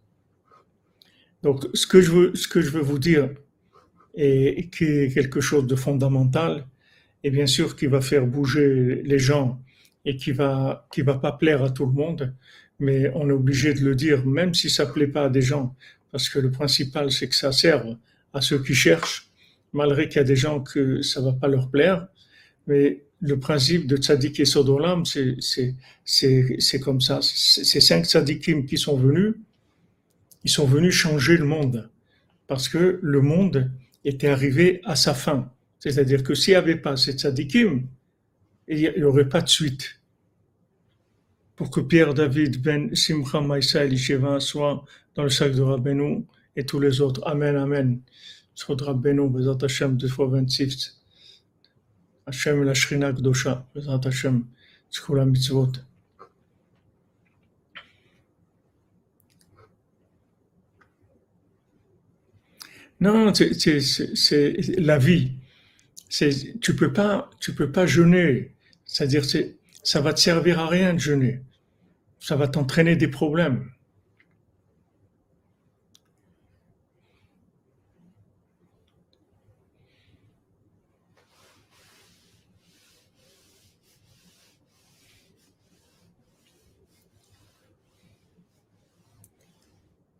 Donc, 1.43 1.65
ce 1.73 1.87
que 1.87 2.03
je 2.03 2.11
veux, 2.11 2.35
ce 2.35 2.47
que 2.47 2.61
je 2.61 2.69
veux 2.69 2.83
vous 2.83 2.99
dire, 2.99 3.31
et 4.15 4.69
qui 4.69 4.85
est 4.85 5.15
quelque 5.15 5.41
chose 5.41 5.67
de 5.67 5.77
fondamental, 5.77 6.67
et 7.25 7.31
bien 7.31 7.47
sûr 7.47 7.75
qui 7.75 7.87
va 7.87 8.03
faire 8.03 8.27
bouger 8.27 9.01
les 9.03 9.19
gens 9.19 9.63
et 10.09 10.17
qui 10.17 10.33
va 10.33 10.87
qui 10.93 11.03
va 11.03 11.17
pas 11.25 11.33
plaire 11.33 11.63
à 11.63 11.71
tout 11.77 11.87
le 11.87 11.93
monde, 11.93 12.23
mais 12.79 13.11
on 13.15 13.29
est 13.29 13.39
obligé 13.43 13.75
de 13.75 13.83
le 13.89 13.95
dire, 13.95 14.25
même 14.39 14.55
si 14.55 14.69
ça 14.71 14.87
plaît 14.87 15.13
pas 15.17 15.25
à 15.25 15.31
des 15.39 15.43
gens, 15.43 15.67
parce 16.13 16.29
que 16.31 16.39
le 16.47 16.51
principal 16.51 17.13
c'est 17.17 17.29
que 17.29 17.39
ça 17.45 17.53
serve 17.53 17.91
à 18.33 18.41
ceux 18.41 18.61
qui 18.67 18.75
cherchent, 18.75 19.21
malgré 19.73 20.09
qu'il 20.09 20.17
y 20.17 20.21
a 20.21 20.31
des 20.35 20.41
gens 20.45 20.61
que 20.71 21.03
ça 21.03 21.21
va 21.21 21.33
pas 21.33 21.49
leur 21.49 21.67
plaire, 21.71 22.09
mais 22.67 23.03
le 23.21 23.39
principe 23.39 23.87
de 23.87 23.97
tzaddik 23.97 24.41
et 24.41 24.45
sodolam, 24.45 25.05
c'est 25.05 26.81
comme 26.81 27.01
ça. 27.01 27.19
Ces 27.23 27.81
cinq 27.81 28.05
tzaddikim 28.07 28.65
qui 28.65 28.79
sont 28.79 28.97
venus, 28.97 29.35
ils 30.45 30.51
sont 30.51 30.67
venus 30.67 30.95
changer 30.95 31.37
le 31.37 31.45
monde, 31.45 31.91
parce 32.47 32.69
que 32.69 32.99
le 33.03 33.21
monde 33.21 33.71
était 34.05 34.29
arrivé 34.29 34.81
à 34.85 34.95
sa 34.97 35.15
fin. 35.15 35.51
C'est-à-dire 35.81 36.23
que 36.23 36.35
s'il 36.35 36.53
n'y 36.53 36.57
avait 36.57 36.77
pas 36.77 36.97
ces 36.97 37.13
tzaddikim, 37.13 37.87
il 38.69 38.93
n'y 38.97 39.03
aurait 39.03 39.29
pas 39.29 39.41
de 39.41 39.49
suite. 39.49 39.98
Pour 41.59 41.71
que 41.71 41.81
Pierre 41.81 42.15
David 42.15 42.63
Ben 42.63 42.95
Simcha 42.95 43.41
Maïsa 43.41 43.85
Elisheva 43.85 44.39
soit 44.41 44.85
dans 45.17 45.25
le 45.25 45.29
sac 45.29 45.53
de 45.53 45.61
Rabbeinu 45.61 46.25
et 46.55 46.65
tous 46.65 46.79
les 46.79 47.01
autres. 47.01 47.21
Amen, 47.27 47.57
Amen. 47.57 48.01
Sod 48.55 48.81
Rabbeinu, 48.81 49.29
Bezat 49.29 49.59
Hashem, 49.63 49.97
2 49.97 50.09
fois 50.09 50.29
26. 50.29 50.97
Hashem 52.27 52.63
la 52.63 52.75
Shrina 52.75 53.13
Kdosha, 53.13 53.67
Bezat 53.75 54.01
Hashem, 54.05 54.45
Tzkula 54.91 55.25
Mitzvot. 55.25 55.73
Non, 63.01 63.35
c'est 63.35 64.57
la 64.79 64.99
vie. 64.99 65.33
Tu 66.09 66.75
peux 66.77 66.93
pas, 66.93 67.31
tu 67.41 67.53
peux 67.53 67.71
pas 67.71 67.87
jeûner 67.87 68.53
c'est-à-dire, 68.89 69.23
ça 69.85 70.01
va 70.01 70.13
te 70.15 70.19
servir 70.19 70.59
à 70.59 70.67
rien 70.67 70.95
de 70.95 70.99
jeûner 70.99 71.43
ça 72.21 72.37
va 72.37 72.49
t'entraîner 72.49 72.97
des 72.97 73.09
problèmes. 73.09 73.71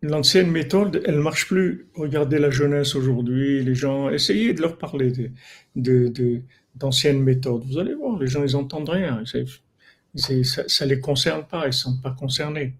L'ancienne 0.01 0.49
méthode, 0.49 1.01
elle 1.05 1.19
marche 1.19 1.47
plus. 1.47 1.87
Regardez 1.93 2.39
la 2.39 2.49
jeunesse 2.49 2.95
aujourd'hui, 2.95 3.63
les 3.63 3.75
gens, 3.75 4.09
essayez 4.09 4.53
de 4.53 4.61
leur 4.61 4.77
parler 4.77 5.11
d'anciennes 5.75 7.19
de, 7.19 7.23
méthodes. 7.23 7.63
Vous 7.65 7.77
allez 7.77 7.93
voir, 7.95 8.17
les 8.17 8.27
gens, 8.27 8.43
ils 8.45 8.53
n'entendent 8.53 8.89
rien 8.89 9.21
ça, 10.15 10.67
ça 10.67 10.85
les 10.85 10.99
concerne 10.99 11.45
pas, 11.45 11.67
ils 11.67 11.73
sont 11.73 11.97
pas 11.97 12.11
concernés. 12.11 12.73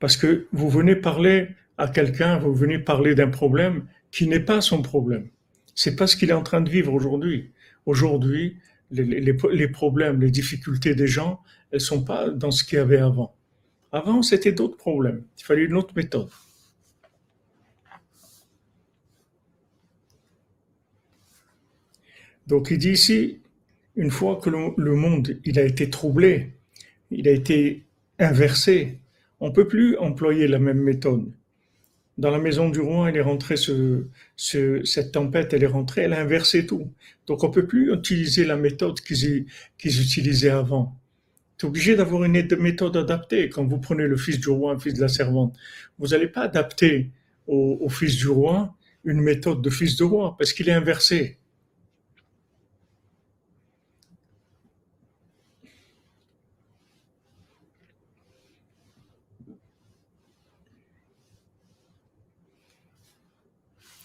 Parce 0.00 0.16
que 0.16 0.46
vous 0.52 0.68
venez 0.68 0.96
parler 0.96 1.48
à 1.76 1.88
quelqu'un, 1.88 2.38
vous 2.38 2.54
venez 2.54 2.78
parler 2.78 3.14
d'un 3.14 3.28
problème 3.28 3.86
qui 4.10 4.26
n'est 4.26 4.40
pas 4.40 4.60
son 4.60 4.82
problème. 4.82 5.28
C'est 5.74 5.96
pas 5.96 6.06
ce 6.06 6.16
qu'il 6.16 6.30
est 6.30 6.34
en 6.34 6.42
train 6.42 6.60
de 6.60 6.70
vivre 6.70 6.92
aujourd'hui. 6.92 7.52
Aujourd'hui, 7.86 8.58
les 8.90 9.68
problèmes, 9.68 10.20
les 10.20 10.30
difficultés 10.30 10.94
des 10.94 11.06
gens, 11.06 11.40
elles 11.70 11.80
sont 11.80 12.02
pas 12.04 12.30
dans 12.30 12.50
ce 12.50 12.64
qu'il 12.64 12.78
y 12.78 12.80
avait 12.80 12.98
avant. 12.98 13.34
Avant, 13.92 14.22
c'était 14.22 14.52
d'autres 14.52 14.76
problèmes. 14.76 15.22
Il 15.38 15.44
fallait 15.44 15.64
une 15.64 15.74
autre 15.74 15.94
méthode. 15.94 16.28
Donc, 22.46 22.68
il 22.70 22.78
dit 22.78 22.92
ici, 22.92 23.40
une 23.98 24.12
fois 24.12 24.36
que 24.36 24.50
le, 24.50 24.58
le 24.78 24.94
monde, 24.96 25.38
il 25.44 25.58
a 25.60 25.64
été 25.64 25.90
troublé, 25.90 26.54
il 27.12 27.28
a 27.28 27.32
été 27.32 27.84
inversé, 28.20 29.00
on 29.40 29.52
peut 29.52 29.68
plus 29.68 29.98
employer 29.98 30.48
la 30.48 30.60
même 30.60 30.80
méthode. 30.82 31.26
Dans 32.18 32.30
la 32.30 32.38
maison 32.38 32.68
du 32.68 32.80
roi, 32.80 33.08
elle 33.10 33.16
est 33.16 33.20
rentrée, 33.22 33.56
ce, 33.56 34.04
ce- 34.36 34.84
cette 34.84 35.12
tempête, 35.12 35.52
elle 35.54 35.62
est 35.62 35.66
rentrée, 35.68 36.02
elle 36.02 36.12
a 36.14 36.20
inversé 36.20 36.66
tout. 36.66 36.90
Donc, 37.28 37.44
on 37.44 37.50
peut 37.50 37.66
plus 37.66 37.92
utiliser 37.94 38.44
la 38.44 38.56
méthode 38.56 39.00
qu'ils 39.00 39.46
utilisaient 39.78 40.50
avant. 40.50 40.96
Tu 41.58 41.66
es 41.66 41.68
obligé 41.70 41.96
d'avoir 41.96 42.24
une 42.24 42.32
méthode 42.60 42.96
adaptée. 42.96 43.48
Quand 43.50 43.64
vous 43.66 43.78
prenez 43.78 44.06
le 44.06 44.16
fils 44.16 44.40
du 44.40 44.48
roi, 44.50 44.72
un 44.74 44.78
fils 44.80 44.94
de 44.94 45.00
la 45.02 45.08
servante, 45.08 45.56
vous 45.98 46.08
n'allez 46.08 46.28
pas 46.28 46.42
adapter 46.42 47.10
au, 47.46 47.78
au 47.80 47.88
fils 47.88 48.16
du 48.16 48.28
roi 48.28 48.74
une 49.04 49.20
méthode 49.22 49.62
de 49.62 49.70
fils 49.70 49.96
de 49.96 50.04
roi 50.04 50.36
parce 50.38 50.52
qu'il 50.52 50.68
est 50.68 50.72
inversé. 50.72 51.38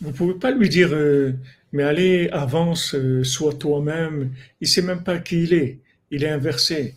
Vous 0.03 0.11
pouvez 0.11 0.33
pas 0.33 0.51
lui 0.51 0.67
dire, 0.67 0.89
euh, 0.91 1.31
mais 1.71 1.83
allez, 1.83 2.27
avance, 2.33 2.93
euh, 2.93 3.23
sois 3.23 3.53
toi-même. 3.53 4.33
Il 4.59 4.67
sait 4.67 4.81
même 4.81 5.01
pas 5.01 5.17
qui 5.19 5.43
il 5.43 5.53
est. 5.53 5.79
Il 6.11 6.25
est 6.25 6.29
inversé. 6.29 6.95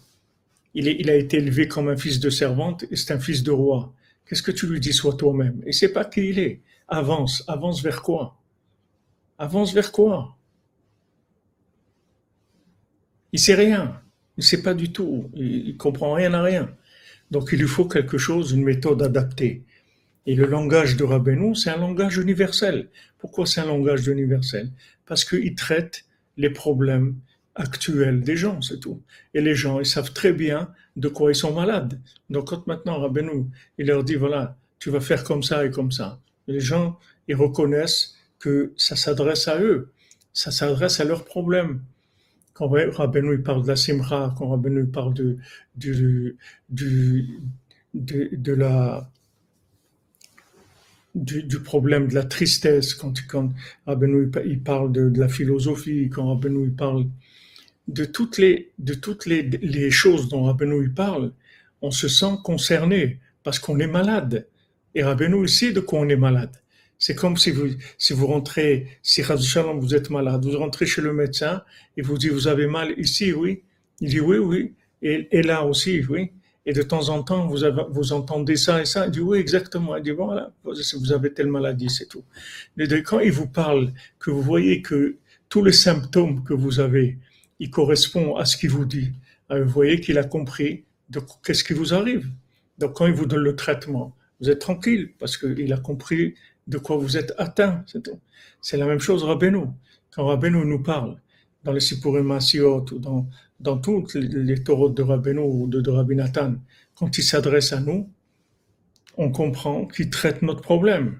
Il 0.75 1.09
a 1.09 1.15
été 1.15 1.39
élevé 1.39 1.69
comme 1.69 1.89
un 1.89 1.97
fils 1.97 2.19
de 2.21 2.29
servante 2.31 2.85
et 2.91 2.97
c'est 2.97 3.15
un 3.15 3.21
fils 3.21 3.45
de 3.45 3.53
roi. 3.53 3.95
Qu'est-ce 4.29 4.43
que 4.43 4.51
tu 4.51 4.67
lui 4.67 4.81
dis, 4.81 4.93
sois 4.93 5.15
toi-même? 5.15 5.63
Il 5.67 5.73
sait 5.73 5.93
pas 5.93 6.05
qui 6.05 6.31
il 6.31 6.39
est. 6.41 6.61
Avance. 6.89 7.45
Avance 7.47 7.81
vers 7.81 8.03
quoi? 8.03 8.37
Avance 9.39 9.73
vers 9.73 9.93
quoi? 9.93 10.37
Il 13.33 13.39
sait 13.39 13.55
rien. 13.55 14.03
Il 14.37 14.43
sait 14.43 14.63
pas 14.63 14.75
du 14.75 14.91
tout. 14.93 15.31
Il, 15.35 15.69
il 15.69 15.77
comprend 15.77 16.13
rien 16.13 16.35
à 16.35 16.43
rien. 16.43 16.75
Donc 17.31 17.51
il 17.53 17.61
lui 17.61 17.69
faut 17.69 17.87
quelque 17.87 18.19
chose, 18.19 18.51
une 18.51 18.65
méthode 18.65 19.01
adaptée. 19.01 19.63
Et 20.27 20.35
le 20.35 20.47
langage 20.47 20.97
de 20.97 21.05
Rabbeinu, 21.05 21.55
c'est 21.55 21.71
un 21.71 21.79
langage 21.79 22.19
universel. 22.19 22.89
Pourquoi 23.19 23.47
c'est 23.47 23.61
un 23.61 23.67
langage 23.67 24.07
universel? 24.09 24.71
Parce 25.07 25.25
qu'il 25.25 25.55
traite 25.55 26.05
les 26.37 26.51
problèmes 26.51 27.17
actuels 27.55 28.21
des 28.23 28.37
gens, 28.37 28.61
c'est 28.61 28.81
tout. 28.81 29.01
Et 29.35 29.41
les 29.41 29.55
gens, 29.55 29.81
ils 29.81 29.87
savent 29.87 30.13
très 30.13 30.33
bien 30.33 30.71
de 30.97 31.09
quoi 31.09 31.31
ils 31.31 31.37
sont 31.37 31.55
malades. 31.55 32.01
Donc 32.29 32.49
quand 32.49 32.67
maintenant 32.67 33.01
Rabbeinu, 33.01 33.47
il 33.79 33.87
leur 33.87 34.05
dit, 34.05 34.17
voilà, 34.17 34.57
tu 34.79 34.91
vas 34.91 35.01
faire 35.01 35.25
comme 35.25 35.43
ça 35.43 35.65
et 35.65 35.71
comme 35.71 35.93
ça. 35.93 36.21
Les 36.49 36.61
gens, 36.61 36.99
ils 37.29 37.37
reconnaissent 37.37 38.17
que 38.39 38.73
ça 38.77 38.97
s'adresse 38.97 39.49
à 39.49 39.61
eux, 39.61 39.91
ça 40.33 40.51
s'adresse 40.51 41.01
à 41.01 41.05
leurs 41.05 41.25
problèmes. 41.25 41.81
Quand 42.53 42.69
Rabbeinu 42.69 43.43
parle 43.43 43.63
de 43.63 43.69
la 43.69 43.77
simra, 43.77 44.35
quand 44.37 44.49
Rabbeinu 44.49 44.87
parle 44.87 45.15
de, 45.15 45.39
de, 45.77 46.37
de 47.95 48.53
la 48.53 49.11
du, 51.17 51.43
du 51.43 51.61
problème 51.61 52.09
de 52.09 52.15
la 52.15 52.25
tristesse, 52.25 52.95
quand, 52.95 53.15
quand 53.27 53.51
Rabbeinu 53.87 54.31
il 54.45 54.61
parle 54.61 54.93
de, 54.93 55.09
de 55.09 55.19
la 55.19 55.29
philosophie, 55.29 56.09
quand 56.11 56.29
Rabbeinu 56.29 56.65
il 56.65 56.75
parle 56.75 57.07
de 57.89 58.05
toutes 58.05 58.39
les, 58.39 58.71
de 58.79 58.95
toutes 58.95 59.27
les, 59.27 59.43
les 59.43 59.91
choses 59.91 60.29
dont 60.29 60.45
Rabbeinu 60.45 60.83
il 60.85 60.93
parle, 60.93 61.33
on 61.83 61.91
se 61.91 62.09
sent 62.09 62.37
concerné 62.45 63.19
parce 63.43 63.59
qu'on 63.59 63.79
est 63.79 63.87
malade. 63.87 64.47
Et 64.95 65.03
Rabbeinu 65.03 65.43
il 65.45 65.49
sait 65.49 65.73
de 65.73 65.81
quoi 65.81 66.01
on 66.01 66.09
est 66.09 66.17
malade. 66.17 66.53
C'est 66.99 67.15
comme 67.15 67.37
si 67.37 67.51
vous, 67.51 67.69
si 67.99 68.13
vous 68.13 68.27
rentrez, 68.27 68.87
si 69.03 69.23
Shalom, 69.23 69.81
vous 69.81 69.95
êtes 69.95 70.11
malade, 70.11 70.45
vous 70.45 70.59
rentrez 70.59 70.87
chez 70.87 71.03
le 71.03 71.13
médecin 71.13 71.63
et 71.97 72.03
vous 72.03 72.17
dit 72.19 72.29
vous 72.29 72.49
avez 72.49 72.67
mal 72.67 72.95
ici, 72.99 73.33
oui. 73.33 73.63
Il 74.01 74.11
dit 74.11 74.21
oui, 74.21 74.39
oui. 74.39 74.75
Et, 75.03 75.29
et 75.31 75.43
là 75.43 75.65
aussi, 75.65 76.03
oui. 76.09 76.31
Et 76.69 76.73
de 76.73 76.83
temps 76.83 77.09
en 77.11 77.23
temps, 77.23 77.47
vous, 77.47 78.13
entendez 78.13 78.57
ça 78.57 78.83
et 78.83 78.85
ça. 78.85 79.07
Il 79.07 79.13
dit 79.13 79.21
oui, 79.21 79.39
exactement. 79.39 79.97
Il 79.97 80.03
dit 80.03 80.11
voilà, 80.11 80.53
vous 80.65 81.13
avez 81.13 81.33
telle 81.33 81.47
maladie, 81.47 81.89
c'est 81.89 82.07
tout. 82.07 82.25
Mais 82.77 82.89
quand 83.03 83.21
il 83.21 83.31
vous 83.33 83.47
parle, 83.47 83.93
que 84.19 84.31
vous 84.31 84.43
voyez 84.43 84.83
que 84.83 85.17
tous 85.49 85.63
les 85.63 85.73
symptômes 85.73 86.43
que 86.43 86.55
vous 86.55 86.81
avez, 86.81 87.19
ils 87.61 87.71
correspondent 87.71 88.39
à 88.39 88.45
ce 88.45 88.57
qu'il 88.57 88.71
vous 88.71 88.85
dit, 88.85 89.13
euh, 89.53 89.65
vous 89.65 89.71
voyez 89.71 90.01
qu'il 90.01 90.19
a 90.19 90.25
compris 90.25 90.85
de 91.09 91.21
qu'est-ce 91.45 91.63
qui 91.63 91.73
vous 91.73 91.95
arrive. 91.95 92.29
Donc 92.79 92.95
quand 92.95 93.07
il 93.07 93.15
vous 93.15 93.27
donne 93.27 93.45
le 93.45 93.55
traitement, 93.55 94.17
vous 94.41 94.51
êtes 94.51 94.59
tranquille 94.59 95.15
parce 95.19 95.37
qu'il 95.37 95.73
a 95.73 95.79
compris 95.79 96.35
de 96.67 96.79
quoi 96.79 96.97
vous 96.97 97.17
êtes 97.17 97.33
atteint. 97.39 97.85
C'est 97.87 98.03
tout. 98.03 98.21
C'est 98.61 98.77
la 98.77 98.87
même 98.87 98.99
chose 98.99 99.23
Rabbeinu. 99.23 99.67
Quand 100.11 100.27
Rabbeinu 100.27 100.65
nous 100.67 100.83
parle, 100.83 101.17
dans 101.63 101.73
les 101.73 101.81
Sipurim 101.81 102.31
ou 102.31 102.99
dans, 102.99 103.29
dans 103.61 103.79
toutes 103.79 104.15
les, 104.15 104.63
Torahs 104.63 104.93
de 104.95 105.03
Rabbeinu 105.03 105.41
ou 105.41 105.67
de, 105.67 105.81
de 105.81 105.91
Rabbi 105.91 106.15
Nathan, 106.17 106.55
quand 106.95 107.19
il 107.19 107.25
s'adresse 107.25 107.73
à 107.73 107.81
nous, 107.81 108.11
on 109.17 109.31
comprend 109.31 109.87
qu'il 109.87 110.11
traite 110.11 110.43
notre 110.43 110.63
problème. 110.63 111.19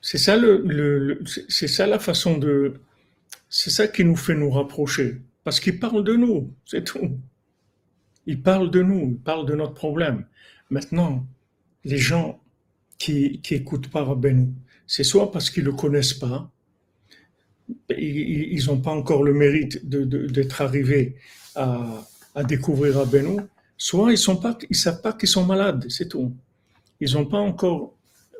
C'est 0.00 0.18
ça 0.18 0.36
le 0.36 1.20
c'est 1.48 1.66
ça 1.66 1.86
la 1.86 1.98
façon 1.98 2.38
de, 2.38 2.80
c'est 3.48 3.70
ça 3.70 3.88
qui 3.88 4.04
nous 4.04 4.16
fait 4.16 4.34
nous 4.34 4.50
rapprocher. 4.50 5.22
Parce 5.44 5.60
qu'il 5.60 5.78
parle 5.80 6.04
de 6.04 6.14
nous, 6.14 6.54
c'est 6.64 6.84
tout. 6.84 7.18
Il 8.26 8.42
parle 8.42 8.70
de 8.70 8.82
nous, 8.82 9.10
il 9.10 9.18
parle 9.18 9.46
de 9.46 9.54
notre 9.54 9.74
problème. 9.74 10.26
Maintenant, 10.70 11.26
les 11.84 11.98
gens 11.98 12.40
qui, 12.98 13.40
qui 13.40 13.54
écoutent 13.54 13.88
pas 13.88 14.04
Rabbeinu, 14.04 14.48
c'est 14.86 15.04
soit 15.04 15.30
parce 15.30 15.50
qu'ils 15.50 15.64
le 15.64 15.72
connaissent 15.72 16.14
pas, 16.14 16.50
ils 17.90 18.64
n'ont 18.66 18.80
pas 18.80 18.92
encore 18.92 19.22
le 19.22 19.32
mérite 19.34 19.84
d'être 19.86 20.60
arrivés 20.60 21.16
à, 21.54 22.06
à 22.34 22.44
découvrir 22.44 22.96
Rabbeinu, 22.96 23.40
soit 23.76 24.12
ils 24.12 24.20
ils 24.70 24.76
savent 24.76 25.02
pas 25.02 25.12
qu'ils 25.12 25.28
sont 25.28 25.44
malades, 25.44 25.86
c'est 25.88 26.08
tout. 26.08 26.32
Ils 27.00 27.14
n'ont 27.14 27.26
pas 27.26 27.38
encore 27.38 27.94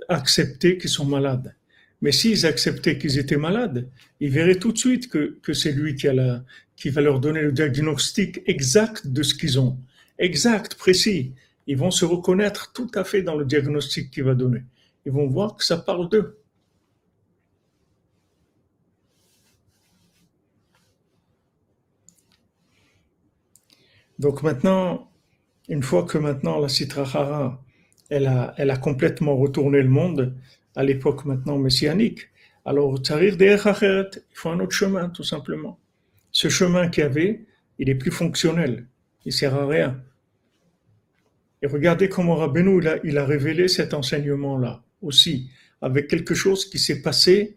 accepté 0.09 0.79
qu'ils 0.79 0.91
sont 0.91 1.05
malades. 1.05 1.55
Mais 2.03 2.13
s'ils 2.13 2.45
acceptaient 2.47 2.99
qu'ils 2.99 3.19
étaient 3.19 3.37
malades, 3.37 3.89
ils 4.21 4.31
verraient 4.31 4.59
tout 4.59 4.73
de 4.73 4.79
suite 4.79 5.09
que, 5.09 5.53
c'est 5.53 5.73
lui 5.73 5.95
qui, 5.95 6.91
va 6.91 7.01
leur 7.01 7.21
donner 7.21 7.41
le 7.41 7.53
diagnostic 7.53 8.43
exact 8.47 9.07
de 9.07 9.23
ce 9.23 9.35
qu'ils 9.35 9.59
ont. 9.59 9.79
Exact, 10.19 10.75
précis. 10.75 11.35
Ils 11.67 11.77
vont 11.77 11.91
se 11.91 12.05
reconnaître 12.05 12.73
tout 12.73 12.91
à 12.95 13.05
fait 13.05 13.23
dans 13.23 13.35
le 13.35 13.45
diagnostic 13.45 14.11
qu'il 14.11 14.25
va 14.25 14.35
donner. 14.35 14.63
Ils 15.05 15.13
vont 15.13 15.27
voir 15.27 15.57
que 15.57 15.65
ça 15.65 15.79
parle 15.79 16.09
d'eux. 16.09 16.39
Donc 24.19 24.43
maintenant, 24.43 25.11
une 25.69 25.83
fois 25.83 26.05
que 26.05 26.19
maintenant 26.19 26.59
la 26.59 26.69
Citrahara, 26.69 27.63
elle 28.09 28.27
a 28.27 28.77
complètement 28.77 29.37
retourné 29.37 29.83
le 29.83 29.89
monde, 29.89 30.35
à 30.77 30.85
l'époque 30.85 31.25
maintenant 31.25 31.59
messianique, 31.59 32.29
alors 32.65 32.99
Tsarir 32.99 33.37
il 33.41 34.09
faut 34.35 34.51
un 34.51 34.61
autre 34.61 34.77
chemin 34.77 35.09
tout 35.09 35.25
simplement. 35.25 35.79
Ce 36.31 36.49
chemin 36.49 36.89
qu'il 36.89 37.03
y 37.03 37.07
avait, 37.07 37.45
il 37.79 37.89
est 37.89 37.95
plus 37.95 38.11
fonctionnel, 38.11 38.87
il 39.25 39.33
sert 39.33 39.55
à 39.55 39.67
rien. 39.67 40.01
Et 41.63 41.67
regardez 41.67 42.09
comment 42.09 42.37
Rabbeinu 42.37 42.79
il 42.81 42.89
a, 42.89 42.99
il 43.05 43.19
a 43.19 43.25
révélé 43.25 43.69
cet 43.69 43.95
enseignement-là 43.95 44.85
aussi, 45.01 45.51
avec 45.81 46.09
quelque 46.09 46.35
chose 46.35 46.69
qui 46.69 46.79
s'est 46.79 47.03
passé, 47.03 47.57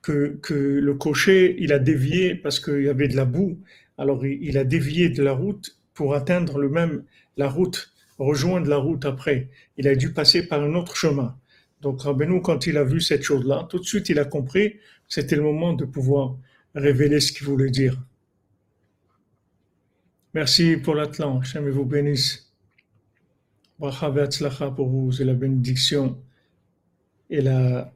que, 0.00 0.38
que 0.42 0.54
le 0.54 0.94
cocher 0.94 1.56
il 1.58 1.72
a 1.72 1.78
dévié 1.78 2.34
parce 2.34 2.58
qu'il 2.58 2.82
y 2.82 2.88
avait 2.88 3.08
de 3.08 3.16
la 3.16 3.24
boue, 3.24 3.60
alors 3.98 4.24
il, 4.26 4.42
il 4.42 4.58
a 4.58 4.64
dévié 4.64 5.10
de 5.10 5.22
la 5.22 5.32
route 5.32 5.78
pour 5.94 6.14
atteindre 6.14 6.58
le 6.58 6.68
même 6.68 7.04
la 7.36 7.48
route, 7.48 7.92
rejoindre 8.18 8.68
la 8.68 8.76
route 8.76 9.04
après. 9.04 9.48
Il 9.76 9.88
a 9.88 9.94
dû 9.94 10.12
passer 10.12 10.46
par 10.46 10.62
un 10.62 10.74
autre 10.74 10.96
chemin. 10.96 11.36
Donc 11.82 12.02
Rabbeinu, 12.02 12.40
quand 12.40 12.66
il 12.66 12.76
a 12.76 12.84
vu 12.84 13.00
cette 13.00 13.22
chose-là, 13.22 13.66
tout 13.68 13.80
de 13.80 13.84
suite 13.84 14.08
il 14.08 14.18
a 14.20 14.24
compris 14.24 14.74
que 14.74 14.78
c'était 15.08 15.36
le 15.36 15.42
moment 15.42 15.72
de 15.72 15.84
pouvoir 15.84 16.36
révéler 16.74 17.20
ce 17.20 17.32
qu'il 17.32 17.46
voulait 17.46 17.70
dire. 17.70 18.00
Merci 20.32 20.76
pour 20.76 20.94
l'Atlan, 20.94 21.42
je 21.42 21.58
vous 21.58 21.84
bénisse. 21.84 22.52
Bracha 23.78 24.12
pour 24.74 24.88
vous 24.88 25.20
et 25.20 25.24
la 25.24 25.34
bénédiction 25.34 26.22
et 27.28 27.40
la 27.40 27.92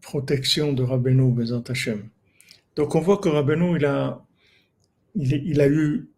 protection 0.00 0.72
de 0.72 0.84
Rabbeinu, 0.84 1.32
Bezant 1.32 1.64
Hashem. 1.68 2.08
Donc 2.76 2.94
on 2.94 3.00
voit 3.00 3.18
que 3.18 3.28
Rabbeinu, 3.28 3.76
il 3.76 3.84
a, 3.84 4.24
il, 5.16 5.60
a 5.60 5.68
eu 5.68 6.08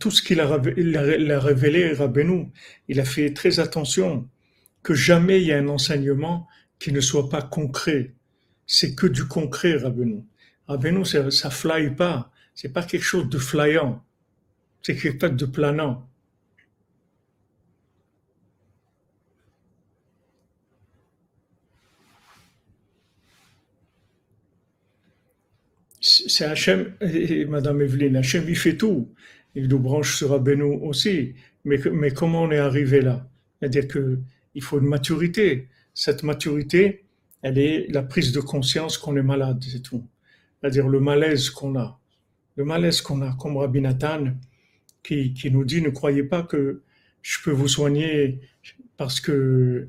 tout 0.00 0.10
ce 0.10 0.20
qu'il 0.20 0.40
a, 0.40 0.52
a, 0.52 1.38
révélé, 1.38 1.92
Rabbeinu, 1.92 2.48
il 2.88 2.98
a 2.98 3.04
fait 3.04 3.32
très 3.32 3.60
attention 3.60 4.26
que 4.82 4.94
jamais 4.94 5.40
il 5.40 5.48
y 5.48 5.52
a 5.52 5.58
un 5.58 5.68
enseignement 5.68 6.46
qui 6.78 6.92
ne 6.92 7.00
soit 7.00 7.28
pas 7.28 7.42
concret. 7.42 8.14
C'est 8.66 8.94
que 8.94 9.06
du 9.06 9.26
concret, 9.26 9.76
Rabbeinu. 9.76 10.24
Rabbeinu, 10.66 11.04
ça, 11.04 11.30
ça 11.30 11.50
fly 11.50 11.90
pas. 11.94 12.30
C'est 12.54 12.72
pas 12.72 12.82
quelque 12.82 13.04
chose 13.04 13.28
de 13.28 13.38
flyant. 13.38 14.04
C'est 14.82 14.96
quelque 14.96 15.28
chose 15.28 15.36
de 15.36 15.46
planant. 15.46 16.08
c'est 26.00 26.44
Hachem, 26.44 26.94
Madame 27.48 27.82
Evelyne, 27.82 28.16
Hachem 28.16 28.44
il 28.48 28.56
fait 28.56 28.76
tout. 28.76 29.08
Il 29.54 29.68
nous 29.68 29.78
branche 29.78 30.16
sur 30.16 30.30
Rabbeinu 30.30 30.62
aussi. 30.82 31.34
Mais, 31.64 31.78
mais 31.92 32.10
comment 32.12 32.42
on 32.44 32.50
est 32.50 32.58
arrivé 32.58 33.00
là? 33.00 33.28
C'est-à-dire 33.58 33.88
qu'il 34.58 34.64
faut 34.64 34.80
une 34.80 34.88
maturité. 34.88 35.68
Cette 35.94 36.24
maturité, 36.24 37.04
elle 37.42 37.58
est 37.58 37.86
la 37.90 38.02
prise 38.02 38.32
de 38.32 38.40
conscience 38.40 38.98
qu'on 38.98 39.16
est 39.16 39.22
malade, 39.22 39.62
c'est 39.62 39.82
tout. 39.82 40.04
C'est-à-dire 40.60 40.88
le 40.88 40.98
malaise 40.98 41.48
qu'on 41.50 41.78
a. 41.78 42.00
Le 42.56 42.64
malaise 42.64 43.00
qu'on 43.00 43.22
a, 43.22 43.36
comme 43.38 43.56
Rabbi 43.56 43.80
Nathan, 43.80 44.34
qui, 45.04 45.32
nous 45.52 45.64
dit, 45.64 45.80
ne 45.80 45.90
croyez 45.90 46.24
pas 46.24 46.42
que 46.42 46.82
je 47.22 47.38
peux 47.44 47.52
vous 47.52 47.68
soigner 47.68 48.40
parce 48.96 49.20
que, 49.20 49.88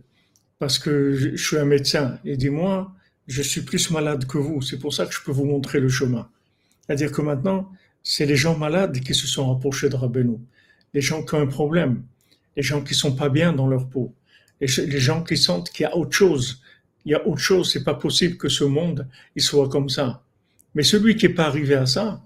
parce 0.59 0.77
que 0.77 1.13
je, 1.13 1.35
je 1.35 1.47
suis 1.47 1.57
un 1.57 1.65
médecin. 1.65 2.19
Et 2.23 2.37
dis-moi, 2.37 2.93
je 3.25 3.41
suis 3.41 3.61
plus 3.61 3.89
malade 3.89 4.27
que 4.27 4.37
vous. 4.37 4.61
C'est 4.61 4.77
pour 4.77 4.93
ça 4.93 5.07
que 5.07 5.13
je 5.13 5.21
peux 5.25 5.31
vous 5.31 5.45
montrer 5.45 5.79
le 5.79 5.89
chemin. 5.89 6.29
C'est-à-dire 6.85 7.11
que 7.11 7.23
maintenant, 7.23 7.71
c'est 8.03 8.27
les 8.27 8.35
gens 8.35 8.55
malades 8.55 8.99
qui 8.99 9.15
se 9.15 9.25
sont 9.25 9.51
rapprochés 9.51 9.89
de 9.89 9.95
Rabbeinu. 9.95 10.37
Les 10.93 11.01
gens 11.01 11.23
qui 11.23 11.33
ont 11.33 11.41
un 11.41 11.47
problème. 11.47 12.03
Les 12.55 12.61
gens 12.61 12.83
qui 12.83 12.93
sont 12.93 13.15
pas 13.15 13.29
bien 13.29 13.51
dans 13.51 13.67
leur 13.67 13.89
peau. 13.89 14.13
Les, 14.61 14.67
gens 14.67 15.23
qui 15.23 15.37
sentent 15.37 15.69
qu'il 15.71 15.83
y 15.83 15.87
a 15.87 15.95
autre 15.95 16.11
chose. 16.11 16.61
Il 17.05 17.11
y 17.11 17.15
a 17.15 17.25
autre 17.25 17.39
chose. 17.39 17.71
C'est 17.71 17.83
pas 17.83 17.93
possible 17.95 18.37
que 18.37 18.49
ce 18.49 18.63
monde, 18.63 19.07
il 19.35 19.41
soit 19.41 19.69
comme 19.69 19.89
ça. 19.89 20.23
Mais 20.75 20.83
celui 20.83 21.15
qui 21.15 21.27
est 21.27 21.33
pas 21.33 21.45
arrivé 21.45 21.75
à 21.75 21.85
ça, 21.85 22.21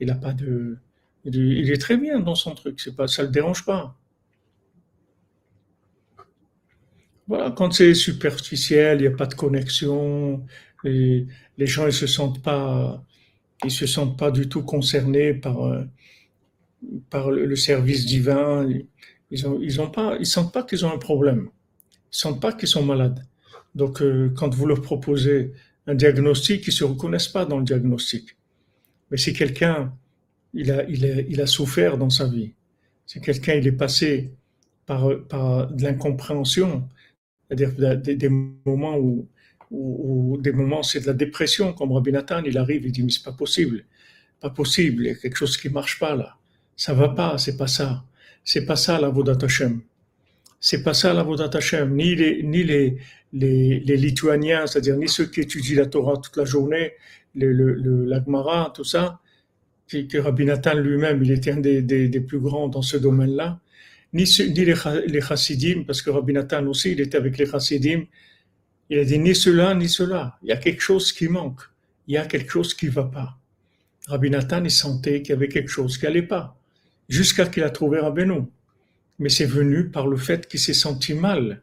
il 0.00 0.10
a 0.10 0.14
pas 0.14 0.32
de, 0.32 0.78
il 1.24 1.70
est 1.70 1.80
très 1.80 1.96
bien 1.96 2.20
dans 2.20 2.34
son 2.34 2.54
truc. 2.54 2.80
C'est 2.80 2.94
pas, 2.94 3.08
ça 3.08 3.22
le 3.22 3.28
dérange 3.28 3.64
pas. 3.64 3.96
Voilà, 7.28 7.50
quand 7.50 7.72
c'est 7.72 7.94
superficiel, 7.94 8.98
il 8.98 9.02
n'y 9.02 9.14
a 9.14 9.16
pas 9.16 9.26
de 9.26 9.34
connexion, 9.34 10.44
les 10.84 11.26
gens 11.58 11.86
ils 11.86 11.92
se 11.92 12.06
sentent 12.06 12.42
pas, 12.42 13.04
ils 13.64 13.70
se 13.70 13.86
sentent 13.86 14.16
pas 14.16 14.30
du 14.30 14.48
tout 14.48 14.62
concernés 14.62 15.34
par 15.34 15.64
euh, 15.66 15.84
par 17.10 17.30
le 17.30 17.56
service 17.56 18.06
divin. 18.06 18.68
Ils 19.30 19.46
ont, 19.48 19.58
ils 19.60 19.80
ont 19.80 19.90
pas, 19.90 20.16
ils 20.20 20.26
sentent 20.26 20.52
pas 20.52 20.62
qu'ils 20.62 20.84
ont 20.86 20.92
un 20.92 20.98
problème. 20.98 21.48
Sentent 22.16 22.40
pas 22.40 22.54
qu'ils 22.54 22.68
sont 22.68 22.82
malades. 22.82 23.22
Donc, 23.74 24.00
euh, 24.00 24.32
quand 24.34 24.54
vous 24.54 24.64
leur 24.64 24.80
proposez 24.80 25.52
un 25.86 25.94
diagnostic, 25.94 26.66
ils 26.66 26.72
se 26.72 26.82
reconnaissent 26.82 27.28
pas 27.28 27.44
dans 27.44 27.58
le 27.58 27.64
diagnostic. 27.64 28.36
Mais 29.10 29.18
si 29.18 29.34
quelqu'un, 29.34 29.92
il 30.54 30.70
a, 30.70 30.84
il 30.88 31.04
a, 31.04 31.20
il 31.20 31.40
a 31.42 31.46
souffert 31.46 31.98
dans 31.98 32.08
sa 32.08 32.26
vie, 32.26 32.52
si 33.04 33.20
quelqu'un 33.20 33.56
il 33.56 33.66
est 33.66 33.78
passé 33.84 34.32
par, 34.86 35.10
par 35.28 35.70
de 35.70 35.82
l'incompréhension, 35.82 36.88
c'est-à-dire 37.46 37.98
des, 37.98 38.28
moments 38.64 38.96
où, 38.96 39.28
où, 39.70 40.38
des 40.40 40.52
moments 40.52 40.82
c'est 40.82 41.00
de 41.00 41.06
la 41.06 41.12
dépression, 41.12 41.74
comme 41.74 41.92
Rabbi 41.92 42.12
Nathan, 42.12 42.42
il 42.44 42.56
arrive, 42.56 42.86
il 42.86 42.92
dit 42.92 43.02
mais 43.02 43.10
c'est 43.10 43.24
pas 43.24 43.32
possible, 43.32 43.84
pas 44.40 44.50
possible, 44.50 45.04
il 45.04 45.08
y 45.08 45.10
a 45.10 45.16
quelque 45.16 45.36
chose 45.36 45.58
qui 45.58 45.68
marche 45.68 45.98
pas 45.98 46.16
là, 46.16 46.38
ça 46.76 46.94
va 46.94 47.10
pas, 47.10 47.36
c'est 47.36 47.58
pas 47.58 47.66
ça, 47.66 48.04
c'est 48.42 48.64
pas 48.64 48.76
ça 48.76 48.98
la 48.98 49.10
Vodat 49.10 49.44
Hashem, 49.44 49.82
c'est 50.60 50.82
pas 50.82 50.94
ça 50.94 51.12
la 51.12 51.22
Vodat 51.22 51.50
Hashem, 51.52 51.94
ni 51.94 52.14
les 52.14 52.42
ni 52.42 52.62
les 52.64 52.96
les, 53.32 53.80
les 53.80 53.96
Lituaniens, 53.96 54.66
c'est-à-dire 54.66 54.96
ni 54.96 55.08
ceux 55.08 55.26
qui 55.26 55.40
étudient 55.40 55.76
la 55.76 55.86
Torah 55.86 56.16
toute 56.16 56.36
la 56.36 56.44
journée, 56.44 56.92
le, 57.34 57.52
le, 57.52 58.04
l'Agmara, 58.06 58.72
tout 58.74 58.84
ça, 58.84 59.20
que 59.88 60.18
Rabbi 60.18 60.44
Nathan 60.46 60.74
lui-même, 60.74 61.22
il 61.22 61.30
était 61.32 61.52
un 61.52 61.58
des, 61.58 61.82
des, 61.82 62.08
des 62.08 62.20
plus 62.20 62.40
grands 62.40 62.68
dans 62.68 62.82
ce 62.82 62.96
domaine-là 62.96 63.60
ni, 64.12 64.24
les, 64.24 64.74
les 65.06 65.20
chassidim, 65.20 65.84
parce 65.84 66.02
que 66.02 66.10
Rabbi 66.10 66.32
Nathan 66.32 66.66
aussi, 66.66 66.92
il 66.92 67.00
était 67.00 67.18
avec 67.18 67.38
les 67.38 67.46
chassidim, 67.46 68.06
il 68.88 68.98
a 68.98 69.04
dit 69.04 69.18
ni 69.18 69.34
cela, 69.34 69.74
ni 69.74 69.88
cela. 69.88 70.38
Il 70.42 70.48
y 70.48 70.52
a 70.52 70.56
quelque 70.56 70.80
chose 70.80 71.12
qui 71.12 71.28
manque. 71.28 71.60
Il 72.06 72.14
y 72.14 72.16
a 72.16 72.24
quelque 72.24 72.50
chose 72.50 72.72
qui 72.72 72.86
ne 72.86 72.92
va 72.92 73.04
pas. 73.04 73.38
Rabbi 74.06 74.30
Nathan, 74.30 74.62
il 74.64 74.70
sentait 74.70 75.22
qu'il 75.22 75.30
y 75.30 75.32
avait 75.32 75.48
quelque 75.48 75.68
chose 75.68 75.98
qui 75.98 76.04
n'allait 76.04 76.22
pas, 76.22 76.56
jusqu'à 77.08 77.46
qu'il 77.46 77.64
a 77.64 77.70
trouvé 77.70 77.98
Rabbeinu. 77.98 78.42
Mais 79.18 79.28
c'est 79.28 79.46
venu 79.46 79.88
par 79.88 80.06
le 80.06 80.16
fait 80.16 80.46
qu'il 80.46 80.60
s'est 80.60 80.74
senti 80.74 81.14
mal. 81.14 81.62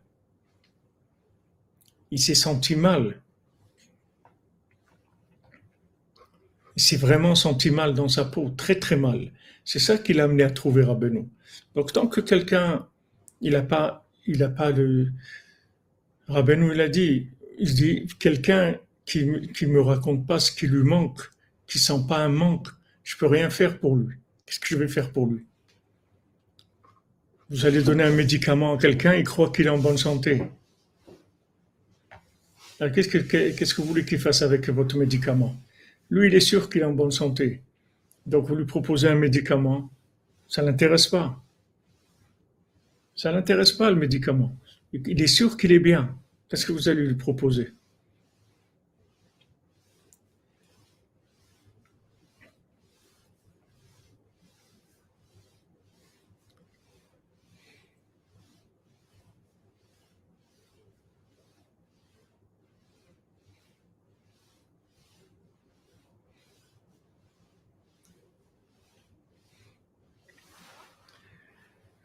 Il 2.11 2.19
s'est 2.19 2.35
senti 2.35 2.75
mal. 2.75 3.21
Il 6.75 6.81
s'est 6.81 6.97
vraiment 6.97 7.35
senti 7.35 7.69
mal 7.69 7.93
dans 7.93 8.07
sa 8.07 8.25
peau, 8.25 8.49
très 8.49 8.75
très 8.79 8.95
mal. 8.95 9.31
C'est 9.63 9.79
ça 9.79 9.97
qui 9.97 10.13
l'a 10.13 10.23
amené 10.23 10.43
à 10.43 10.49
trouver 10.49 10.83
Rabbeinu. 10.83 11.27
Donc, 11.75 11.93
tant 11.93 12.07
que 12.07 12.21
quelqu'un, 12.21 12.87
il 13.41 13.53
n'a 13.53 13.61
pas, 13.61 14.07
il 14.25 14.41
a 14.43 14.49
pas 14.49 14.73
de, 14.73 15.11
Rabbeinu, 16.27 16.73
il 16.73 16.81
a 16.81 16.89
dit, 16.89 17.27
il 17.59 17.73
dit, 17.75 18.07
quelqu'un 18.19 18.75
qui, 19.05 19.49
qui 19.53 19.67
me 19.67 19.81
raconte 19.81 20.25
pas 20.25 20.39
ce 20.39 20.51
qui 20.51 20.67
lui 20.67 20.83
manque, 20.83 21.21
qui 21.67 21.79
sent 21.79 22.05
pas 22.07 22.19
un 22.19 22.29
manque, 22.29 22.69
je 23.03 23.17
peux 23.17 23.27
rien 23.27 23.49
faire 23.49 23.79
pour 23.79 23.95
lui. 23.95 24.15
Qu'est-ce 24.45 24.59
que 24.59 24.67
je 24.67 24.77
vais 24.77 24.87
faire 24.87 25.11
pour 25.11 25.27
lui? 25.27 25.45
Vous 27.53 27.67
allez 27.67 27.83
donner 27.83 28.03
un 28.03 28.11
médicament 28.11 28.73
à 28.73 28.77
quelqu'un, 28.79 29.13
il 29.13 29.23
croit 29.23 29.51
qu'il 29.51 29.67
est 29.67 29.69
en 29.69 29.77
bonne 29.77 29.99
santé. 29.99 30.41
Qu'est-ce 32.79 33.07
que, 33.07 33.19
qu'est-ce 33.19 33.75
que 33.75 33.81
vous 33.83 33.87
voulez 33.87 34.03
qu'il 34.05 34.17
fasse 34.17 34.41
avec 34.41 34.67
votre 34.69 34.97
médicament? 34.97 35.55
Lui, 36.09 36.29
il 36.29 36.33
est 36.33 36.39
sûr 36.39 36.67
qu'il 36.67 36.81
est 36.81 36.85
en 36.85 36.93
bonne 36.93 37.11
santé. 37.11 37.61
Donc, 38.25 38.47
vous 38.47 38.55
lui 38.55 38.65
proposez 38.65 39.07
un 39.07 39.13
médicament, 39.13 39.91
ça 40.47 40.63
ne 40.63 40.71
l'intéresse 40.71 41.05
pas. 41.05 41.43
Ça 43.15 43.31
l'intéresse 43.31 43.71
pas 43.71 43.91
le 43.91 43.97
médicament. 43.97 44.57
Il 44.91 45.21
est 45.21 45.27
sûr 45.27 45.55
qu'il 45.55 45.73
est 45.73 45.79
bien. 45.79 46.17
Qu'est-ce 46.49 46.65
que 46.65 46.71
vous 46.71 46.89
allez 46.89 47.05
lui 47.05 47.15
proposer 47.15 47.71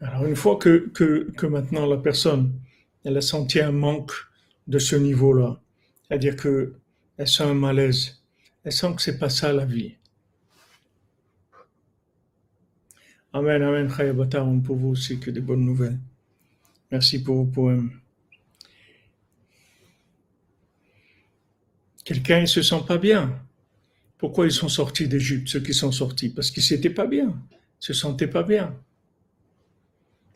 Alors 0.01 0.18
une 0.29 0.37
fois 0.37 0.57
que, 0.57 0.89
que, 0.89 1.47
maintenant 1.47 1.87
la 1.87 1.97
personne, 1.97 2.53
elle 3.05 3.17
a 3.17 3.23
senti 3.23 3.61
un 3.61 3.73
manque 3.73 4.13
de 4.67 4.79
ce 4.79 4.95
niveau-là, 4.95 5.59
c'est-à-dire 6.03 6.37
que 6.37 6.75
elle 7.17 7.27
sent 7.27 7.45
un 7.45 7.55
malaise, 7.55 8.23
elle 8.63 8.73
sent 8.73 8.95
que 8.95 9.03
c'est 9.03 9.19
pas 9.19 9.31
ça 9.31 9.53
la 9.53 9.65
vie. 9.65 9.95
Amen, 13.33 13.63
amen, 13.63 13.89
Chayabatam, 13.91 14.63
pour 14.63 14.77
vous 14.77 14.89
aussi 14.89 15.19
que 15.19 15.31
des 15.31 15.41
bonnes 15.41 15.65
nouvelles. 15.65 15.99
Merci 16.91 17.23
pour 17.23 17.37
vos 17.37 17.45
poèmes. 17.45 17.91
Quelqu'un 22.05 22.43
ne 22.43 22.47
se 22.47 22.63
sent 22.63 22.83
pas 22.87 22.99
bien. 22.99 23.39
Pourquoi 24.19 24.47
ils 24.47 24.53
sont 24.53 24.69
sortis 24.69 25.09
d'Égypte, 25.09 25.49
ceux 25.49 25.61
qui 25.61 25.75
sont 25.75 25.93
sortis? 25.93 26.31
Parce 26.31 26.51
qu'ils 26.51 26.63
s'étaient 26.63 26.91
pas 26.91 27.07
bien, 27.07 27.29
ils 27.51 27.87
se 27.87 27.93
sentaient 27.93 28.29
pas 28.29 28.43
bien. 28.43 28.75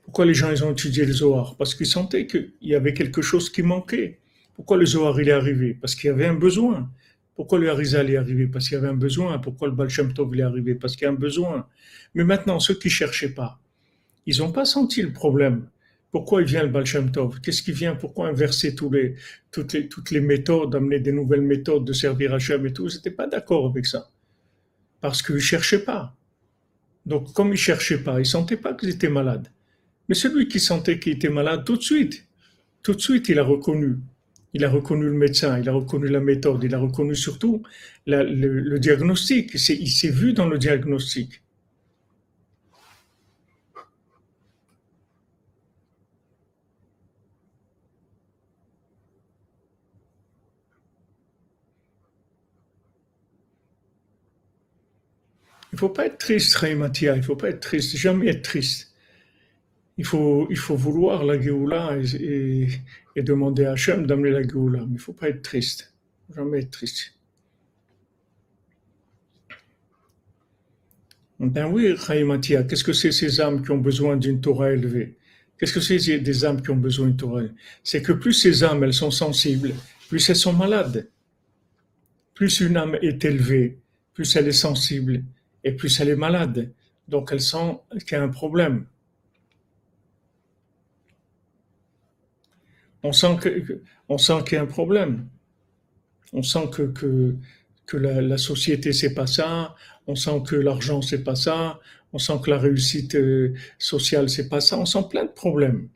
Pourquoi 0.02 0.26
les 0.26 0.34
gens 0.34 0.50
ils 0.50 0.64
ont 0.64 0.72
étudié 0.72 1.04
le 1.04 1.12
Zohar? 1.12 1.56
Parce 1.56 1.74
qu'ils 1.74 1.86
sentaient 1.86 2.26
qu'il 2.26 2.52
y 2.60 2.74
avait 2.74 2.92
quelque 2.92 3.22
chose 3.22 3.50
qui 3.50 3.62
manquait. 3.62 4.18
Pourquoi 4.54 4.76
le 4.76 4.86
Zohar 4.86 5.20
il 5.20 5.28
est 5.28 5.32
arrivé? 5.32 5.74
Parce 5.80 5.94
qu'il 5.94 6.08
y 6.08 6.10
avait 6.10 6.26
un 6.26 6.34
besoin. 6.34 6.90
Pourquoi 7.34 7.58
le 7.58 7.70
Harizal 7.70 8.10
est 8.10 8.16
arrivé? 8.16 8.46
Parce 8.46 8.68
qu'il 8.68 8.74
y 8.74 8.78
avait 8.78 8.88
un 8.88 8.94
besoin. 8.94 9.38
Pourquoi 9.38 9.68
le 9.68 9.74
Baal 9.74 9.88
Shem 9.88 10.12
Tov 10.12 10.36
est 10.36 10.42
arrivé? 10.42 10.74
Parce 10.74 10.96
qu'il 10.96 11.04
y 11.04 11.08
a 11.08 11.10
un 11.10 11.14
besoin. 11.14 11.66
Mais 12.14 12.24
maintenant, 12.24 12.60
ceux 12.60 12.74
qui 12.74 12.90
cherchaient 12.90 13.34
pas, 13.34 13.58
ils 14.26 14.38
n'ont 14.38 14.52
pas 14.52 14.64
senti 14.64 15.02
le 15.02 15.12
problème 15.12 15.68
Pourquoi 16.10 16.42
il 16.42 16.46
vient 16.46 16.62
le 16.62 16.68
Baal 16.68 16.84
Shem 16.84 17.10
Tov? 17.10 17.40
Qu'est-ce 17.40 17.62
qui 17.62 17.72
vient? 17.72 17.94
Pourquoi 17.94 18.28
inverser 18.28 18.74
toutes, 18.74 18.92
les, 18.92 19.16
toutes 19.50 20.10
les 20.10 20.20
méthodes, 20.20 20.74
amener 20.74 21.00
des 21.00 21.12
nouvelles 21.12 21.40
méthodes 21.40 21.86
de 21.86 21.92
servir 21.94 22.34
Hachem 22.34 22.66
et 22.66 22.72
tout? 22.72 22.86
Ils 22.88 22.96
n'étaient 22.96 23.10
pas 23.10 23.26
d'accord 23.26 23.66
avec 23.66 23.86
ça. 23.86 24.10
Parce 25.00 25.22
qu'ils 25.22 25.36
ne 25.36 25.40
cherchaient 25.40 25.84
pas. 25.84 26.14
Donc, 27.06 27.32
comme 27.32 27.48
ils 27.48 27.52
ne 27.52 27.56
cherchaient 27.56 28.04
pas, 28.04 28.16
ils 28.16 28.18
ne 28.18 28.24
sentaient 28.24 28.58
pas 28.58 28.74
qu'ils 28.74 28.90
étaient 28.90 29.08
malades. 29.08 29.48
Mais 30.12 30.16
celui 30.16 30.46
qui 30.46 30.60
sentait 30.60 30.98
qu'il 30.98 31.14
était 31.14 31.30
malade, 31.30 31.64
tout 31.64 31.78
de 31.78 31.82
suite, 31.82 32.26
tout 32.82 32.92
de 32.92 33.00
suite, 33.00 33.30
il 33.30 33.38
a 33.38 33.44
reconnu. 33.44 33.96
Il 34.52 34.62
a 34.62 34.68
reconnu 34.68 35.06
le 35.06 35.14
médecin, 35.14 35.58
il 35.58 35.66
a 35.70 35.72
reconnu 35.72 36.06
la 36.06 36.20
méthode, 36.20 36.62
il 36.64 36.74
a 36.74 36.78
reconnu 36.78 37.16
surtout 37.16 37.62
le, 38.06 38.76
diagnostic. 38.76 39.54
Il 39.54 39.88
s'est 39.88 40.10
vu 40.10 40.34
dans 40.34 40.46
le 40.48 40.58
diagnostic. 40.58 41.40
Il 55.72 55.76
ne 55.76 55.78
faut 55.78 55.88
pas 55.88 56.04
être 56.04 56.18
triste, 56.18 56.62
Mathia, 56.76 57.14
il 57.14 57.20
ne 57.20 57.22
faut 57.22 57.34
pas 57.34 57.48
être 57.48 57.60
triste, 57.60 57.96
jamais 57.96 58.28
être 58.28 58.42
triste. 58.42 58.91
Il 59.98 60.04
faut, 60.04 60.46
il 60.50 60.56
faut 60.56 60.76
vouloir 60.76 61.24
la 61.24 61.40
Géoula 61.40 61.98
et, 62.18 62.68
demander 63.16 63.66
à 63.66 63.72
Hachem 63.72 64.06
d'amener 64.06 64.30
la 64.30 64.42
Géoula, 64.42 64.80
mais 64.80 64.86
il 64.86 64.92
ne 64.94 64.98
faut 64.98 65.12
pas 65.12 65.28
être 65.28 65.42
triste, 65.42 65.92
jamais 66.34 66.60
être 66.60 66.70
triste. 66.70 67.14
Ben 71.38 71.66
oui, 71.66 71.94
Mathia, 72.24 72.62
qu'est-ce 72.62 72.84
que 72.84 72.92
c'est 72.92 73.10
ces 73.10 73.40
âmes 73.40 73.62
qui 73.64 73.72
ont 73.72 73.78
besoin 73.78 74.16
d'une 74.16 74.40
Torah 74.40 74.70
élevée? 74.70 75.16
Qu'est-ce 75.58 75.72
que 75.72 75.80
c'est 75.80 76.18
des 76.18 76.44
âmes 76.44 76.62
qui 76.62 76.70
ont 76.70 76.76
besoin 76.76 77.08
d'une 77.08 77.16
Torah 77.16 77.42
C'est 77.82 78.00
que 78.00 78.12
plus 78.12 78.32
ces 78.32 78.62
âmes, 78.64 78.84
elles 78.84 78.94
sont 78.94 79.10
sensibles, 79.10 79.74
plus 80.08 80.28
elles 80.30 80.36
sont 80.36 80.52
malades. 80.52 81.08
Plus 82.34 82.60
une 82.60 82.76
âme 82.76 82.96
est 83.02 83.24
élevée, 83.24 83.78
plus 84.14 84.36
elle 84.36 84.48
est 84.48 84.52
sensible, 84.52 85.24
et 85.64 85.72
plus 85.72 86.00
elle 86.00 86.10
est 86.10 86.16
malade. 86.16 86.72
Donc 87.08 87.30
elle 87.32 87.40
sent 87.40 87.78
qu'il 88.06 88.12
y 88.12 88.20
a 88.20 88.22
un 88.22 88.28
problème. 88.28 88.86
On 93.02 93.12
sent 93.12 93.36
on 94.08 94.18
sent 94.18 94.44
qu'il 94.44 94.54
y 94.54 94.58
a 94.58 94.62
un 94.62 94.66
problème. 94.66 95.28
On 96.32 96.42
sent 96.42 96.70
que, 96.72 96.82
que, 96.82 97.34
que 97.86 97.96
la, 97.96 98.22
la, 98.22 98.38
société 98.38 98.92
c'est 98.92 99.14
pas 99.14 99.26
ça. 99.26 99.74
On 100.06 100.14
sent 100.14 100.42
que 100.46 100.56
l'argent 100.56 101.02
c'est 101.02 101.24
pas 101.24 101.34
ça. 101.34 101.80
On 102.12 102.18
sent 102.18 102.34
que 102.42 102.50
la 102.50 102.58
réussite 102.58 103.14
euh, 103.14 103.54
sociale 103.78 104.28
c'est 104.28 104.48
pas 104.48 104.60
ça. 104.60 104.78
On 104.78 104.86
sent 104.86 105.04
plein 105.10 105.24
de 105.24 105.30
problèmes. 105.30 105.88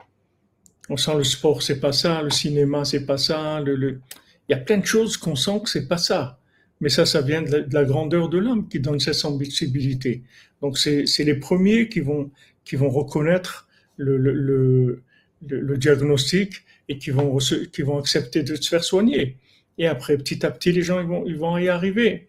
On 0.88 0.96
sent 0.96 1.16
le 1.16 1.24
sport 1.24 1.62
c'est 1.62 1.80
pas 1.80 1.92
ça. 1.92 2.22
Le 2.22 2.30
cinéma 2.30 2.84
c'est 2.84 3.06
pas 3.06 3.18
ça. 3.18 3.60
le... 3.60 4.00
Il 4.48 4.52
y 4.52 4.54
a 4.54 4.58
plein 4.58 4.78
de 4.78 4.86
choses 4.86 5.16
qu'on 5.16 5.34
sent 5.34 5.60
que 5.64 5.70
c'est 5.70 5.88
pas 5.88 5.98
ça. 5.98 6.38
Mais 6.80 6.88
ça, 6.88 7.06
ça 7.06 7.22
vient 7.22 7.42
de 7.42 7.66
la, 7.70 7.84
grandeur 7.84 8.28
de 8.28 8.38
l'homme 8.38 8.68
qui 8.68 8.80
donne 8.80 9.00
cette 9.00 9.14
sensibilité. 9.14 10.22
Donc, 10.60 10.78
c'est 10.78 11.04
les 11.24 11.34
premiers 11.34 11.88
qui 11.88 12.00
vont, 12.00 12.30
qui 12.64 12.76
vont 12.76 12.90
reconnaître 12.90 13.66
le, 13.96 14.18
le, 14.18 15.02
le, 15.46 15.78
diagnostic 15.78 16.64
et 16.88 16.98
qui 16.98 17.10
vont, 17.10 17.38
qui 17.38 17.82
vont 17.82 17.98
accepter 17.98 18.42
de 18.42 18.54
se 18.56 18.68
faire 18.68 18.84
soigner. 18.84 19.36
Et 19.78 19.86
après, 19.86 20.16
petit 20.16 20.44
à 20.46 20.50
petit, 20.50 20.72
les 20.72 20.82
gens 20.82 21.00
ils 21.00 21.06
vont, 21.06 21.24
ils 21.26 21.36
vont 21.36 21.58
y 21.58 21.68
arriver. 21.68 22.28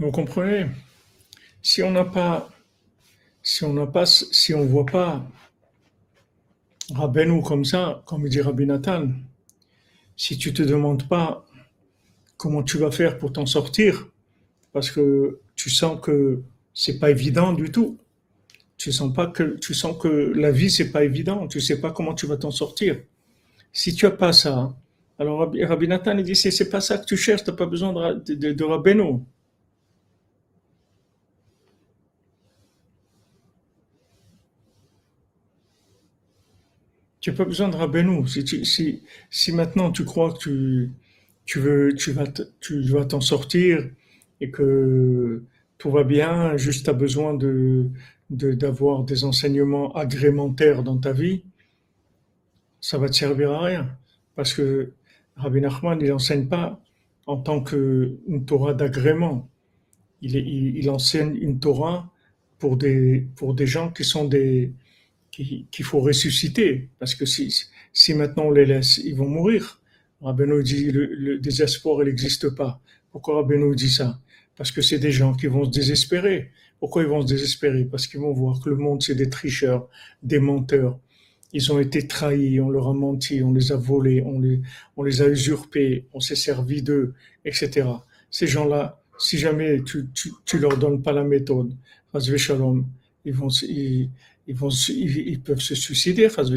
Vous 0.00 0.10
comprenez? 0.10 0.64
Si 1.60 1.82
on 1.82 1.90
n'a 1.90 2.06
pas, 2.06 2.48
si 3.42 3.64
on 3.64 3.74
n'a 3.74 3.86
pas, 3.86 4.06
si 4.06 4.54
on 4.54 4.64
voit 4.64 4.86
pas 4.86 5.22
Rabbeinu 6.94 7.42
comme 7.42 7.66
ça, 7.66 8.02
comme 8.06 8.26
dit 8.26 8.40
Rabbi 8.40 8.64
Nathan, 8.64 9.08
si 10.16 10.38
tu 10.38 10.54
te 10.54 10.62
demandes 10.62 11.06
pas 11.06 11.44
comment 12.38 12.62
tu 12.62 12.78
vas 12.78 12.90
faire 12.90 13.18
pour 13.18 13.34
t'en 13.34 13.44
sortir, 13.44 14.08
parce 14.72 14.90
que 14.90 15.40
tu 15.54 15.68
sens 15.68 16.00
que 16.00 16.40
c'est 16.72 16.98
pas 16.98 17.10
évident 17.10 17.52
du 17.52 17.70
tout. 17.70 17.98
Tu 18.78 18.92
sens 18.92 19.12
pas 19.12 19.26
que 19.26 19.58
tu 19.58 19.74
sens 19.74 19.98
que 20.00 20.08
la 20.08 20.50
vie 20.50 20.70
c'est 20.70 20.90
pas 20.90 21.04
évident. 21.04 21.46
Tu 21.46 21.60
sais 21.60 21.78
pas 21.78 21.90
comment 21.92 22.14
tu 22.14 22.24
vas 22.26 22.38
t'en 22.38 22.50
sortir. 22.50 22.98
Si 23.70 23.94
tu 23.94 24.06
as 24.06 24.12
pas 24.12 24.32
ça, 24.32 24.74
alors 25.18 25.40
Rabbi 25.40 25.88
Nathan 25.88 26.16
il 26.16 26.24
dit 26.24 26.36
c'est 26.36 26.70
pas 26.70 26.80
ça 26.80 26.96
que 26.96 27.04
tu 27.04 27.18
cherches. 27.18 27.44
T'as 27.44 27.52
pas 27.52 27.66
besoin 27.66 27.92
de, 27.92 28.34
de. 28.34 29.20
Tu 37.20 37.30
n'as 37.30 37.36
pas 37.36 37.44
besoin 37.44 37.68
de 37.68 37.76
Rabbeinu. 37.76 38.26
Si, 38.26 39.02
si, 39.30 39.52
maintenant 39.52 39.92
tu 39.92 40.04
crois 40.04 40.32
que 40.32 40.88
tu, 41.44 41.58
veux, 41.58 41.94
tu 41.94 42.12
vas, 42.12 43.04
t'en 43.04 43.20
sortir 43.20 43.90
et 44.40 44.50
que 44.50 45.42
tout 45.76 45.90
va 45.90 46.02
bien, 46.04 46.56
juste 46.56 46.84
tu 46.84 46.90
as 46.90 46.94
besoin 46.94 47.38
d'avoir 48.30 49.04
des 49.04 49.24
enseignements 49.24 49.92
agrémentaires 49.94 50.82
dans 50.82 50.96
ta 50.96 51.12
vie, 51.12 51.44
ça 52.80 52.96
va 52.96 53.08
te 53.08 53.14
servir 53.16 53.52
à 53.52 53.64
rien. 53.64 53.98
Parce 54.34 54.54
que 54.54 54.92
Rabbi 55.36 55.60
Nachman, 55.60 56.00
il 56.00 56.08
n'enseigne 56.08 56.46
pas 56.46 56.80
en 57.26 57.36
tant 57.36 57.62
qu'une 57.62 58.44
Torah 58.46 58.72
d'agrément. 58.72 59.48
Il, 60.22 60.36
il, 60.36 60.88
enseigne 60.90 61.36
une 61.36 61.60
Torah 61.60 62.10
pour 62.58 62.76
des, 62.76 63.26
pour 63.36 63.54
des 63.54 63.66
gens 63.66 63.90
qui 63.90 64.04
sont 64.04 64.26
des, 64.26 64.72
qu'il 65.70 65.84
faut 65.84 66.00
ressusciter, 66.00 66.88
parce 66.98 67.14
que 67.14 67.26
si, 67.26 67.54
si 67.92 68.14
maintenant 68.14 68.44
on 68.46 68.50
les 68.50 68.66
laisse, 68.66 68.98
ils 68.98 69.14
vont 69.14 69.28
mourir. 69.28 69.80
Rabbeinu 70.20 70.62
dit 70.62 70.90
le, 70.90 71.06
le 71.06 71.38
désespoir, 71.38 72.02
il 72.02 72.06
n'existe 72.06 72.50
pas. 72.50 72.80
Pourquoi 73.10 73.36
Rabbeinu 73.36 73.74
dit 73.74 73.90
ça? 73.90 74.20
Parce 74.56 74.70
que 74.70 74.82
c'est 74.82 74.98
des 74.98 75.12
gens 75.12 75.34
qui 75.34 75.46
vont 75.46 75.64
se 75.64 75.70
désespérer. 75.70 76.50
Pourquoi 76.78 77.02
ils 77.02 77.08
vont 77.08 77.22
se 77.22 77.26
désespérer? 77.26 77.84
Parce 77.84 78.06
qu'ils 78.06 78.20
vont 78.20 78.32
voir 78.32 78.60
que 78.60 78.70
le 78.70 78.76
monde, 78.76 79.02
c'est 79.02 79.14
des 79.14 79.30
tricheurs, 79.30 79.88
des 80.22 80.38
menteurs. 80.38 80.98
Ils 81.52 81.72
ont 81.72 81.80
été 81.80 82.06
trahis, 82.06 82.60
on 82.60 82.70
leur 82.70 82.88
a 82.88 82.94
menti, 82.94 83.42
on 83.42 83.52
les 83.52 83.72
a 83.72 83.76
volés, 83.76 84.22
on 84.22 84.38
les, 84.38 84.60
on 84.96 85.02
les 85.02 85.20
a 85.20 85.28
usurpés, 85.28 86.06
on 86.12 86.20
s'est 86.20 86.36
servi 86.36 86.82
d'eux, 86.82 87.14
etc. 87.44 87.88
Ces 88.30 88.46
gens-là, 88.46 89.02
si 89.18 89.36
jamais 89.36 89.82
tu, 89.82 90.08
tu, 90.14 90.30
tu 90.44 90.58
leur 90.58 90.76
donnes 90.76 91.02
pas 91.02 91.12
la 91.12 91.24
méthode, 91.24 91.76
ils 93.24 93.34
vont, 93.34 93.48
ils, 93.62 94.10
ils, 94.46 95.40
peuvent 95.40 95.60
se 95.60 95.74
suicider 95.74 96.28
face 96.28 96.50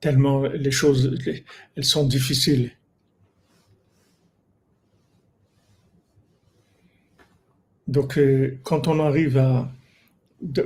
Tellement 0.00 0.42
les 0.42 0.70
choses, 0.70 1.18
elles 1.74 1.84
sont 1.84 2.06
difficiles. 2.06 2.72
Donc, 7.88 8.18
euh, 8.18 8.58
quand 8.62 8.86
on 8.86 9.00
arrive 9.00 9.38
à, 9.38 9.72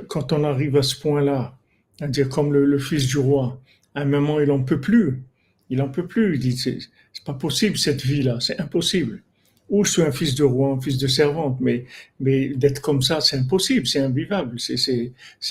quand 0.07 0.33
on 0.33 0.43
arrive 0.43 0.75
à 0.75 0.83
ce 0.83 0.99
point-là, 0.99 1.57
à 2.01 2.07
dire 2.07 2.29
comme 2.29 2.53
le, 2.53 2.77
fils 2.77 3.07
du 3.07 3.17
roi, 3.17 3.61
à 3.95 4.01
un 4.01 4.05
moment, 4.05 4.39
il 4.39 4.51
en 4.51 4.61
peut 4.61 4.81
plus. 4.81 5.23
Il 5.69 5.81
en 5.81 5.89
peut 5.89 6.05
plus. 6.05 6.35
Il 6.35 6.39
dit, 6.39 6.57
c'est 6.57 7.23
pas 7.25 7.33
possible 7.33 7.77
cette 7.77 8.03
vie-là, 8.03 8.39
c'est 8.39 8.59
impossible 8.59 9.23
ou 9.69 9.83
je 9.83 9.91
suis 9.91 10.01
un 10.01 10.11
fils 10.11 10.35
de 10.35 10.43
roi, 10.43 10.69
un 10.69 10.81
fils 10.81 10.97
de 10.97 11.07
servante, 11.07 11.57
mais, 11.59 11.85
mais 12.19 12.49
d'être 12.49 12.81
comme 12.81 13.01
ça, 13.01 13.21
c'est 13.21 13.37
impossible, 13.37 13.87
c'est 13.87 13.99
invivable, 13.99 14.59
c'est 14.59 14.77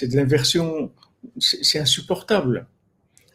de 0.08 0.16
l'inversion, 0.16 0.92
c'est 1.38 1.78
insupportable. 1.78 2.66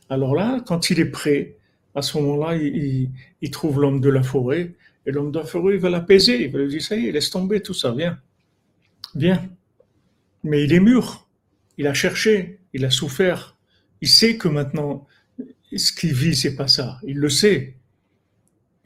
Alors 0.10 0.36
là, 0.36 0.62
quand 0.66 0.90
il 0.90 1.00
est 1.00 1.12
prêt, 1.12 1.56
à 1.96 2.02
ce 2.02 2.18
moment-là, 2.20 2.56
il, 2.56 3.52
trouve 3.52 3.82
l'homme 3.82 4.00
de 4.00 4.10
la 4.10 4.24
forêt, 4.24 4.74
et 5.06 5.12
l'homme 5.12 5.32
de 5.32 5.40
la 5.40 5.46
forêt, 5.46 5.76
il 5.76 5.80
va 5.80 5.90
l'apaiser, 5.90 6.46
il 6.46 6.52
va 6.52 6.60
lui 6.60 6.70
dire, 6.70 6.82
ça 6.82 6.96
y 6.96 7.08
est, 7.08 7.12
laisse 7.12 7.30
tomber 7.30 7.62
tout 7.62 7.74
ça, 7.74 7.92
viens, 7.92 8.20
viens. 9.16 9.44
Mais 10.44 10.64
il 10.64 10.74
est 10.74 10.80
mûr, 10.80 11.28
il 11.78 11.88
a 11.88 11.94
cherché, 11.94 12.60
il 12.74 12.86
a 12.86 12.92
souffert, 12.92 13.58
il 14.02 14.08
sait 14.08 14.38
que 14.38 14.48
maintenant, 14.48 15.08
ce 15.76 15.92
qu'il 15.92 16.14
vit, 16.14 16.36
c'est 16.36 16.56
pas 16.56 16.68
ça, 16.68 17.00
il 17.04 17.18
le 17.18 17.30
sait, 17.30 17.76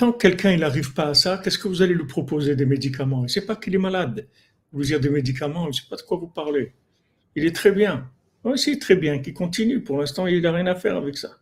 Tant 0.01 0.13
que 0.13 0.17
quelqu'un 0.17 0.57
n'arrive 0.57 0.95
pas 0.95 1.09
à 1.09 1.13
ça, 1.13 1.37
qu'est-ce 1.37 1.59
que 1.59 1.67
vous 1.67 1.83
allez 1.83 1.93
lui 1.93 2.07
proposer 2.07 2.55
des 2.55 2.65
médicaments? 2.65 3.19
Il 3.19 3.25
ne 3.25 3.27
sait 3.27 3.45
pas 3.45 3.55
qu'il 3.55 3.75
est 3.75 3.77
malade. 3.77 4.27
Vous 4.71 4.81
dire 4.81 4.99
des 4.99 5.11
médicaments, 5.11 5.65
il 5.65 5.67
ne 5.67 5.73
sait 5.73 5.87
pas 5.87 5.95
de 5.95 6.01
quoi 6.01 6.17
vous 6.17 6.27
parlez. 6.27 6.73
Il 7.35 7.45
est 7.45 7.55
très 7.55 7.71
bien. 7.71 8.09
Oui, 8.43 8.79
très 8.79 8.95
bien, 8.95 9.19
qu'il 9.19 9.35
continue. 9.35 9.79
Pour 9.83 9.99
l'instant, 9.99 10.25
il 10.25 10.41
n'a 10.41 10.53
rien 10.53 10.65
à 10.65 10.73
faire 10.73 10.95
avec 10.95 11.19
ça. 11.19 11.37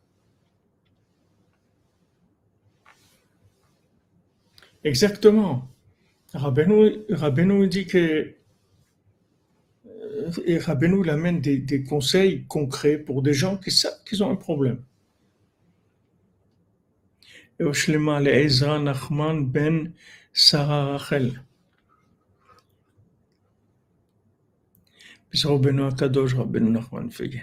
Exactement. 4.83 5.69
Rabbeinu, 6.33 6.97
Rabbeinu 7.11 7.65
dit 7.65 7.87
que 7.87 8.33
et 10.45 10.57
Rabbeinu 10.57 11.05
il 11.05 11.09
amène 11.09 11.39
des 11.39 11.83
conseils 11.85 12.43
concrets 12.49 12.97
pour 12.97 13.21
des 13.21 13.33
gens 13.33 13.55
qui 13.55 13.71
savent 13.71 14.03
qu'ils 14.05 14.21
ont 14.21 14.29
un 14.29 14.35
problème. 14.35 14.83
Oshlema 17.60 18.20
le 18.20 18.30
Ezra 18.30 18.78
Nachman 18.78 19.44
ben 19.52 19.92
Sarah 20.32 20.84
Rachel. 20.92 21.42
Puis 25.30 25.42
Rabbeinu 25.44 25.84
Akadosh, 25.84 26.34
Rabbeinu 26.34 26.70
Nachman 26.70 27.10
Fege. 27.10 27.42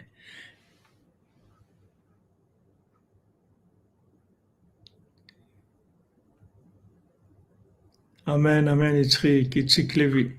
אמן, 8.29 8.67
אמן, 8.67 8.95
יצחיק, 8.95 9.57
איציק 9.57 9.97
לוי. 9.97 10.29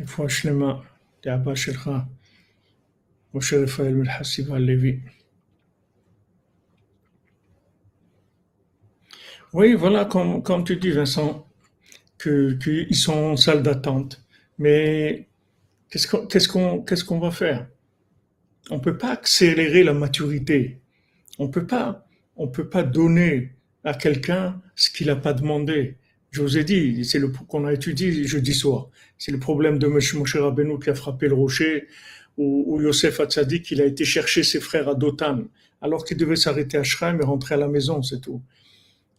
רפואה 0.00 0.30
שלמה 0.30 0.80
לאבא 1.26 1.54
שלך, 1.54 1.90
משה 3.34 3.56
רפאל 3.56 3.94
מלחסיבה 3.94 4.58
לוי. 4.58 5.00
Oui, 9.53 9.73
voilà, 9.75 10.05
comme, 10.05 10.41
comme 10.43 10.63
tu 10.63 10.77
dis, 10.77 10.91
Vincent, 10.91 11.47
qu'ils 12.19 12.95
sont 12.95 13.13
en 13.13 13.37
salle 13.37 13.63
d'attente. 13.63 14.21
Mais 14.57 15.27
qu'est-ce 15.89 16.07
qu'on 17.03 17.19
va 17.19 17.31
faire? 17.31 17.67
On 18.71 18.79
peut 18.79 18.97
pas 18.97 19.11
accélérer 19.11 19.83
la 19.83 19.93
maturité. 19.93 20.81
On 21.39 21.49
peut 21.49 21.67
pas 21.67 22.07
on 22.35 22.47
peut 22.47 22.69
pas 22.69 22.83
donner 22.83 23.51
à 23.83 23.93
quelqu'un 23.93 24.61
ce 24.75 24.89
qu'il 24.89 25.07
n'a 25.07 25.15
pas 25.15 25.33
demandé. 25.33 25.97
Je 26.31 26.41
vous 26.41 26.57
ai 26.57 26.63
dit, 26.63 27.05
c'est 27.05 27.19
le 27.19 27.27
qu'on 27.29 27.65
a 27.65 27.73
étudié 27.73 28.25
jeudi 28.25 28.53
soir. 28.53 28.89
C'est 29.17 29.31
le 29.31 29.39
problème 29.39 29.77
de 29.77 29.87
Moshe 29.87 30.35
Rabbeinu 30.35 30.79
qui 30.79 30.89
a 30.89 30.95
frappé 30.95 31.27
le 31.27 31.35
rocher, 31.35 31.87
ou, 32.37 32.63
ou 32.67 32.81
Yosef 32.81 33.19
Hatzadik, 33.19 33.69
il 33.69 33.81
a 33.81 33.85
été 33.85 34.05
chercher 34.05 34.41
ses 34.41 34.59
frères 34.59 34.89
à 34.89 34.95
Dotan, 34.95 35.43
alors 35.81 36.03
qu'il 36.05 36.17
devait 36.17 36.35
s'arrêter 36.35 36.77
à 36.77 36.83
Shrem 36.83 37.21
et 37.21 37.23
rentrer 37.23 37.53
à 37.53 37.57
la 37.57 37.67
maison, 37.67 38.01
c'est 38.01 38.21
tout. 38.21 38.41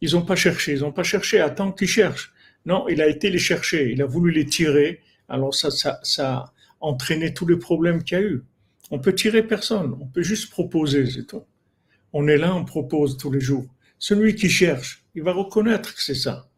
Ils 0.01 0.13
n'ont 0.13 0.25
pas 0.25 0.37
cherché, 0.37 0.73
ils 0.75 0.81
n'ont 0.81 0.93
pas 0.93 1.03
cherché, 1.03 1.41
attends 1.41 1.73
qu'ils 1.73 1.89
cherchent. 1.89 2.33
Non, 2.67 2.89
il 2.89 3.01
a 3.01 3.09
été 3.09 3.31
les 3.31 3.39
chercher, 3.39 3.91
il 3.91 4.03
a 4.03 4.07
voulu 4.07 4.33
les 4.33 4.47
tirer, 4.47 5.01
alors 5.29 5.55
ça, 5.55 5.71
ça, 5.71 6.01
ça 6.03 6.33
a 6.35 6.55
entraîné 6.81 7.35
tous 7.35 7.47
les 7.47 7.57
problèmes 7.57 8.03
qu'il 8.03 8.19
y 8.19 8.21
a 8.21 8.25
eu. 8.25 8.43
On 8.91 8.99
peut 8.99 9.15
tirer 9.15 9.43
personne, 9.43 9.97
on 10.01 10.07
peut 10.07 10.23
juste 10.23 10.51
proposer, 10.51 11.07
c'est 11.11 11.27
tout. 11.27 11.45
On 12.13 12.29
est 12.29 12.37
là, 12.37 12.55
on 12.55 12.65
propose 12.65 13.17
tous 13.17 13.31
les 13.31 13.41
jours. 13.41 13.67
Celui 13.99 14.35
qui 14.35 14.49
cherche, 14.49 15.05
il 15.15 15.23
va 15.23 15.33
reconnaître 15.33 15.95
que 15.95 16.03
c'est 16.03 16.15
ça. 16.15 16.49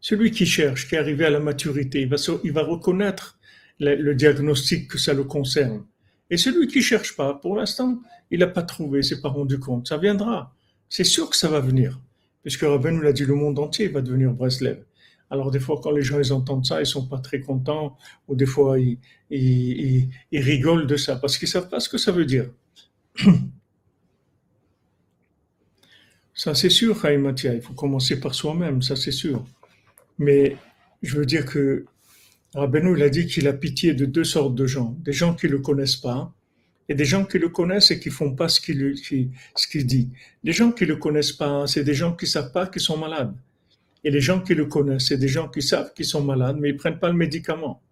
Celui 0.00 0.30
qui 0.30 0.46
cherche, 0.46 0.88
qui 0.88 0.94
est 0.94 0.98
arrivé 0.98 1.24
à 1.24 1.30
la 1.30 1.40
maturité, 1.40 2.00
il 2.00 2.08
va, 2.08 2.16
il 2.44 2.52
va 2.52 2.62
reconnaître 2.62 3.38
le, 3.78 4.14
diagnostic 4.14 4.88
que 4.88 4.98
ça 4.98 5.12
le 5.14 5.24
concerne. 5.24 5.84
Et 6.30 6.36
celui 6.36 6.66
qui 6.66 6.82
cherche 6.82 7.16
pas, 7.16 7.34
pour 7.34 7.56
l'instant, 7.56 8.00
il 8.30 8.40
n'a 8.40 8.46
pas 8.46 8.62
trouvé, 8.62 9.02
s'est 9.02 9.20
pas 9.20 9.28
rendu 9.28 9.58
compte. 9.58 9.88
Ça 9.88 9.98
viendra. 9.98 10.54
C'est 10.88 11.04
sûr 11.04 11.30
que 11.30 11.36
ça 11.36 11.48
va 11.48 11.60
venir. 11.60 12.00
Puisque 12.46 12.60
Rabben 12.60 12.94
nous 12.94 13.02
l'a 13.02 13.12
dit, 13.12 13.24
le 13.24 13.34
monde 13.34 13.58
entier 13.58 13.88
va 13.88 14.00
devenir 14.00 14.32
Breslev. 14.32 14.84
Alors 15.30 15.50
des 15.50 15.58
fois, 15.58 15.80
quand 15.82 15.90
les 15.90 16.02
gens 16.02 16.20
entendent 16.30 16.64
ça, 16.64 16.80
ils 16.80 16.86
sont 16.86 17.04
pas 17.04 17.18
très 17.18 17.40
contents, 17.40 17.96
ou 18.28 18.36
des 18.36 18.46
fois 18.46 18.78
ils, 18.78 20.08
rigolent 20.32 20.86
de 20.86 20.96
ça, 20.96 21.16
parce 21.16 21.38
qu'ils 21.38 21.48
savent 21.48 21.68
pas 21.68 21.80
ce 21.80 21.88
que 21.88 21.98
ça 21.98 22.12
veut 22.12 22.24
dire. 22.24 22.48
Ça 26.34 26.54
c'est 26.54 26.70
sûr, 26.70 27.02
Mathia, 27.18 27.52
il 27.54 27.62
faut 27.62 27.72
commencer 27.72 28.20
par 28.20 28.34
soi-même, 28.34 28.80
ça 28.82 28.94
c'est 28.94 29.10
sûr. 29.10 29.44
Mais 30.18 30.56
je 31.02 31.16
veux 31.16 31.26
dire 31.26 31.46
que 31.46 31.86
Rabbeinu, 32.54 32.94
il 32.96 33.02
a 33.02 33.08
dit 33.08 33.26
qu'il 33.26 33.48
a 33.48 33.54
pitié 33.54 33.92
de 33.94 34.04
deux 34.04 34.22
sortes 34.22 34.54
de 34.54 34.66
gens. 34.66 34.94
Des 35.00 35.12
gens 35.12 35.34
qui 35.34 35.48
le 35.48 35.58
connaissent 35.58 35.96
pas 35.96 36.32
et 36.88 36.94
des 36.94 37.04
gens 37.04 37.24
qui 37.24 37.38
le 37.38 37.48
connaissent 37.48 37.90
et 37.90 37.98
qui 37.98 38.10
font 38.10 38.34
pas 38.34 38.48
ce 38.48 38.60
qu'il 38.60 39.86
dit. 39.86 40.10
Les 40.44 40.52
gens 40.52 40.72
qui 40.72 40.86
le 40.86 40.96
connaissent 40.96 41.32
pas, 41.32 41.66
c'est 41.66 41.84
des 41.84 41.94
gens 41.94 42.14
qui 42.14 42.26
savent 42.26 42.52
pas 42.52 42.66
qu'ils 42.66 42.82
sont 42.82 42.96
malades. 42.96 43.34
Et 44.04 44.10
les 44.10 44.20
gens 44.20 44.40
qui 44.40 44.54
le 44.54 44.66
connaissent, 44.66 45.08
c'est 45.08 45.18
des 45.18 45.28
gens 45.28 45.48
qui 45.48 45.62
savent 45.62 45.92
qu'ils 45.92 46.04
sont 46.04 46.22
malades, 46.22 46.58
mais 46.60 46.68
ils 46.68 46.76
prennent 46.76 47.00
pas 47.00 47.08
le 47.08 47.16
médicament. 47.16 47.82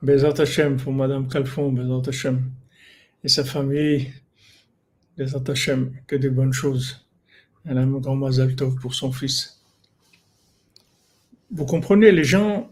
Bezat 0.00 0.40
Hashem 0.40 0.78
pour 0.78 0.92
Madame 0.92 1.28
Calfon, 1.28 1.70
Bezat 1.70 2.08
Hashem. 2.08 2.50
Et 3.22 3.28
sa 3.28 3.44
famille, 3.44 4.10
Bezat 5.18 5.44
Hashem, 5.48 5.92
que 6.06 6.16
des 6.16 6.30
bonnes 6.30 6.52
choses. 6.52 7.06
Elle 7.64 7.78
a 7.78 7.82
un 7.82 7.86
grand 7.86 8.16
Mazal 8.16 8.56
pour 8.56 8.94
son 8.94 9.12
fils. 9.12 9.62
Vous 11.50 11.66
comprenez, 11.66 12.10
les 12.10 12.24
gens 12.24 12.71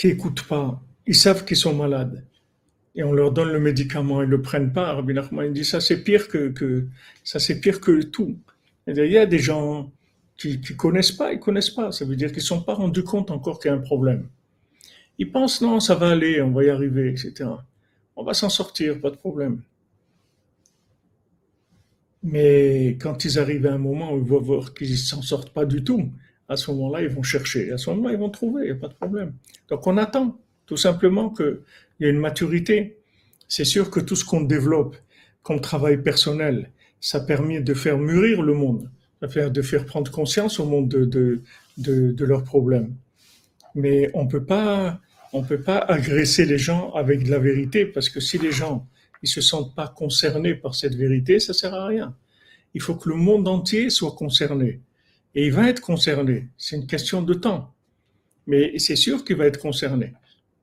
qui 0.00 0.08
écoutent 0.08 0.44
pas, 0.44 0.82
ils 1.06 1.14
savent 1.14 1.44
qu'ils 1.44 1.58
sont 1.58 1.74
malades. 1.74 2.24
Et 2.94 3.02
on 3.02 3.12
leur 3.12 3.32
donne 3.32 3.50
le 3.50 3.60
médicament, 3.60 4.22
ils 4.22 4.30
le 4.30 4.40
prennent 4.40 4.72
pas. 4.72 4.94
Rabbi 4.94 5.12
Nachman 5.12 5.52
dit 5.52 5.62
ça 5.62 5.78
c'est 5.78 6.02
pire 6.02 6.26
que, 6.28 6.86
ça 7.22 7.38
c'est 7.38 7.60
pire 7.60 7.82
que 7.82 8.00
tout. 8.00 8.38
Il 8.86 8.96
y 8.96 9.18
a 9.18 9.26
des 9.26 9.38
gens 9.38 9.92
qui, 10.38 10.58
qui 10.58 10.74
connaissent 10.74 11.12
pas, 11.12 11.34
ils 11.34 11.38
connaissent 11.38 11.68
pas. 11.68 11.92
Ça 11.92 12.06
veut 12.06 12.16
dire 12.16 12.32
qu'ils 12.32 12.40
sont 12.40 12.62
pas 12.62 12.72
rendus 12.72 13.04
compte 13.04 13.30
encore 13.30 13.60
qu'il 13.60 13.70
y 13.70 13.74
a 13.74 13.76
un 13.76 13.82
problème. 13.82 14.26
Ils 15.18 15.30
pensent 15.30 15.60
non, 15.60 15.80
ça 15.80 15.94
va 15.94 16.08
aller, 16.08 16.40
on 16.40 16.50
va 16.50 16.64
y 16.64 16.70
arriver, 16.70 17.10
etc. 17.10 17.50
On 18.16 18.24
va 18.24 18.32
s'en 18.32 18.48
sortir, 18.48 19.02
pas 19.02 19.10
de 19.10 19.16
problème. 19.16 19.60
Mais 22.22 22.96
quand 22.98 23.26
ils 23.26 23.38
arrivent 23.38 23.66
à 23.66 23.74
un 23.74 23.78
moment 23.78 24.14
où 24.14 24.18
ils 24.18 24.24
vont 24.24 24.40
voir 24.40 24.72
qu'ils 24.72 24.96
s'en 24.96 25.20
sortent 25.20 25.50
pas 25.50 25.66
du 25.66 25.84
tout, 25.84 26.10
à 26.50 26.56
ce 26.56 26.70
moment-là, 26.72 27.00
ils 27.02 27.08
vont 27.08 27.22
chercher. 27.22 27.70
À 27.72 27.78
ce 27.78 27.88
moment-là, 27.90 28.12
ils 28.12 28.18
vont 28.18 28.28
trouver, 28.28 28.64
il 28.64 28.72
n'y 28.72 28.78
a 28.78 28.80
pas 28.80 28.88
de 28.88 28.94
problème. 28.94 29.34
Donc 29.68 29.86
on 29.86 29.96
attend, 29.96 30.36
tout 30.66 30.76
simplement 30.76 31.30
qu'il 31.30 31.60
y 32.00 32.06
a 32.06 32.08
une 32.08 32.18
maturité. 32.18 32.98
C'est 33.46 33.64
sûr 33.64 33.88
que 33.88 34.00
tout 34.00 34.16
ce 34.16 34.24
qu'on 34.24 34.42
développe 34.42 34.96
comme 35.44 35.60
travail 35.60 36.02
personnel, 36.02 36.70
ça 37.00 37.20
permet 37.20 37.60
de 37.60 37.72
faire 37.72 37.98
mûrir 37.98 38.42
le 38.42 38.54
monde, 38.54 38.90
de 39.22 39.62
faire 39.62 39.86
prendre 39.86 40.10
conscience 40.10 40.58
au 40.58 40.66
monde 40.66 40.88
de, 40.88 41.04
de, 41.04 41.40
de, 41.78 42.10
de 42.10 42.24
leurs 42.24 42.42
problèmes. 42.42 42.96
Mais 43.76 44.10
on 44.14 44.26
peut 44.26 44.44
pas, 44.44 45.00
on 45.32 45.42
peut 45.44 45.60
pas 45.60 45.78
agresser 45.78 46.46
les 46.46 46.58
gens 46.58 46.92
avec 46.94 47.22
de 47.24 47.30
la 47.30 47.38
vérité 47.38 47.86
parce 47.86 48.08
que 48.08 48.18
si 48.18 48.38
les 48.38 48.50
gens 48.50 48.88
ils 49.22 49.28
se 49.28 49.40
sentent 49.40 49.74
pas 49.76 49.86
concernés 49.86 50.54
par 50.54 50.74
cette 50.74 50.96
vérité, 50.96 51.38
ça 51.38 51.52
sert 51.52 51.74
à 51.74 51.86
rien. 51.86 52.16
Il 52.74 52.80
faut 52.80 52.96
que 52.96 53.08
le 53.08 53.14
monde 53.14 53.46
entier 53.46 53.88
soit 53.90 54.12
concerné. 54.12 54.80
Et 55.34 55.46
il 55.46 55.52
va 55.52 55.68
être 55.68 55.80
concerné. 55.80 56.48
C'est 56.58 56.76
une 56.76 56.86
question 56.86 57.22
de 57.22 57.34
temps. 57.34 57.74
Mais 58.46 58.78
c'est 58.78 58.96
sûr 58.96 59.24
qu'il 59.24 59.36
va 59.36 59.46
être 59.46 59.60
concerné. 59.60 60.14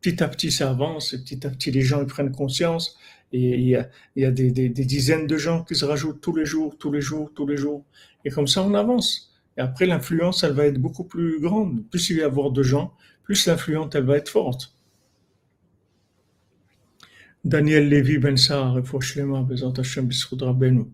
Petit 0.02 0.22
à 0.22 0.28
petit, 0.28 0.52
ça 0.52 0.70
avance. 0.70 1.14
Et 1.14 1.20
petit 1.20 1.46
à 1.46 1.50
petit, 1.50 1.72
les 1.72 1.82
gens 1.82 2.02
ils 2.02 2.08
prennent 2.08 2.32
conscience. 2.32 2.98
Et 3.34 3.58
il 3.60 3.68
y 4.16 4.26
a, 4.26 4.32
des, 4.32 4.70
dizaines 4.70 5.28
de 5.28 5.38
gens 5.38 5.64
qui 5.64 5.76
se 5.76 5.86
rajoutent 5.86 6.22
tous 6.22 6.36
les 6.36 6.46
jours, 6.46 6.78
tous 6.78 6.92
les 6.92 7.02
jours, 7.02 7.32
tous 7.34 7.46
les 7.46 7.58
jours. 7.58 7.84
Et 8.24 8.30
comme 8.30 8.48
ça, 8.48 8.64
on 8.64 8.74
avance. 8.74 9.34
Et 9.58 9.62
après, 9.62 9.86
l'influence, 9.86 10.44
elle 10.44 10.54
va 10.54 10.66
être 10.66 10.80
beaucoup 10.80 11.04
plus 11.04 11.40
grande. 11.40 11.86
Plus 11.90 12.10
il 12.10 12.18
va 12.18 12.22
y 12.22 12.26
avoir 12.26 12.52
de 12.52 12.64
gens, 12.64 12.94
plus 13.24 13.46
l'influence, 13.48 13.94
elle 13.96 14.06
va 14.06 14.18
être 14.18 14.30
forte. 14.30 14.74
Daniel 17.44 17.90
Lévy 17.90 18.18
Ben 18.18 18.38
Sahar, 18.38 18.82
Shlema, 19.02 19.42
Bezat 19.42 19.74
Hashem, 19.78 20.08
Bisrud 20.08 20.42
Rabbeinu. 20.42 20.86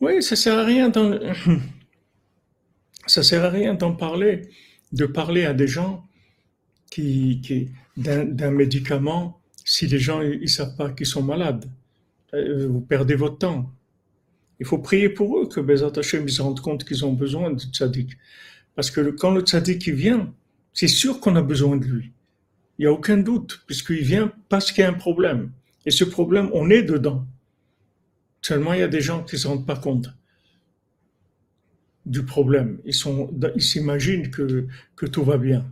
Oui, 0.00 0.22
ça 0.22 0.34
sert 0.34 0.58
à 0.58 0.64
rien 0.64 0.88
d'en, 0.88 1.18
sert 3.06 3.44
à 3.44 3.50
rien 3.50 3.74
d'en 3.74 3.94
parler, 3.94 4.48
de 4.92 5.04
parler 5.04 5.44
à 5.44 5.52
des 5.52 5.68
gens 5.68 6.06
qui, 6.90 7.70
d'un, 7.96 8.50
médicament 8.50 9.40
si 9.64 9.86
les 9.86 9.98
gens 9.98 10.22
ils 10.22 10.48
savent 10.48 10.74
pas 10.76 10.90
qu'ils 10.90 11.06
sont 11.06 11.22
malades. 11.22 11.66
Vous 12.32 12.80
perdez 12.80 13.14
votre 13.14 13.38
temps. 13.38 13.70
Il 14.58 14.66
faut 14.66 14.78
prier 14.78 15.08
pour 15.08 15.38
eux 15.38 15.48
que 15.48 15.60
Bezat 15.60 15.92
Hashem 15.96 16.24
ils 16.26 16.32
se 16.32 16.42
rendent 16.42 16.60
compte 16.60 16.84
qu'ils 16.84 17.04
ont 17.04 17.12
besoin 17.12 17.50
du 17.52 17.66
tzaddik. 17.66 18.16
Parce 18.74 18.90
que 18.90 19.10
quand 19.10 19.30
le 19.30 19.42
tzaddik 19.42 19.88
vient, 19.88 20.32
c'est 20.72 20.88
sûr 20.88 21.20
qu'on 21.20 21.36
a 21.36 21.42
besoin 21.42 21.76
de 21.76 21.84
lui. 21.84 22.12
Il 22.78 22.82
n'y 22.82 22.86
a 22.86 22.92
aucun 22.92 23.18
doute, 23.18 23.62
puisqu'il 23.66 24.02
vient 24.02 24.32
parce 24.48 24.72
qu'il 24.72 24.82
y 24.82 24.86
a 24.86 24.88
un 24.88 24.94
problème. 24.94 25.50
Et 25.84 25.90
ce 25.90 26.04
problème, 26.04 26.48
on 26.54 26.70
est 26.70 26.82
dedans. 26.82 27.26
Seulement, 28.42 28.72
il 28.72 28.80
y 28.80 28.82
a 28.82 28.88
des 28.88 29.00
gens 29.00 29.22
qui 29.22 29.36
ne 29.36 29.40
se 29.40 29.48
rendent 29.48 29.66
pas 29.66 29.76
compte 29.76 30.10
du 32.06 32.24
problème. 32.24 32.80
Ils 32.84 33.62
s'imaginent 33.62 34.30
que, 34.30 34.66
que 34.96 35.06
tout 35.06 35.24
va 35.24 35.38
bien. 35.38 35.66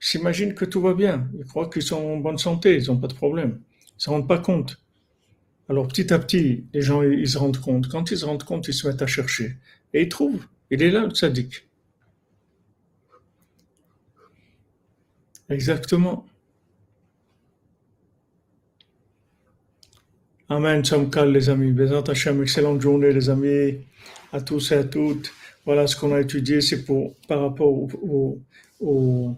Ils 0.00 0.06
s'imaginent 0.06 0.54
que 0.54 0.64
tout 0.64 0.80
va 0.80 0.94
bien. 0.94 1.28
Ils 1.38 1.44
croient 1.44 1.70
qu'ils 1.70 1.82
sont 1.82 1.96
en 1.96 2.16
bonne 2.16 2.38
santé, 2.38 2.76
ils 2.76 2.86
n'ont 2.86 2.98
pas 2.98 3.08
de 3.08 3.14
problème. 3.14 3.60
Ils 3.82 3.96
ne 3.96 4.00
se 4.00 4.10
rendent 4.10 4.28
pas 4.28 4.38
compte. 4.38 4.80
Alors 5.68 5.88
petit 5.88 6.12
à 6.12 6.18
petit, 6.18 6.64
les 6.72 6.82
gens 6.82 7.02
ils 7.02 7.28
se 7.28 7.38
rendent 7.38 7.60
compte. 7.60 7.88
Quand 7.88 8.10
ils 8.10 8.18
se 8.18 8.24
rendent 8.24 8.44
compte, 8.44 8.68
ils 8.68 8.74
se 8.74 8.86
mettent 8.86 9.02
à 9.02 9.06
chercher. 9.06 9.56
Et 9.92 10.02
ils 10.02 10.08
trouvent. 10.08 10.46
Il 10.70 10.82
est 10.82 10.90
là 10.90 11.04
le 11.04 11.10
tzaddik. 11.10 11.68
Exactement. 15.48 16.26
Amen, 20.48 20.84
Tzamkal, 20.84 21.32
les 21.32 21.48
amis. 21.48 21.72
Bézant 21.72 22.02
Hachem, 22.02 22.40
excellente 22.40 22.80
journée, 22.80 23.12
les 23.12 23.28
amis, 23.28 23.78
à 24.32 24.40
tous 24.40 24.70
et 24.70 24.76
à 24.76 24.84
toutes. 24.84 25.32
Voilà 25.64 25.88
ce 25.88 25.96
qu'on 25.96 26.14
a 26.14 26.20
étudié, 26.20 26.60
c'est 26.60 26.84
pour, 26.84 27.16
par 27.26 27.40
rapport 27.40 27.66
au, 27.66 28.40
au, 28.78 29.36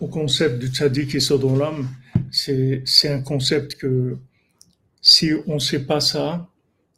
au 0.00 0.06
concept 0.08 0.58
du 0.58 0.66
tzaddik 0.66 1.14
et 1.14 1.20
l'âme. 1.56 1.88
C'est, 2.32 2.82
c'est 2.84 3.10
un 3.10 3.22
concept 3.22 3.76
que, 3.76 4.16
si 5.00 5.30
on 5.46 5.54
ne 5.54 5.60
sait 5.60 5.86
pas 5.86 6.00
ça, 6.00 6.48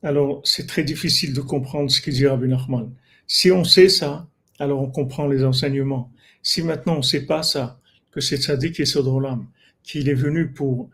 alors 0.02 0.40
c'est 0.44 0.66
très 0.66 0.82
difficile 0.82 1.34
de 1.34 1.42
comprendre 1.42 1.90
ce 1.90 2.00
qu'il 2.00 2.14
dit 2.14 2.26
Rabbi 2.26 2.48
Nachman. 2.48 2.90
Si 3.26 3.50
on 3.50 3.64
sait 3.64 3.90
ça, 3.90 4.26
alors 4.58 4.80
on 4.80 4.88
comprend 4.90 5.26
les 5.26 5.44
enseignements. 5.44 6.10
Si 6.42 6.62
maintenant 6.62 6.94
on 6.94 6.98
ne 6.98 7.02
sait 7.02 7.26
pas 7.26 7.42
ça, 7.42 7.78
que 8.12 8.22
c'est 8.22 8.38
tzaddik 8.38 8.80
et 8.80 8.84
l'âme, 9.20 9.46
qu'il 9.82 10.08
est 10.08 10.14
venu 10.14 10.48
pour, 10.48 10.88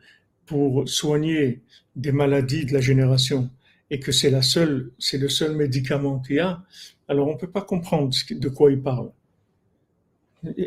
pour 0.50 0.88
soigner 0.88 1.62
des 1.94 2.10
maladies 2.10 2.64
de 2.64 2.72
la 2.72 2.80
génération 2.80 3.48
et 3.88 4.00
que 4.00 4.10
c'est 4.10 4.30
la 4.30 4.42
seule, 4.42 4.90
c'est 4.98 5.16
le 5.16 5.28
seul 5.28 5.54
médicament 5.54 6.18
qu'il 6.18 6.36
y 6.36 6.40
a, 6.40 6.64
alors 7.06 7.28
on 7.28 7.34
ne 7.34 7.38
peut 7.38 7.50
pas 7.50 7.62
comprendre 7.62 8.12
de 8.28 8.48
quoi 8.48 8.72
il 8.72 8.82
parle. 8.82 9.12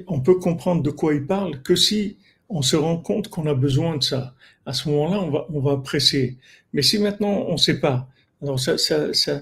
On 0.08 0.22
peut 0.22 0.36
comprendre 0.36 0.82
de 0.84 0.90
quoi 0.90 1.14
il 1.14 1.26
parle 1.26 1.62
que 1.64 1.76
si 1.76 2.18
on 2.48 2.62
se 2.62 2.78
rend 2.78 2.98
compte 2.98 3.28
qu'on 3.28 3.46
a 3.46 3.54
besoin 3.54 3.98
de 3.98 4.04
ça. 4.04 4.36
À 4.66 4.72
ce 4.72 4.88
moment-là, 4.88 5.20
on 5.20 5.30
va, 5.32 5.48
on 5.50 5.60
va 5.60 5.74
apprécier. 5.74 6.38
Mais 6.72 6.82
si 6.82 6.98
maintenant 6.98 7.44
on 7.50 7.54
ne 7.54 7.58
sait 7.58 7.82
pas, 7.82 8.08
alors 8.42 8.60
ça, 8.62 8.78
ça 8.78 9.42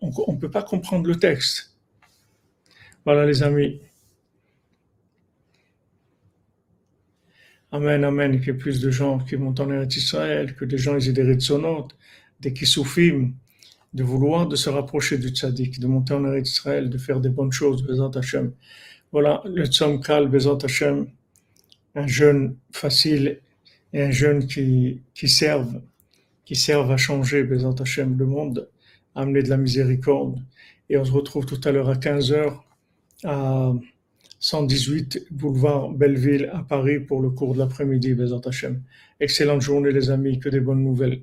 on 0.00 0.32
ne 0.32 0.38
peut 0.38 0.50
pas 0.50 0.62
comprendre 0.62 1.06
le 1.06 1.16
texte. 1.16 1.74
Voilà 3.04 3.26
les 3.26 3.42
amis. 3.42 3.78
Amen, 7.74 8.04
Amen, 8.04 8.38
qu'il 8.38 8.48
y 8.48 8.50
ait 8.50 8.58
plus 8.58 8.82
de 8.82 8.90
gens 8.90 9.18
qui 9.18 9.34
montent 9.36 9.60
en 9.60 9.70
Eretz 9.70 9.96
Israël, 9.96 10.54
que 10.54 10.66
des 10.66 10.76
gens 10.76 10.98
aient 10.98 11.12
des 11.12 11.40
sonantes, 11.40 11.96
des 12.38 12.52
kissoufim, 12.52 13.32
de 13.94 14.02
vouloir 14.04 14.46
de 14.46 14.56
se 14.56 14.68
rapprocher 14.68 15.16
du 15.16 15.28
tzaddik, 15.28 15.80
de 15.80 15.86
monter 15.86 16.12
en 16.12 16.22
Eretz 16.26 16.50
Israël, 16.50 16.90
de 16.90 16.98
faire 16.98 17.18
des 17.18 17.30
bonnes 17.30 17.50
choses, 17.50 17.82
Bezat 17.82 18.10
Hashem. 18.14 18.52
Voilà, 19.10 19.42
le 19.46 19.64
Tzom 19.64 20.00
Bezat 20.28 20.58
Hashem, 20.62 21.06
un 21.94 22.06
jeune 22.06 22.58
facile 22.72 23.40
et 23.94 24.02
un 24.02 24.10
jeune 24.10 24.46
qui, 24.46 25.00
qui 25.14 25.28
serve, 25.30 25.80
qui 26.44 26.56
serve 26.56 26.90
à 26.90 26.98
changer, 26.98 27.42
Bezat 27.42 27.76
Hashem, 27.80 28.18
le 28.18 28.26
monde, 28.26 28.68
à 29.14 29.22
amener 29.22 29.42
de 29.42 29.48
la 29.48 29.56
miséricorde. 29.56 30.38
Et 30.90 30.98
on 30.98 31.06
se 31.06 31.12
retrouve 31.12 31.46
tout 31.46 31.60
à 31.64 31.72
l'heure 31.72 31.88
à 31.88 31.94
15h 31.94 32.52
à 33.24 33.72
118 34.42 35.28
boulevard 35.30 35.90
Belleville 35.90 36.50
à 36.52 36.64
Paris 36.64 36.98
pour 36.98 37.22
le 37.22 37.30
cours 37.30 37.54
de 37.54 37.60
l'après-midi, 37.60 38.14
Bézat 38.14 38.40
Hachem. 38.44 38.82
Excellente 39.20 39.60
journée 39.60 39.92
les 39.92 40.10
amis, 40.10 40.40
que 40.40 40.48
des 40.48 40.58
bonnes 40.58 40.82
nouvelles. 40.82 41.22